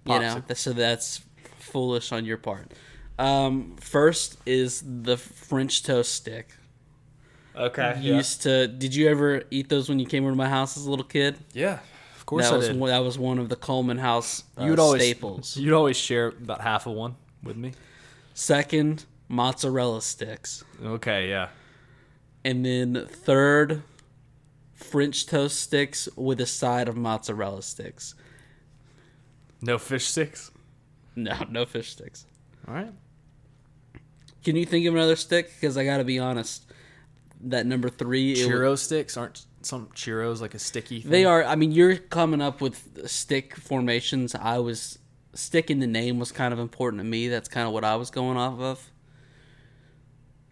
You 0.05 0.19
know, 0.19 0.43
Popsicle. 0.47 0.57
so 0.57 0.73
that's 0.73 1.21
foolish 1.59 2.11
on 2.11 2.25
your 2.25 2.37
part. 2.37 2.71
Um, 3.19 3.75
first 3.79 4.37
is 4.47 4.83
the 5.03 5.17
French 5.17 5.83
toast 5.83 6.13
stick. 6.13 6.49
Okay. 7.55 7.99
You 8.01 8.15
Used 8.15 8.41
to? 8.43 8.67
Did 8.67 8.95
you 8.95 9.07
ever 9.09 9.43
eat 9.51 9.69
those 9.69 9.87
when 9.89 9.99
you 9.99 10.05
came 10.05 10.23
over 10.23 10.31
to 10.31 10.37
my 10.37 10.49
house 10.49 10.77
as 10.77 10.85
a 10.85 10.89
little 10.89 11.05
kid? 11.05 11.37
Yeah. 11.53 11.79
Of 12.17 12.25
course 12.25 12.45
that 12.47 12.53
I 12.53 12.57
was 12.57 12.67
did. 12.69 12.77
one, 12.79 12.89
that 12.89 12.99
was 13.03 13.19
one 13.19 13.37
of 13.39 13.49
the 13.49 13.55
Coleman 13.55 13.97
House 13.99 14.43
uh, 14.57 14.63
You'd 14.65 14.79
always 14.79 15.01
staples. 15.03 15.57
You'd 15.57 15.73
always 15.73 15.97
share 15.97 16.27
about 16.29 16.61
half 16.61 16.87
of 16.87 16.93
one 16.93 17.15
with 17.43 17.57
me. 17.57 17.73
Second, 18.33 19.05
mozzarella 19.29 20.01
sticks, 20.01 20.63
Okay, 20.83 21.29
yeah. 21.29 21.47
and 22.43 22.65
then 22.65 23.05
third, 23.07 23.83
French 24.73 25.25
toast 25.25 25.59
sticks 25.61 26.09
with 26.17 26.41
a 26.41 26.45
side 26.45 26.89
of 26.89 26.97
mozzarella 26.97 27.61
sticks. 27.61 28.15
No 29.61 29.77
fish 29.77 30.07
sticks. 30.07 30.51
No, 31.15 31.37
no 31.49 31.65
fish 31.65 31.91
sticks. 31.91 32.25
All 32.67 32.73
right. 32.73 32.91
Can 34.43 34.55
you 34.55 34.65
think 34.65 34.85
of 34.87 34.95
another 34.95 35.15
stick? 35.15 35.51
Because 35.59 35.77
I 35.77 35.83
got 35.83 35.97
to 35.97 36.03
be 36.05 36.17
honest, 36.17 36.65
that 37.41 37.65
number 37.65 37.89
three, 37.89 38.35
Churro 38.35 38.77
sticks 38.77 39.17
aren't 39.17 39.45
some 39.61 39.87
churros 39.87 40.39
like 40.39 40.53
a 40.53 40.59
sticky. 40.59 41.01
Thing? 41.01 41.11
they 41.11 41.25
are. 41.25 41.43
I 41.43 41.55
mean, 41.55 41.71
you're 41.71 41.97
coming 41.97 42.41
up 42.41 42.61
with 42.61 43.09
stick 43.09 43.55
formations. 43.55 44.33
I 44.33 44.59
was 44.59 44.97
stick 45.33 45.69
in 45.69 45.79
the 45.79 45.87
name 45.87 46.19
was 46.19 46.31
kind 46.31 46.53
of 46.53 46.59
important 46.59 47.01
to 47.01 47.03
me. 47.03 47.27
That's 47.27 47.49
kind 47.49 47.67
of 47.67 47.73
what 47.73 47.83
I 47.83 47.97
was 47.97 48.09
going 48.09 48.37
off 48.37 48.59
of. 48.59 48.91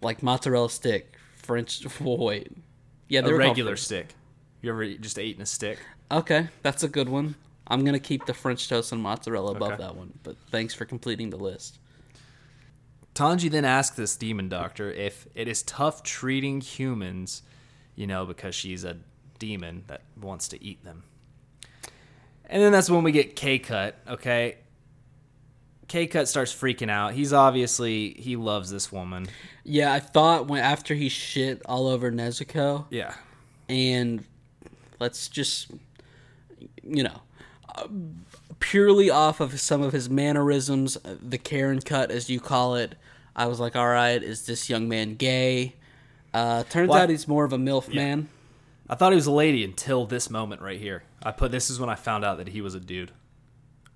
Like 0.02 0.22
mozzarella 0.22 0.70
stick, 0.70 1.14
French. 1.38 1.86
Wait, 2.00 2.52
yeah, 3.08 3.20
a 3.20 3.24
they're 3.24 3.36
regular 3.36 3.76
stick. 3.76 4.14
You 4.62 4.72
ever 4.72 4.86
just 4.86 5.18
eating 5.18 5.42
a 5.42 5.46
stick? 5.46 5.80
Okay, 6.12 6.48
that's 6.62 6.84
a 6.84 6.88
good 6.88 7.10
one. 7.10 7.36
I'm 7.68 7.84
gonna 7.84 8.00
keep 8.00 8.26
the 8.26 8.34
French 8.34 8.68
toast 8.70 8.92
and 8.92 9.02
mozzarella 9.02 9.52
above 9.52 9.74
Okay. 9.74 9.84
that 9.84 9.96
one. 9.96 10.14
But 10.24 10.38
thanks 10.52 10.74
for 10.74 10.86
completing 10.86 11.30
the 11.30 11.38
list. 11.38 11.80
Tanji 13.14 13.50
then 13.50 13.66
asks 13.66 13.96
this 13.96 14.16
demon 14.16 14.48
doctor 14.48 14.92
if 14.92 15.28
it 15.34 15.48
is 15.48 15.64
tough 15.64 16.04
treating 16.04 16.62
humans, 16.62 17.42
you 17.96 18.06
know, 18.06 18.26
because 18.26 18.54
she's 18.54 18.84
a 18.84 18.98
demon 19.40 19.84
that 19.88 20.02
wants 20.22 20.48
to 20.50 20.64
eat 20.64 20.84
them. 20.84 21.04
And 22.46 22.62
then 22.62 22.72
that's 22.72 22.90
when 22.90 23.04
we 23.04 23.12
get 23.12 23.36
K 23.36 23.60
Cut, 23.60 23.96
okay? 24.08 24.58
K 25.88 26.08
Cut 26.08 26.28
starts 26.28 26.54
freaking 26.54 26.90
out. 26.90 27.14
He's 27.14 27.32
obviously 27.34 28.14
he 28.20 28.36
loves 28.36 28.70
this 28.72 28.92
woman. 28.92 29.28
Yeah, 29.64 29.94
I 29.94 30.00
thought 30.00 30.48
when 30.48 30.62
after 30.62 30.94
he 30.96 31.10
shit 31.10 31.62
all 31.66 31.88
over 31.88 32.12
Nezuko, 32.12 32.86
Yeah. 32.90 33.14
and 33.70 34.24
let's 35.00 35.28
just 35.28 35.70
you 36.84 37.04
know 37.04 37.22
uh, 37.76 37.88
purely 38.60 39.10
off 39.10 39.40
of 39.40 39.60
some 39.60 39.82
of 39.82 39.94
his 39.94 40.10
mannerisms 40.10 40.98
uh, 40.98 41.16
the 41.22 41.38
karen 41.38 41.80
cut 41.82 42.10
as 42.10 42.30
you 42.30 42.40
call 42.40 42.76
it 42.76 42.96
i 43.36 43.46
was 43.46 43.60
like 43.60 43.76
all 43.76 43.88
right 43.88 44.24
is 44.24 44.48
this 44.48 44.70
young 44.70 44.88
man 44.90 45.14
gay 45.16 45.76
uh 46.34 46.64
turns 46.64 46.90
Well, 46.90 47.04
out 47.04 47.10
he's 47.10 47.28
more 47.28 47.44
of 47.46 47.54
a 47.54 47.58
milf 47.58 47.94
man 47.94 48.30
I 48.90 48.96
thought 48.96 49.12
he 49.12 49.18
was 49.18 49.28
a 49.28 49.32
lady 49.32 49.66
until 49.66 50.06
this 50.06 50.30
moment 50.30 50.62
right 50.62 50.80
here. 50.80 51.04
I 51.22 51.32
put 51.34 51.52
this 51.52 51.70
is 51.70 51.78
when 51.78 51.90
I 51.90 51.96
found 51.96 52.24
out 52.24 52.38
that 52.38 52.48
he 52.48 52.62
was 52.62 52.74
a 52.74 52.80
dude. 52.80 53.12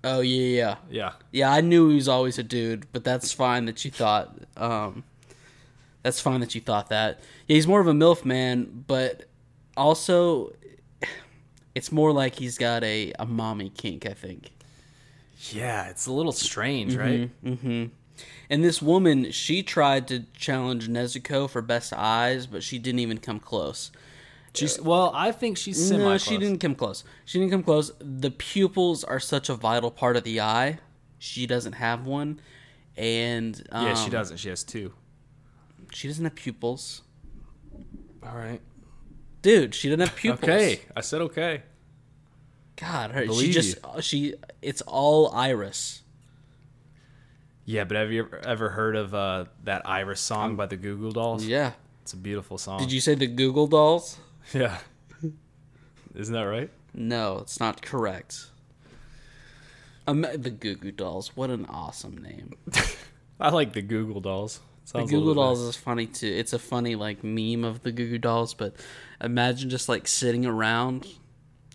Oh 0.04 0.20
yeah 0.20 0.56
yeah 0.56 0.76
Yeah. 0.90 1.12
yeah 1.30 1.52
i 1.52 1.60
knew 1.60 1.88
he 1.88 1.94
was 1.96 2.08
always 2.08 2.38
a 2.38 2.42
dude 2.42 2.86
but 2.92 3.04
that's 3.04 3.32
fine 3.32 3.66
that 3.66 3.84
you 3.84 3.90
thought 3.90 4.34
um 4.56 5.04
that's 6.02 6.20
fine 6.20 6.40
that 6.40 6.54
you 6.54 6.60
thought 6.60 6.88
that 6.88 7.20
yeah, 7.46 7.54
he's 7.56 7.66
more 7.66 7.80
of 7.80 7.86
a 7.86 7.92
milf 7.92 8.24
man 8.24 8.84
but 8.86 9.26
also 9.76 10.52
it's 11.74 11.90
more 11.92 12.12
like 12.12 12.34
he's 12.36 12.58
got 12.58 12.82
a, 12.84 13.12
a 13.18 13.26
mommy 13.26 13.70
kink 13.70 14.04
i 14.06 14.12
think 14.14 14.50
Yeah, 15.52 15.88
it's 15.90 16.06
a 16.06 16.12
little 16.12 16.32
strange, 16.32 16.94
right? 16.94 17.28
Mm-hmm. 17.44 17.86
And 18.48 18.62
this 18.62 18.80
woman, 18.80 19.32
she 19.32 19.62
tried 19.64 20.06
to 20.08 20.24
challenge 20.36 20.88
Nezuko 20.88 21.50
for 21.50 21.60
best 21.62 21.92
eyes, 21.92 22.46
but 22.46 22.62
she 22.62 22.78
didn't 22.78 23.00
even 23.00 23.18
come 23.18 23.40
close. 23.40 23.90
She's 24.54 24.80
well, 24.80 25.10
I 25.14 25.32
think 25.32 25.56
she's 25.56 25.88
semi 25.88 26.04
No, 26.04 26.18
she 26.18 26.36
didn't 26.36 26.58
come 26.58 26.74
close. 26.74 27.04
She 27.24 27.38
didn't 27.38 27.52
come 27.52 27.62
close. 27.62 27.90
The 27.98 28.30
pupils 28.30 29.02
are 29.02 29.18
such 29.18 29.48
a 29.48 29.54
vital 29.54 29.90
part 29.90 30.16
of 30.16 30.24
the 30.24 30.40
eye. 30.40 30.78
She 31.18 31.46
doesn't 31.46 31.74
have 31.74 32.06
one, 32.06 32.40
and 32.96 33.62
um, 33.72 33.86
Yeah, 33.86 33.94
she 33.94 34.10
doesn't. 34.10 34.36
She 34.36 34.50
has 34.50 34.62
two. 34.62 34.92
She 35.92 36.08
doesn't 36.08 36.24
have 36.24 36.34
pupils, 36.34 37.02
All 38.22 38.36
right. 38.36 38.60
dude. 39.40 39.74
She 39.74 39.88
doesn't 39.88 40.00
have 40.00 40.16
pupils. 40.16 40.42
Okay, 40.42 40.80
I 40.96 41.00
said 41.00 41.20
okay. 41.22 41.62
God, 42.76 43.12
her, 43.12 43.26
she 43.32 43.52
just 43.52 43.78
she. 44.00 44.34
It's 44.60 44.82
all 44.82 45.30
iris. 45.32 46.02
Yeah, 47.64 47.84
but 47.84 47.96
have 47.96 48.10
you 48.10 48.24
ever, 48.24 48.40
ever 48.44 48.68
heard 48.70 48.96
of 48.96 49.14
uh, 49.14 49.44
that 49.64 49.88
Iris 49.88 50.20
song 50.20 50.56
by 50.56 50.66
the 50.66 50.76
Google 50.76 51.12
Dolls? 51.12 51.44
Yeah. 51.44 51.72
It's 52.02 52.12
a 52.12 52.16
beautiful 52.16 52.58
song. 52.58 52.80
Did 52.80 52.90
you 52.90 53.00
say 53.00 53.14
the 53.14 53.28
Google 53.28 53.68
dolls? 53.68 54.18
Yeah. 54.54 54.78
Isn't 56.14 56.34
that 56.34 56.42
right? 56.42 56.68
No, 56.92 57.38
it's 57.38 57.58
not 57.58 57.80
correct. 57.80 58.46
Um, 60.06 60.26
the 60.34 60.50
Goo 60.50 60.74
Goo 60.74 60.90
Dolls. 60.92 61.36
What 61.36 61.48
an 61.50 61.64
awesome 61.66 62.18
name. 62.18 62.54
I 63.40 63.50
like 63.50 63.72
the 63.72 63.82
Google 63.82 64.20
Dolls. 64.20 64.60
The 64.84 64.90
Sounds 64.90 65.10
a 65.10 65.14
Google 65.14 65.34
Dolls 65.34 65.60
nice. 65.60 65.70
is 65.70 65.76
funny 65.76 66.06
too. 66.06 66.26
It's 66.26 66.52
a 66.52 66.58
funny 66.58 66.96
like 66.96 67.22
meme 67.24 67.64
of 67.64 67.82
the 67.82 67.92
Goo 67.92 68.10
Goo 68.10 68.18
Dolls, 68.18 68.52
but 68.52 68.74
imagine 69.22 69.70
just 69.70 69.88
like 69.88 70.06
sitting 70.06 70.44
around, 70.44 71.06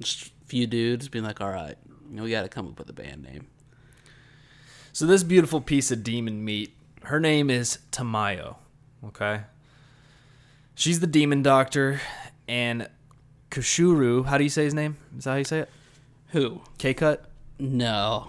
just 0.02 0.28
a 0.28 0.46
few 0.46 0.68
dudes 0.68 1.08
being 1.08 1.26
like, 1.26 1.42
"All 1.42 1.50
right, 1.50 1.78
we 2.12 2.30
got 2.30 2.44
to 2.44 2.50
come 2.50 2.68
up 2.68 2.78
with 2.78 2.90
a 2.90 2.94
band 2.94 3.24
name." 3.24 3.48
So 4.92 5.06
this 5.06 5.24
beautiful 5.24 5.62
piece 5.62 5.90
of 5.90 6.04
demon 6.04 6.44
meat, 6.44 6.76
her 7.04 7.20
name 7.20 7.50
is 7.50 7.80
Tamayo. 7.92 8.58
Okay. 9.06 9.42
She's 10.76 11.00
the 11.00 11.08
demon 11.08 11.42
doctor, 11.42 12.02
and 12.48 12.88
Kushuru. 13.52 14.26
How 14.26 14.38
do 14.38 14.44
you 14.44 14.50
say 14.50 14.64
his 14.64 14.74
name? 14.74 14.98
Is 15.18 15.24
that 15.24 15.32
how 15.32 15.38
you 15.38 15.44
say 15.44 15.60
it? 15.60 15.70
Who? 16.30 16.62
K 16.78 16.94
cut. 16.94 17.26
No, 17.60 18.28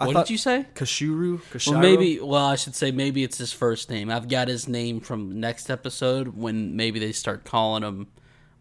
I 0.00 0.06
what 0.06 0.16
did 0.26 0.30
you 0.30 0.38
say? 0.38 0.66
Kashuru? 0.74 1.40
Kashiro? 1.52 1.72
Well, 1.72 1.80
maybe. 1.80 2.18
Well, 2.18 2.44
I 2.44 2.56
should 2.56 2.74
say 2.74 2.90
maybe 2.90 3.22
it's 3.22 3.38
his 3.38 3.52
first 3.52 3.88
name. 3.88 4.10
I've 4.10 4.28
got 4.28 4.48
his 4.48 4.66
name 4.66 5.00
from 5.00 5.38
next 5.38 5.70
episode 5.70 6.36
when 6.36 6.74
maybe 6.74 6.98
they 6.98 7.12
start 7.12 7.44
calling 7.44 7.84
him 7.84 8.08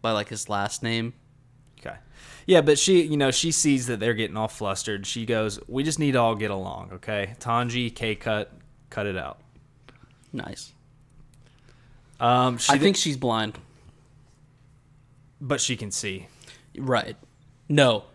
by 0.01 0.11
like 0.11 0.29
his 0.29 0.49
last 0.49 0.83
name. 0.83 1.13
Okay. 1.79 1.95
Yeah, 2.45 2.61
but 2.61 2.77
she, 2.77 3.01
you 3.01 3.17
know, 3.17 3.31
she 3.31 3.51
sees 3.51 3.87
that 3.87 3.99
they're 3.99 4.13
getting 4.13 4.37
all 4.37 4.47
flustered. 4.47 5.07
She 5.07 5.25
goes, 5.25 5.59
"We 5.67 5.83
just 5.83 5.97
need 5.97 6.11
to 6.11 6.19
all 6.19 6.35
get 6.35 6.51
along, 6.51 6.91
okay? 6.93 7.33
Tanji, 7.39 7.93
K 7.93 8.13
cut, 8.13 8.51
cut 8.91 9.07
it 9.07 9.17
out." 9.17 9.39
Nice. 10.31 10.73
Um, 12.19 12.59
she 12.59 12.71
I 12.71 12.77
di- 12.77 12.83
think 12.83 12.97
she's 12.97 13.17
blind. 13.17 13.57
But 15.41 15.59
she 15.59 15.75
can 15.75 15.91
see. 15.91 16.27
Right. 16.77 17.17
No, 17.67 18.05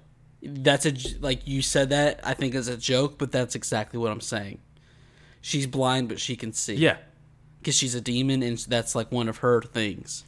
that's 0.42 0.86
a 0.86 0.94
like 1.20 1.46
you 1.46 1.60
said 1.60 1.90
that. 1.90 2.20
I 2.24 2.32
think 2.34 2.54
as 2.54 2.68
a 2.68 2.76
joke, 2.76 3.18
but 3.18 3.32
that's 3.32 3.54
exactly 3.54 3.98
what 3.98 4.10
I'm 4.12 4.20
saying. 4.20 4.60
She's 5.40 5.66
blind, 5.66 6.08
but 6.08 6.18
she 6.20 6.36
can 6.36 6.52
see. 6.52 6.74
Yeah. 6.74 6.96
because 7.58 7.74
she's 7.76 7.94
a 7.94 8.00
demon, 8.00 8.42
and 8.42 8.58
that's 8.58 8.94
like 8.94 9.12
one 9.12 9.28
of 9.28 9.38
her 9.38 9.60
things. 9.62 10.24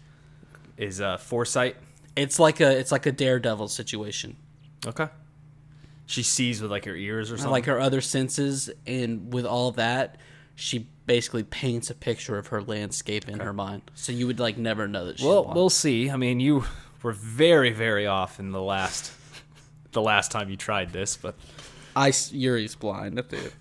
Is 0.77 1.01
uh 1.01 1.17
foresight? 1.17 1.77
It's 2.17 2.39
like 2.39 2.61
a 2.61 2.77
it's 2.79 2.93
like 2.93 3.07
a 3.07 3.13
daredevil 3.13 3.69
situation. 3.69 4.37
Okay. 4.87 5.09
She 6.07 6.23
sees 6.23 6.63
with 6.63 6.71
like 6.71 6.85
her 6.87 6.97
ears 6.97 7.31
or 7.31 7.37
something. 7.37 7.51
Like 7.53 7.67
her 7.67 7.81
other 7.81 8.01
senses, 8.01 8.71
and 8.87 9.33
with 9.33 9.45
all 9.45 9.73
that, 9.73 10.17
she 10.55 10.89
basically 11.07 11.43
paints 11.43 11.91
a 11.91 11.95
picture 11.95 12.39
of 12.39 12.49
her 12.49 12.63
landscape 12.63 13.29
in 13.29 13.41
her 13.41 13.53
mind. 13.53 13.83
So 13.95 14.13
you 14.13 14.27
would 14.27 14.41
like 14.41 14.57
never 14.57 14.89
know 14.89 15.07
that 15.07 15.19
she's 15.19 15.27
well, 15.27 15.43
blind. 15.45 15.57
we'll 15.57 15.71
see. 15.71 16.11
I 16.11 16.17
mean, 16.17 16.41
you 16.41 16.65
were 17.03 17.13
very, 17.13 17.73
very 17.73 18.07
off 18.07 18.41
in 18.41 18.53
the 18.53 18.63
last, 18.63 19.13
the 19.93 20.03
last 20.03 20.31
time 20.31 20.51
you 20.51 20.57
tried 20.57 20.93
this, 20.93 21.17
but 21.17 21.35
I 21.95 22.09
Yuri's 22.09 22.75
blind. 22.75 23.19
It. 23.19 23.53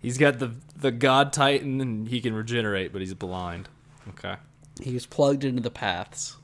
he's 0.00 0.18
got 0.18 0.38
the 0.38 0.52
the 0.76 0.90
God 0.90 1.32
Titan 1.32 1.80
and 1.80 2.08
he 2.08 2.20
can 2.20 2.34
regenerate, 2.34 2.92
but 2.92 3.00
he's 3.00 3.14
blind. 3.14 3.68
Okay. 4.10 4.36
He 4.80 4.94
was 4.94 5.06
plugged 5.06 5.44
into 5.44 5.60
the 5.60 5.70
paths. 5.70 6.36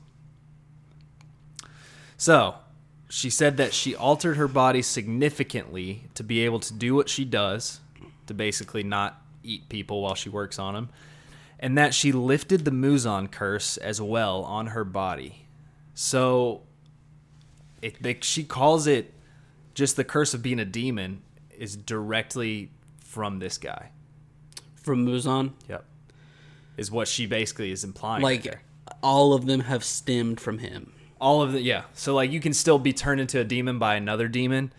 So, 2.17 2.55
she 3.09 3.29
said 3.29 3.57
that 3.57 3.73
she 3.73 3.95
altered 3.95 4.37
her 4.37 4.47
body 4.47 4.81
significantly 4.81 6.03
to 6.15 6.23
be 6.23 6.43
able 6.45 6.59
to 6.59 6.73
do 6.73 6.95
what 6.95 7.09
she 7.09 7.25
does, 7.25 7.79
to 8.25 8.33
basically 8.33 8.83
not 8.83 9.21
eat 9.43 9.69
people 9.69 10.01
while 10.01 10.15
she 10.15 10.29
works 10.29 10.59
on 10.59 10.73
them, 10.73 10.89
and 11.59 11.77
that 11.77 11.93
she 11.93 12.11
lifted 12.11 12.65
the 12.65 12.71
Muzan 12.71 13.31
curse 13.31 13.77
as 13.77 14.01
well 14.01 14.43
on 14.43 14.67
her 14.67 14.83
body. 14.83 15.46
So, 15.99 16.61
it, 17.81 18.01
they, 18.03 18.19
she 18.21 18.43
calls 18.43 18.85
it 18.85 19.15
just 19.73 19.95
the 19.95 20.03
curse 20.03 20.35
of 20.35 20.43
being 20.43 20.59
a 20.59 20.65
demon 20.65 21.23
is 21.57 21.75
directly 21.75 22.69
from 22.99 23.39
this 23.39 23.57
guy. 23.57 23.89
From 24.75 25.07
Muzan, 25.07 25.53
Yep. 25.67 25.83
Is 26.77 26.91
what 26.91 27.07
she 27.07 27.25
basically 27.25 27.71
is 27.71 27.83
implying. 27.83 28.21
like 28.21 28.43
there. 28.43 28.61
all 29.01 29.33
of 29.33 29.47
them 29.47 29.61
have 29.61 29.83
stemmed 29.83 30.39
from 30.39 30.59
him. 30.59 30.93
all 31.19 31.41
of 31.41 31.51
the 31.53 31.61
yeah. 31.63 31.85
So 31.95 32.13
like 32.13 32.29
you 32.31 32.39
can 32.39 32.53
still 32.53 32.77
be 32.77 32.93
turned 32.93 33.19
into 33.19 33.39
a 33.39 33.43
demon 33.43 33.79
by 33.79 33.95
another 33.95 34.27
demon, 34.27 34.71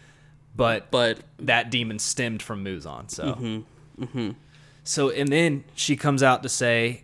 but 0.54 0.88
But 0.92 1.18
that 1.40 1.72
demon 1.72 1.98
stemmed 1.98 2.42
from 2.42 2.64
Muzan. 2.64 3.10
So, 3.10 3.24
mm-hmm. 3.24 4.04
Mm-hmm. 4.04 4.30
so 4.84 5.10
and 5.10 5.28
then 5.32 5.64
she 5.74 5.96
comes 5.96 6.22
out 6.22 6.44
to 6.44 6.48
say, 6.48 7.02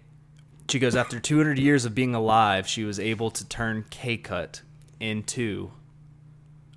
she 0.68 0.78
goes 0.78 0.96
after 0.96 1.20
200 1.20 1.58
years 1.58 1.84
of 1.84 1.94
being 1.94 2.14
alive, 2.14 2.66
she 2.66 2.84
was 2.84 2.98
able 2.98 3.30
to 3.30 3.46
turn 3.48 3.84
K 3.90 4.16
Cut 4.16 4.62
into 5.00 5.70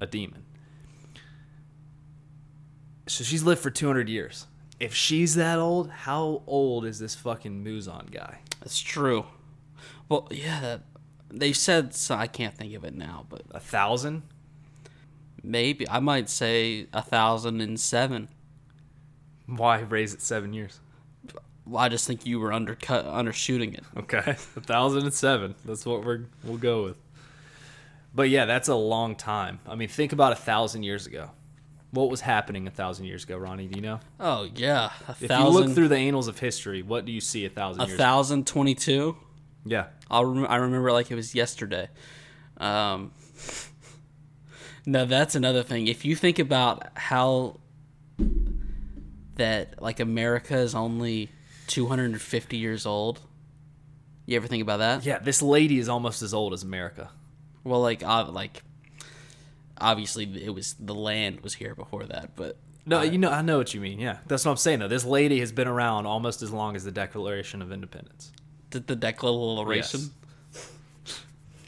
a 0.01 0.05
demon. 0.07 0.43
So 3.07 3.23
she's 3.23 3.43
lived 3.43 3.61
for 3.61 3.69
200 3.69 4.09
years. 4.09 4.47
If 4.79 4.93
she's 4.93 5.35
that 5.35 5.57
old, 5.57 5.89
how 5.89 6.43
old 6.45 6.85
is 6.85 6.99
this 6.99 7.15
fucking 7.15 7.63
Muzan 7.63 8.11
guy? 8.11 8.39
That's 8.59 8.79
true. 8.79 9.25
Well, 10.09 10.27
yeah, 10.29 10.77
they 11.29 11.53
said 11.53 11.93
so. 11.95 12.15
I 12.15 12.27
can't 12.27 12.55
think 12.55 12.73
of 12.75 12.83
it 12.83 12.93
now, 12.95 13.25
but 13.29 13.43
A 13.51 13.59
thousand? 13.59 14.23
maybe 15.43 15.87
I 15.89 15.99
might 15.99 16.29
say 16.29 16.87
a 16.91 17.01
thousand 17.01 17.61
and 17.61 17.79
seven. 17.79 18.27
Why 19.45 19.79
raise 19.79 20.13
it 20.13 20.21
seven 20.21 20.51
years? 20.53 20.79
I 21.75 21.89
just 21.89 22.07
think 22.07 22.25
you 22.25 22.39
were 22.39 22.53
undercut, 22.53 23.05
undershooting 23.05 23.73
it. 23.77 23.83
Okay, 23.97 24.17
a 24.31 24.35
thousand 24.35 25.03
and 25.03 25.13
seven. 25.13 25.55
That's 25.65 25.85
what 25.85 26.03
we're 26.05 26.25
we'll 26.43 26.57
go 26.57 26.83
with. 26.83 26.97
But 28.15 28.29
yeah, 28.29 28.45
that's 28.45 28.67
a 28.67 28.75
long 28.75 29.15
time. 29.15 29.59
I 29.67 29.75
mean, 29.75 29.89
think 29.89 30.11
about 30.13 30.31
a 30.31 30.35
thousand 30.37 30.83
years 30.83 31.05
ago. 31.07 31.31
What 31.91 32.09
was 32.09 32.21
happening 32.21 32.67
a 32.67 32.71
thousand 32.71 33.05
years 33.05 33.23
ago, 33.23 33.37
Ronny? 33.37 33.67
Do 33.67 33.77
you 33.79 33.81
know? 33.81 33.99
Oh 34.19 34.49
yeah, 34.55 34.89
a 35.07 35.11
If 35.21 35.29
you 35.29 35.47
look 35.47 35.71
through 35.71 35.87
the 35.87 35.97
annals 35.97 36.27
of 36.27 36.37
history, 36.39 36.81
what 36.81 37.05
do 37.05 37.11
you 37.11 37.21
see 37.21 37.45
a 37.45 37.49
thousand 37.49 37.81
a 37.83 37.87
years? 37.87 37.97
thousand 37.97 38.45
twenty-two. 38.47 39.15
yeah, 39.65 39.87
I'll 40.11 40.25
rem- 40.25 40.47
I 40.49 40.57
remember 40.57 40.91
like 40.91 41.11
it 41.11 41.15
was 41.15 41.33
yesterday. 41.33 41.89
Um, 42.57 43.11
no, 44.85 45.05
that's 45.05 45.35
another 45.35 45.63
thing. 45.63 45.87
If 45.87 46.03
you 46.05 46.15
think 46.15 46.39
about 46.39 46.87
how 46.95 47.59
that 49.35 49.81
like 49.81 49.99
America 49.99 50.57
is 50.57 50.73
only 50.75 51.29
250 51.67 52.57
years 52.57 52.85
old, 52.85 53.21
you 54.25 54.35
ever 54.37 54.47
think 54.47 54.61
about 54.61 54.77
that? 54.77 55.05
yeah. 55.05 55.19
This 55.19 55.41
lady 55.41 55.77
is 55.79 55.87
almost 55.89 56.21
as 56.21 56.33
old 56.33 56.53
as 56.53 56.63
America. 56.63 57.09
Well, 57.63 57.81
like 57.81 58.03
uh, 58.03 58.25
like 58.31 58.61
obviously 59.79 60.25
it 60.43 60.49
was 60.53 60.75
the 60.79 60.95
land 60.95 61.41
was 61.41 61.53
here 61.55 61.75
before 61.75 62.05
that, 62.05 62.31
but 62.35 62.57
No, 62.85 63.01
you 63.01 63.17
know, 63.17 63.29
I 63.29 63.41
know 63.41 63.57
what 63.57 63.73
you 63.73 63.81
mean. 63.81 63.99
Yeah, 63.99 64.17
that's 64.27 64.45
what 64.45 64.51
I'm 64.51 64.57
saying. 64.57 64.79
Though 64.79 64.87
this 64.87 65.05
lady 65.05 65.39
has 65.41 65.51
been 65.51 65.67
around 65.67 66.05
almost 66.05 66.41
as 66.41 66.51
long 66.51 66.75
as 66.75 66.83
the 66.83 66.91
Declaration 66.91 67.61
of 67.61 67.71
Independence. 67.71 68.31
the, 68.71 68.79
the 68.79 68.95
declaration. 68.95 69.99
Yes. 70.53 70.71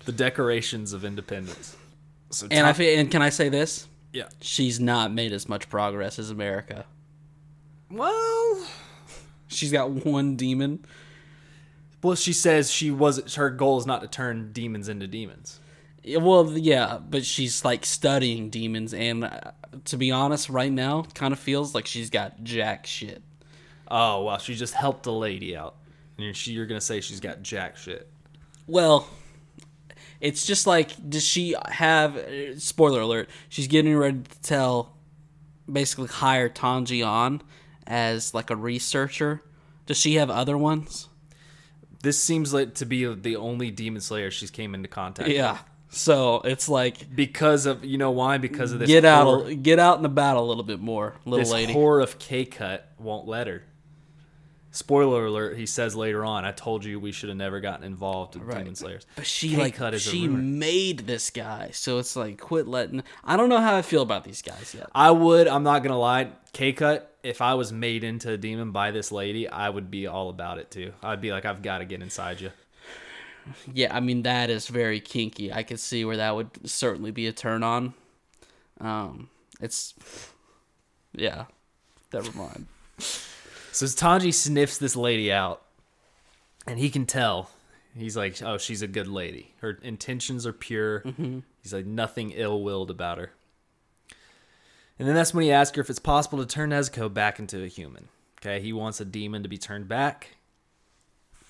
The 0.06 0.12
Declarations 0.14 0.93
of 0.93 1.06
Independence. 1.06 1.76
So 2.32 2.47
And 2.50 2.66
I 2.66 2.72
Tom- 2.72 2.76
fe- 2.76 2.97
and 3.00 3.12
can 3.12 3.22
I 3.22 3.30
say 3.30 3.50
this? 3.50 3.88
yeah. 4.14 4.30
She's 4.41 4.80
not 4.80 5.12
made 5.14 5.34
as 5.34 5.47
much 5.50 5.70
progress 5.70 6.18
as 6.20 6.30
America. 6.32 6.86
Well, 7.91 8.66
She's 9.50 9.72
got 9.72 9.89
one 9.89 10.36
demon. 10.36 10.86
Well, 12.02 12.16
she 12.16 12.32
says 12.32 12.72
she 12.72 12.91
was 12.91 13.36
her 13.36 13.50
goal 13.50 13.78
is 13.78 13.86
not 13.86 14.02
to 14.02 14.08
turn 14.08 14.54
demons 14.54 14.88
into 14.88 15.08
demons. 15.08 15.60
Well, 16.08 16.58
yeah, 16.58 16.97
but 16.97 17.26
she's 17.26 17.66
like 17.66 17.86
studying 17.86 18.50
demons, 18.50 18.93
and 18.93 19.26
uh, 19.26 19.52
to 19.86 19.97
be 19.97 20.12
honest, 20.12 20.50
right 20.50 20.72
now, 20.72 21.04
kind 21.14 21.34
of 21.34 21.39
feels 21.39 21.76
like 21.76 21.86
she's 21.86 22.10
got 22.10 22.41
jack 22.43 22.86
shit. 22.88 23.22
Oh 23.89 24.24
well, 24.24 24.38
she 24.38 24.56
just 24.56 24.74
helped 24.74 25.04
the 25.04 25.12
lady 25.12 25.58
out, 25.58 25.76
and 26.18 26.36
she, 26.36 26.54
you're 26.54 26.68
gonna 26.68 26.80
say 26.80 27.02
she's 27.02 27.20
got 27.20 27.41
jack 27.41 27.76
shit. 27.76 28.10
Well, 28.66 29.10
it's 30.22 30.45
just 30.45 30.66
like, 30.68 31.10
does 31.10 31.26
she 31.26 31.56
have? 31.68 32.16
uh, 32.16 32.58
Spoiler 32.60 33.02
alert: 33.02 33.30
She's 33.50 33.68
getting 33.68 33.95
ready 33.97 34.22
to 34.22 34.41
tell, 34.41 34.95
basically 35.72 36.08
hire 36.08 36.47
Tanji 36.47 37.06
on 37.06 37.41
as 37.90 38.34
like 38.34 38.50
a 38.50 38.56
researcher. 38.56 39.42
Does 39.86 39.98
she 39.98 40.16
have 40.16 40.30
other 40.30 40.58
ones? 40.58 41.10
This 42.02 42.22
seems 42.22 42.54
like 42.54 42.76
to 42.76 42.86
be 42.86 43.12
the 43.14 43.36
only 43.36 43.72
demon 43.72 44.00
slayer 44.02 44.32
she's 44.32 44.52
came 44.52 44.74
into 44.74 44.88
contact. 44.88 45.30
Yeah. 45.30 45.58
So 45.90 46.42
it's 46.46 46.70
like 46.70 47.14
because 47.14 47.66
of 47.66 47.84
you 47.84 47.98
know 47.98 48.12
why? 48.12 48.38
Because 48.38 48.72
of 48.72 48.80
this 48.80 48.88
get 48.88 49.04
out, 49.04 49.48
a- 49.48 49.56
get 49.56 49.80
out 49.80 49.98
in 49.98 50.04
the 50.04 50.10
battle 50.10 50.46
a 50.46 50.48
little 50.48 50.64
bit 50.64 50.80
more, 50.80 51.16
little 51.26 51.40
this 51.44 51.52
lady. 51.52 51.74
whore 51.74 52.02
of 52.02 52.20
K 52.20 52.46
cut 52.46 52.90
won't 53.00 53.28
let 53.28 53.48
her. 53.48 53.64
Spoiler 54.72 55.26
alert: 55.26 55.57
He 55.57 55.65
says 55.65 55.95
later 55.95 56.24
on, 56.24 56.45
"I 56.45 56.51
told 56.51 56.86
you 56.86 56.99
we 56.99 57.11
should 57.11 57.30
have 57.30 57.38
never 57.38 57.59
gotten 57.59 57.84
involved 57.84 58.36
with 58.36 58.49
demon 58.49 58.76
slayers." 58.76 59.07
But 59.15 59.26
she 59.26 59.49
K 59.49 59.57
like 59.57 59.76
cut 59.76 59.93
is 59.93 60.01
she 60.01 60.28
made 60.28 60.99
this 60.99 61.30
guy, 61.32 61.70
so 61.74 61.97
it's 61.97 62.15
like 62.15 62.39
quit 62.39 62.67
letting. 62.67 63.03
I 63.24 63.36
don't 63.36 63.49
know 63.49 63.59
how 63.59 63.76
I 63.76 63.82
feel 63.82 64.03
about 64.03 64.26
these 64.26 64.41
guys 64.41 64.76
yet. 64.78 64.88
I 64.93 65.11
would. 65.11 65.47
I'm 65.47 65.63
not 65.63 65.82
gonna 65.84 65.97
lie. 65.97 66.32
K 66.53 66.74
cut. 66.74 67.17
If 67.22 67.41
I 67.41 67.55
was 67.55 67.74
made 67.74 68.03
into 68.03 68.32
a 68.32 68.38
demon 68.38 68.72
by 68.72 68.91
this 68.91 69.11
lady, 69.11 69.47
I 69.47 69.70
would 69.70 69.91
be 69.91 70.07
all 70.07 70.30
about 70.30 70.57
it 70.57 70.72
too. 70.72 70.93
I'd 71.03 71.20
be 71.20 71.32
like, 71.32 71.43
I've 71.43 71.61
got 71.61 71.80
to 71.80 71.86
get 71.86 72.01
inside 72.01 72.39
you. 72.39 72.51
Yeah, 73.74 73.93
I 73.93 73.99
mean 73.99 74.24
that 74.24 74.49
is 74.49 74.67
very 74.67 74.99
kinky. 74.99 75.51
I 75.51 75.63
could 75.63 75.80
see 75.80 76.05
where 76.05 76.17
that 76.17 76.36
would 76.36 76.70
certainly 76.70 77.11
be 77.11 77.28
a 77.28 77.34
turn 77.34 77.63
on. 77.63 77.93
Um, 78.80 79.30
it's 79.59 79.95
yeah. 81.13 81.45
Never 82.13 82.32
mind. 82.38 82.67
So 83.72 83.86
Tanji 83.86 84.34
sniffs 84.34 84.78
this 84.78 84.95
lady 84.95 85.32
out, 85.32 85.61
and 86.67 86.80
he 86.80 86.89
can 86.89 87.05
tell. 87.05 87.51
He's 87.95 88.15
like, 88.17 88.41
"Oh, 88.41 88.57
she's 88.57 88.82
a 88.82 88.88
good 88.88 89.07
lady. 89.07 89.53
Her 89.61 89.78
intentions 89.82 90.45
are 90.45 90.53
pure." 90.53 91.01
Mm-hmm. 91.01 91.39
He's 91.61 91.74
like, 91.74 91.86
nothing 91.86 92.32
ill-willed 92.32 92.89
about 92.89 93.17
her. 93.17 93.32
And 94.97 95.07
then 95.07 95.15
that's 95.15 95.34
when 95.34 95.43
he 95.43 95.51
asks 95.51 95.76
her 95.76 95.82
if 95.82 95.89
it's 95.89 95.99
possible 95.99 96.39
to 96.39 96.45
turn 96.45 96.70
Nezuko 96.70 97.13
back 97.13 97.38
into 97.39 97.63
a 97.63 97.67
human. 97.67 98.07
Okay, 98.39 98.61
he 98.61 98.72
wants 98.72 99.01
a 99.01 99.05
demon 99.05 99.43
to 99.43 99.49
be 99.49 99.57
turned 99.57 99.88
back, 99.89 100.38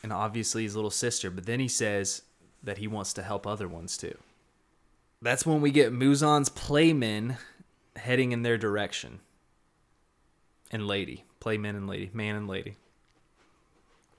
and 0.02 0.12
obviously 0.12 0.64
his 0.64 0.76
little 0.76 0.90
sister. 0.92 1.30
But 1.30 1.46
then 1.46 1.60
he 1.60 1.68
says 1.68 2.24
that 2.64 2.80
he 2.80 2.88
wants 2.88 3.14
to 3.14 3.22
help 3.24 3.46
other 3.46 3.68
ones 3.68 3.98
too. 3.98 4.18
That's 5.22 5.46
when 5.46 5.62
we 5.62 5.72
get 5.72 5.94
Muzan's 5.94 6.50
playmen 6.50 7.38
heading 7.96 8.32
in 8.32 8.42
their 8.44 8.58
direction. 8.58 9.20
and 10.72 10.88
lady. 10.88 11.24
Play 11.40 11.58
men 11.58 11.76
and 11.76 11.88
lady, 11.88 12.10
man 12.14 12.36
and 12.36 12.48
lady. 12.48 12.76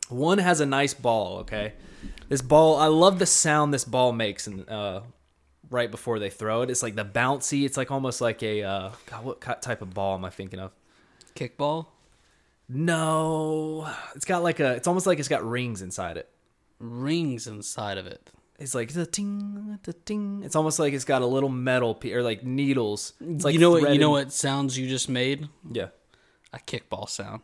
One 0.08 0.38
has 0.38 0.60
a 0.60 0.66
nice 0.66 0.94
ball. 0.94 1.38
Okay, 1.38 1.74
this 2.28 2.42
ball. 2.42 2.76
I 2.76 2.86
love 2.86 3.18
the 3.18 3.26
sound 3.26 3.72
this 3.72 3.84
ball 3.84 4.12
makes, 4.12 4.46
and 4.46 4.68
uh, 4.68 5.02
right 5.70 5.90
before 5.90 6.18
they 6.18 6.30
throw 6.30 6.62
it, 6.62 6.70
it's 6.70 6.82
like 6.82 6.96
the 6.96 7.04
bouncy. 7.04 7.64
It's 7.64 7.76
like 7.76 7.90
almost 7.90 8.20
like 8.20 8.42
a 8.42 8.62
uh, 8.62 8.90
God, 9.06 9.24
what 9.24 9.62
type 9.62 9.82
of 9.82 9.94
ball 9.94 10.14
am 10.16 10.24
I 10.24 10.30
thinking 10.30 10.58
of? 10.58 10.72
Kickball? 11.34 11.86
No, 12.68 13.88
it's 14.14 14.24
got 14.24 14.42
like 14.42 14.60
a. 14.60 14.72
It's 14.72 14.86
almost 14.86 15.06
like 15.06 15.18
it's 15.18 15.28
got 15.28 15.44
rings 15.44 15.82
inside 15.82 16.16
it. 16.16 16.28
Rings 16.78 17.46
inside 17.46 17.98
of 17.98 18.06
it. 18.06 18.30
It's 18.58 18.74
like 18.74 18.92
the 18.92 19.06
ting, 19.06 19.78
the 19.82 19.92
ting. 19.92 20.42
It's 20.44 20.54
almost 20.54 20.78
like 20.78 20.92
it's 20.92 21.04
got 21.04 21.22
a 21.22 21.26
little 21.26 21.48
metal 21.48 21.94
pe- 21.94 22.12
or 22.12 22.22
like 22.22 22.44
needles. 22.44 23.14
It's 23.20 23.44
like 23.44 23.54
you 23.54 23.60
know 23.60 23.70
what? 23.70 23.92
You 23.92 23.98
know 23.98 24.10
what 24.10 24.32
sounds 24.32 24.78
you 24.78 24.88
just 24.88 25.08
made? 25.08 25.48
Yeah. 25.70 25.88
A 26.52 26.58
kickball 26.58 27.08
sound. 27.08 27.42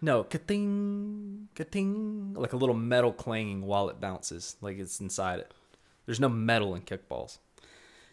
No, 0.00 0.24
ka-ting, 0.24 1.48
ka-ting, 1.54 2.34
like 2.34 2.52
a 2.52 2.56
little 2.56 2.74
metal 2.74 3.12
clanging 3.12 3.62
while 3.62 3.88
it 3.88 4.00
bounces, 4.00 4.56
like 4.60 4.78
it's 4.78 5.00
inside 5.00 5.38
it. 5.38 5.52
There's 6.06 6.18
no 6.18 6.28
metal 6.28 6.74
in 6.74 6.82
kickballs. 6.82 7.38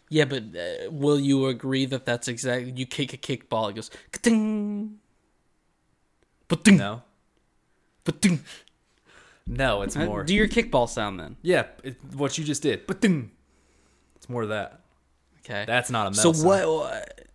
Yeah, 0.08 0.24
but 0.26 0.44
uh, 0.54 0.90
will 0.90 1.18
you 1.18 1.46
agree 1.46 1.86
that 1.86 2.04
that's 2.04 2.28
exactly 2.28 2.72
you 2.76 2.86
kick 2.86 3.12
a 3.12 3.16
kickball, 3.16 3.70
it 3.70 3.74
goes 3.74 3.90
ka-ting, 4.12 4.98
ba-ting, 6.48 6.76
No, 6.76 7.02
ba-ting. 8.04 8.40
no, 9.46 9.82
it's 9.82 9.96
Uh, 9.96 10.04
more. 10.06 10.22
Do 10.22 10.34
your 10.34 10.46
kickball 10.48 10.88
sound 10.88 11.18
then. 11.18 11.36
yeah, 11.42 11.66
it, 11.82 11.96
what 12.14 12.38
you 12.38 12.44
just 12.44 12.62
did, 12.62 12.86
but 12.86 13.04
it's 13.04 14.28
more 14.28 14.42
of 14.44 14.48
that. 14.50 14.80
Okay. 15.40 15.64
That's 15.66 15.90
not 15.90 16.12
a 16.12 16.14
so 16.14 16.32
sound. 16.32 16.46
what? 16.46 17.29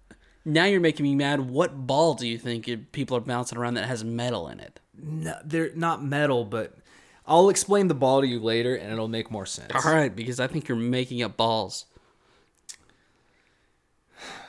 Now 0.46 0.66
you're 0.66 0.80
making 0.80 1.04
me 1.04 1.16
mad. 1.16 1.50
What 1.50 1.88
ball 1.88 2.14
do 2.14 2.28
you 2.28 2.38
think 2.38 2.92
people 2.92 3.18
are 3.18 3.22
bouncing 3.22 3.58
around 3.58 3.74
that 3.74 3.86
has 3.88 4.04
metal 4.04 4.48
in 4.48 4.60
it? 4.60 4.80
No, 4.98 5.36
they're 5.44 5.72
not 5.76 6.04
metal, 6.04 6.46
but 6.46 6.78
I'll 7.26 7.50
explain 7.50 7.88
the 7.88 7.96
ball 7.96 8.22
to 8.22 8.28
you 8.28 8.40
later, 8.40 8.76
and 8.76 8.92
it'll 8.94 9.08
make 9.08 9.32
more 9.32 9.46
sense. 9.48 9.72
All 9.74 9.92
right, 9.92 10.16
because 10.16 10.40
I 10.40 10.46
think 10.48 10.68
you're 10.68 10.78
making 10.78 11.24
up 11.24 11.36
balls. 11.36 11.86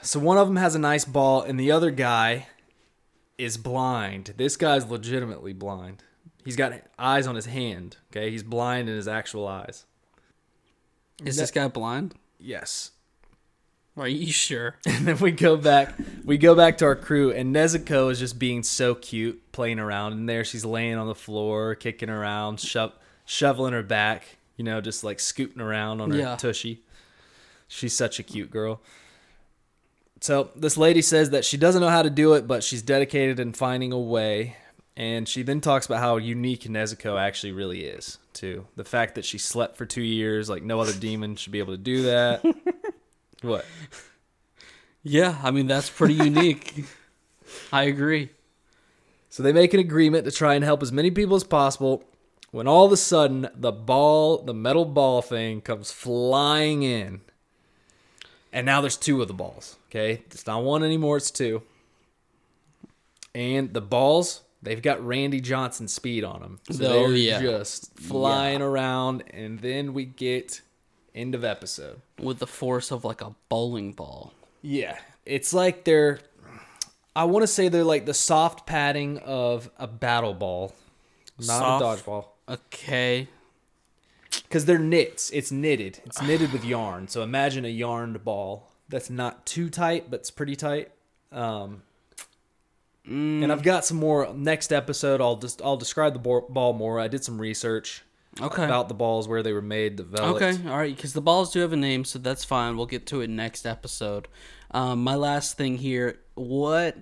So 0.03 0.21
one 0.21 0.39
of 0.39 0.47
them 0.47 0.57
has 0.57 0.75
a 0.75 0.79
nice 0.79 1.05
ball, 1.05 1.43
and 1.43 1.59
the 1.59 1.73
other 1.73 1.91
guy 1.91 2.47
is 3.39 3.57
blind. 3.57 4.35
This 4.37 4.57
guy's 4.57 4.87
legitimately 4.87 5.53
blind. 5.53 6.03
He's 6.45 6.57
got 6.57 6.75
eyes 6.99 7.27
on 7.27 7.35
his 7.35 7.47
hand. 7.47 7.97
Okay, 8.13 8.31
he's 8.31 8.43
blind 8.45 8.89
in 8.89 8.95
his 8.95 9.09
actual 9.09 9.49
eyes. 9.49 9.85
Is 11.25 11.37
Ne- 11.37 11.43
this 11.43 11.51
guy 11.51 11.67
blind? 11.69 12.15
Yes. 12.39 12.93
Are 13.97 14.09
you 14.09 14.31
sure? 14.33 14.77
And 14.87 15.07
then 15.07 15.19
we 15.19 15.31
go 15.31 15.57
back. 15.57 15.95
We 16.25 16.37
go 16.39 16.55
back 16.55 16.79
to 16.79 16.85
our 16.85 16.97
crew, 16.97 17.31
and 17.33 17.55
Nezuko 17.55 18.11
is 18.11 18.19
just 18.19 18.39
being 18.39 18.63
so 18.63 18.95
cute, 18.95 19.53
playing 19.53 19.79
around. 19.79 20.13
And 20.13 20.29
there, 20.29 20.45
she's 20.45 20.65
laying 20.65 20.97
on 20.97 21.07
the 21.07 21.15
floor, 21.15 21.75
kicking 21.75 22.11
around, 22.11 22.61
sho- 22.61 22.93
shoveling 23.25 23.73
her 23.73 23.83
back. 23.83 24.37
You 24.57 24.65
know, 24.65 24.81
just 24.81 25.05
like 25.05 25.21
scooting 25.21 25.61
around 25.61 26.01
on 26.01 26.11
her 26.11 26.19
Yeah. 26.19 26.37
tushy. 26.37 26.83
She's 27.69 27.95
such 27.97 28.19
a 28.19 28.23
cute 28.23 28.51
girl. 28.51 28.81
So 30.21 30.51
this 30.57 30.77
lady 30.79 31.03
says 31.03 31.31
that 31.31 31.45
she 31.45 31.57
doesn't 31.57 31.81
know 31.83 31.91
how 31.91 32.03
to 32.03 32.11
do 32.11 32.35
it, 32.35 32.47
but 32.47 32.65
she's 32.65 32.81
dedicated 32.83 33.39
in 33.39 33.53
finding 33.53 33.93
a 33.93 33.99
way. 33.99 34.57
And 34.97 35.29
she 35.29 35.43
then 35.43 35.61
talks 35.61 35.85
about 35.85 35.99
how 36.01 36.17
unique 36.17 36.63
Nezuko 36.63 37.21
actually 37.21 37.53
really 37.53 37.85
is, 37.85 38.17
too. 38.33 38.67
The 38.77 38.85
fact 38.85 39.15
that 39.17 39.27
she 39.27 39.37
slept 39.37 39.77
for 39.77 39.85
two 39.85 40.01
years, 40.03 40.49
like 40.49 40.63
no 40.63 40.81
other 40.81 40.95
demon 40.95 41.37
should 41.37 41.53
be 41.53 41.59
able 41.59 41.75
to 41.75 41.79
do 41.79 42.03
that. 42.05 42.43
what? 43.43 43.65
Yeah, 45.09 45.39
I 45.41 45.53
mean 45.53 45.69
that's 45.69 45.89
pretty 45.89 46.15
unique. 46.15 46.85
I 47.73 47.85
agree. 47.85 48.31
So 49.31 49.41
they 49.45 49.53
make 49.53 49.73
an 49.73 49.79
agreement 49.79 50.25
to 50.25 50.33
try 50.33 50.55
and 50.55 50.65
help 50.65 50.83
as 50.83 50.91
many 50.91 51.13
people 51.13 51.37
as 51.37 51.45
possible. 51.45 52.03
When 52.51 52.67
all 52.67 52.87
of 52.87 52.91
a 52.93 52.97
sudden 52.97 53.49
the 53.55 53.71
ball, 53.71 54.39
the 54.43 54.53
metal 54.53 54.85
ball 54.85 55.23
thing, 55.23 55.61
comes 55.61 55.93
flying 55.93 56.83
in, 56.83 57.21
and 58.53 58.67
now 58.67 58.81
there's 58.81 58.97
two 58.97 59.23
of 59.23 59.29
the 59.29 59.35
balls. 59.35 59.77
Okay, 59.91 60.23
it's 60.27 60.45
not 60.45 60.65
one 60.65 60.83
anymore; 60.83 61.19
it's 61.19 61.31
two. 61.31 61.63
And 63.33 63.73
the 63.75 63.81
balls, 63.83 64.43
they've 64.63 64.83
got 64.83 65.07
Randy 65.07 65.41
Johnson 65.41 65.87
speed 65.87 66.25
on 66.25 66.41
them, 66.41 66.59
so 66.71 66.85
Oh, 66.85 67.09
they're 67.09 67.17
yeah. 67.17 67.41
just 67.41 67.97
flying 67.99 68.61
around. 68.63 69.23
And 69.31 69.61
then 69.61 69.93
we 69.95 70.05
get 70.05 70.63
end 71.17 71.35
of 71.35 71.43
episode. 71.45 72.01
With 72.21 72.39
the 72.39 72.47
force 72.47 72.91
of 72.93 73.05
like 73.05 73.21
a 73.23 73.35
bowling 73.49 73.93
ball. 73.93 74.33
Yeah, 74.63 74.99
it's 75.25 75.53
like 75.53 75.85
they're. 75.85 76.21
I 77.15 77.25
want 77.25 77.43
to 77.45 77.47
say 77.47 77.69
they're 77.69 77.83
like 77.85 78.05
the 78.07 78.15
soft 78.15 78.67
padding 78.67 79.19
of 79.19 79.71
a 79.79 79.87
battle 79.87 80.35
ball, 80.35 80.75
not 81.39 81.81
Soft? 81.81 81.83
a 81.83 82.11
dodgeball, 82.11 82.25
Okay. 82.49 83.29
because 84.43 84.67
they're 84.67 84.79
knits. 84.79 85.31
It's 85.31 85.51
knitted. 85.51 86.01
It's 86.05 86.21
knitted 86.21 86.53
with 86.53 86.63
yarn. 86.65 87.09
So 87.09 87.23
imagine 87.23 87.65
a 87.65 87.69
yarned 87.69 88.23
ball 88.23 88.71
that's 88.89 89.09
not 89.09 89.47
too 89.47 89.71
tight, 89.71 90.11
but 90.11 90.21
it's 90.21 90.31
pretty 90.31 90.57
tight. 90.57 90.91
Um, 91.33 91.83
And 93.07 93.51
I've 93.53 93.63
got 93.63 93.85
some 93.85 93.97
more 93.99 94.33
next 94.35 94.73
episode. 94.73 95.21
I'll 95.21 95.37
just 95.37 95.63
I'll 95.63 95.77
describe 95.77 96.13
the 96.13 96.19
ball 96.19 96.73
more. 96.75 96.99
I 97.01 97.09
did 97.09 97.25
some 97.25 97.41
research 97.41 98.03
Okay. 98.41 98.65
about 98.65 98.89
the 98.89 98.95
balls, 98.95 99.27
where 99.29 99.43
they 99.43 99.53
were 99.53 99.63
made, 99.63 99.97
the 99.97 100.03
velvet. 100.03 100.43
Okay, 100.43 100.69
all 100.71 100.77
right, 100.77 100.95
because 100.95 101.13
the 101.13 101.21
balls 101.23 101.53
do 101.53 101.61
have 101.61 101.73
a 101.73 101.77
name, 101.77 102.05
so 102.05 102.19
that's 102.19 102.45
fine. 102.45 102.77
We'll 102.77 102.87
get 102.87 103.07
to 103.07 103.21
it 103.23 103.31
next 103.31 103.67
episode. 103.67 104.29
Um, 104.71 105.03
my 105.03 105.15
last 105.15 105.57
thing 105.57 105.79
here, 105.79 106.19
what, 106.35 106.97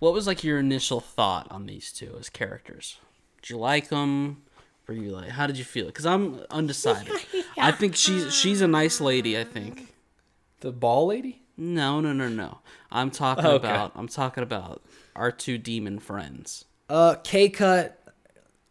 what 0.00 0.12
was 0.12 0.26
like 0.26 0.42
your 0.42 0.58
initial 0.58 1.00
thought 1.00 1.46
on 1.50 1.66
these 1.66 1.92
two 1.92 2.16
as 2.18 2.28
characters? 2.28 2.98
Did 3.40 3.50
you 3.50 3.58
like 3.58 3.88
them? 3.90 4.42
Were 4.88 4.94
you 4.94 5.10
like, 5.10 5.30
how 5.30 5.46
did 5.46 5.56
you 5.58 5.64
feel? 5.64 5.86
Because 5.86 6.06
I'm 6.06 6.40
undecided. 6.50 7.12
I 7.56 7.70
think 7.70 7.94
she's 7.94 8.34
she's 8.34 8.60
a 8.60 8.66
nice 8.66 9.00
lady. 9.00 9.38
I 9.38 9.44
think. 9.44 9.94
The 10.60 10.72
ball 10.72 11.06
lady. 11.06 11.42
No, 11.56 12.00
no, 12.00 12.12
no, 12.12 12.28
no. 12.28 12.58
I'm 12.90 13.10
talking 13.10 13.44
Okay. 13.46 13.56
about. 13.68 13.92
I'm 13.94 14.08
talking 14.08 14.42
about 14.42 14.82
our 15.14 15.30
two 15.30 15.56
demon 15.58 16.00
friends. 16.00 16.64
Uh, 16.88 17.14
K 17.22 17.48
cut. 17.48 18.01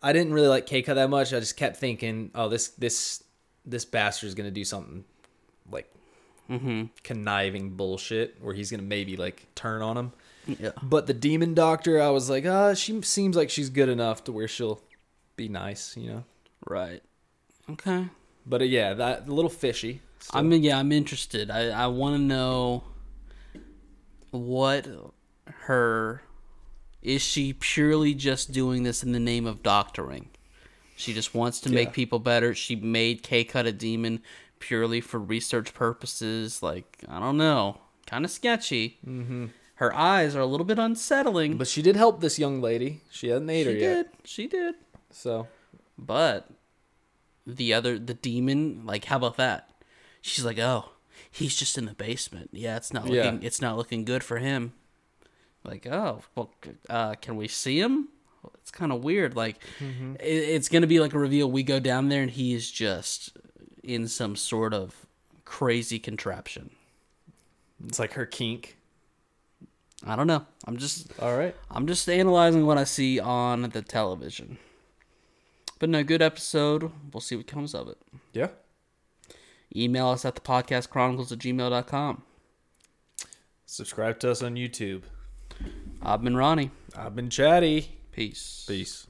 I 0.04 0.14
didn't 0.14 0.34
really 0.34 0.48
like 0.48 0.66
K 0.66 0.82
cut 0.82 0.96
that 0.96 1.10
much. 1.10 1.34
I 1.34 1.40
just 1.40 1.58
kept 1.58 1.78
thinking, 1.78 2.32
oh, 2.36 2.50
this 2.50 2.70
this 2.70 3.24
this 3.66 3.86
bastard's 3.86 4.36
gonna 4.36 4.52
do 4.52 4.66
something 4.66 5.06
like 5.70 5.92
conniving 7.04 7.72
bullshit, 7.72 8.38
where 8.42 8.54
he's 8.54 8.72
gonna 8.72 8.84
maybe 8.84 9.16
like 9.16 9.48
turn 9.56 9.82
on 9.82 9.98
him. 9.98 10.14
Yeah. 10.48 10.72
But 10.82 11.08
the 11.08 11.14
demon 11.14 11.54
doctor, 11.54 12.02
I 12.02 12.10
was 12.10 12.30
like, 12.30 12.46
ah, 12.46 12.74
she 12.74 13.02
seems 13.04 13.36
like 13.36 13.50
she's 13.50 13.70
good 13.70 13.90
enough 13.90 14.24
to 14.26 14.32
where 14.32 14.48
she'll 14.48 14.82
be 15.36 15.48
nice, 15.48 15.96
you 15.96 16.10
know. 16.10 16.24
Right. 16.68 17.02
Okay. 17.70 18.08
But 18.46 18.62
uh, 18.62 18.66
yeah, 18.66 18.94
that 18.96 19.28
a 19.28 19.34
little 19.34 19.50
fishy. 19.50 20.02
still. 20.20 20.40
I 20.40 20.42
mean, 20.42 20.64
yeah, 20.64 20.78
I'm 20.78 20.92
interested. 20.92 21.52
I, 21.52 21.70
I 21.70 21.88
want 21.88 22.16
to 22.16 22.22
know 22.22 22.84
what 24.32 24.88
her 25.46 26.22
is. 27.02 27.22
She 27.22 27.54
purely 27.54 28.14
just 28.14 28.52
doing 28.52 28.84
this 28.84 29.04
in 29.04 29.12
the 29.12 29.20
name 29.20 29.46
of 29.46 29.64
doctoring? 29.64 30.30
She 30.96 31.14
just 31.14 31.34
wants 31.34 31.60
to 31.62 31.72
make 31.72 31.94
people 31.94 32.20
better. 32.20 32.54
She 32.54 32.76
made 32.76 33.24
K 33.24 33.44
Cut 33.44 33.66
a 33.66 33.72
demon 33.72 34.22
purely 34.60 35.02
for 35.02 35.20
research 35.20 35.74
purposes. 35.74 36.62
Like 36.62 37.00
I 37.08 37.20
don't 37.20 37.38
know, 37.38 37.80
kind 38.06 38.24
of 38.24 38.30
sketchy. 38.32 39.00
Mm-hmm. 39.06 39.48
Her 39.76 39.96
eyes 39.96 40.36
are 40.36 40.42
a 40.42 40.46
little 40.46 40.66
bit 40.66 40.78
unsettling. 40.78 41.58
But 41.58 41.68
she 41.68 41.82
did 41.82 41.96
help 41.96 42.22
this 42.22 42.38
young 42.38 42.62
lady. 42.62 43.02
She 43.10 43.30
hadn't 43.30 43.50
ate 43.50 43.64
she 43.66 43.72
her 43.74 43.78
yet. 43.80 43.96
did. 43.96 44.28
She 44.30 44.48
did. 44.48 44.76
So 45.10 45.48
But 45.98 46.48
the 47.48 47.74
other, 47.74 47.98
the 47.98 48.14
demon, 48.14 48.86
like, 48.86 49.06
how 49.06 49.18
about 49.18 49.38
that? 49.38 49.70
She's 50.22 50.46
like, 50.46 50.60
oh, 50.60 50.90
he's 51.32 51.56
just 51.56 51.80
in 51.80 51.86
the 51.86 51.96
basement. 51.96 52.52
Yeah, 52.54 52.78
it's 52.78 52.94
not 52.94 53.08
Yeah. 53.08 53.24
looking, 53.24 53.44
it's 53.44 53.60
not 53.60 53.76
looking 53.76 54.06
good 54.06 54.24
for 54.24 54.38
him. 54.38 54.74
Like, 55.64 55.86
oh, 55.88 56.22
well, 56.36 56.52
uh, 56.90 57.14
can 57.16 57.36
we 57.36 57.48
see 57.48 57.80
him? 57.80 58.08
It's 58.56 58.72
kind 58.72 58.92
of 58.92 59.04
weird. 59.04 59.36
Like, 59.36 59.58
Mm-hmm. 59.80 60.16
it, 60.16 60.24
it's 60.26 60.70
gonna 60.70 60.88
be 60.88 61.00
like 61.00 61.14
a 61.14 61.20
reveal. 61.20 61.50
We 61.52 61.64
go 61.64 61.80
down 61.80 62.10
there 62.10 62.22
and 62.24 62.32
he 62.32 62.54
is 62.54 62.72
just 62.72 63.38
in 63.84 64.08
some 64.08 64.36
sort 64.36 64.74
of 64.74 65.06
crazy 65.46 66.00
contraption. 66.00 66.72
it's 67.88 68.00
like 68.00 68.14
her 68.14 68.26
kink. 68.26 68.78
I 70.06 70.16
don't 70.16 70.26
know. 70.28 70.46
I'm 70.66 70.78
just 70.78 71.12
All 71.20 71.38
right. 71.38 71.56
I'm 71.70 71.86
just 71.86 72.10
analyzing 72.10 72.66
what 72.66 72.80
I 72.80 72.86
see 72.86 73.20
on 73.20 73.62
the 73.62 73.82
television. 73.84 74.58
But 75.78 75.90
no, 75.90 76.04
good 76.04 76.22
episode. 76.24 76.92
We'll 77.14 77.22
see 77.22 77.36
what 77.36 77.46
comes 77.48 77.76
of 77.76 77.88
it. 77.88 77.98
Yeah. 78.34 78.48
Email 79.76 80.08
us 80.10 80.26
at 80.26 80.34
the 80.36 80.42
podcast 80.42 80.90
chronicles 80.90 81.32
at 81.32 81.38
gmail.com. 81.40 82.24
Subscribe 83.66 84.20
to 84.20 84.32
us 84.32 84.42
on 84.42 84.56
YouTube. 84.56 85.04
I've 86.04 86.24
been 86.24 86.36
Ronny. 86.36 86.72
I've 86.98 87.16
been 87.16 87.30
chatty. 87.30 87.92
Peace. 88.12 88.66
Peace. 88.68 89.00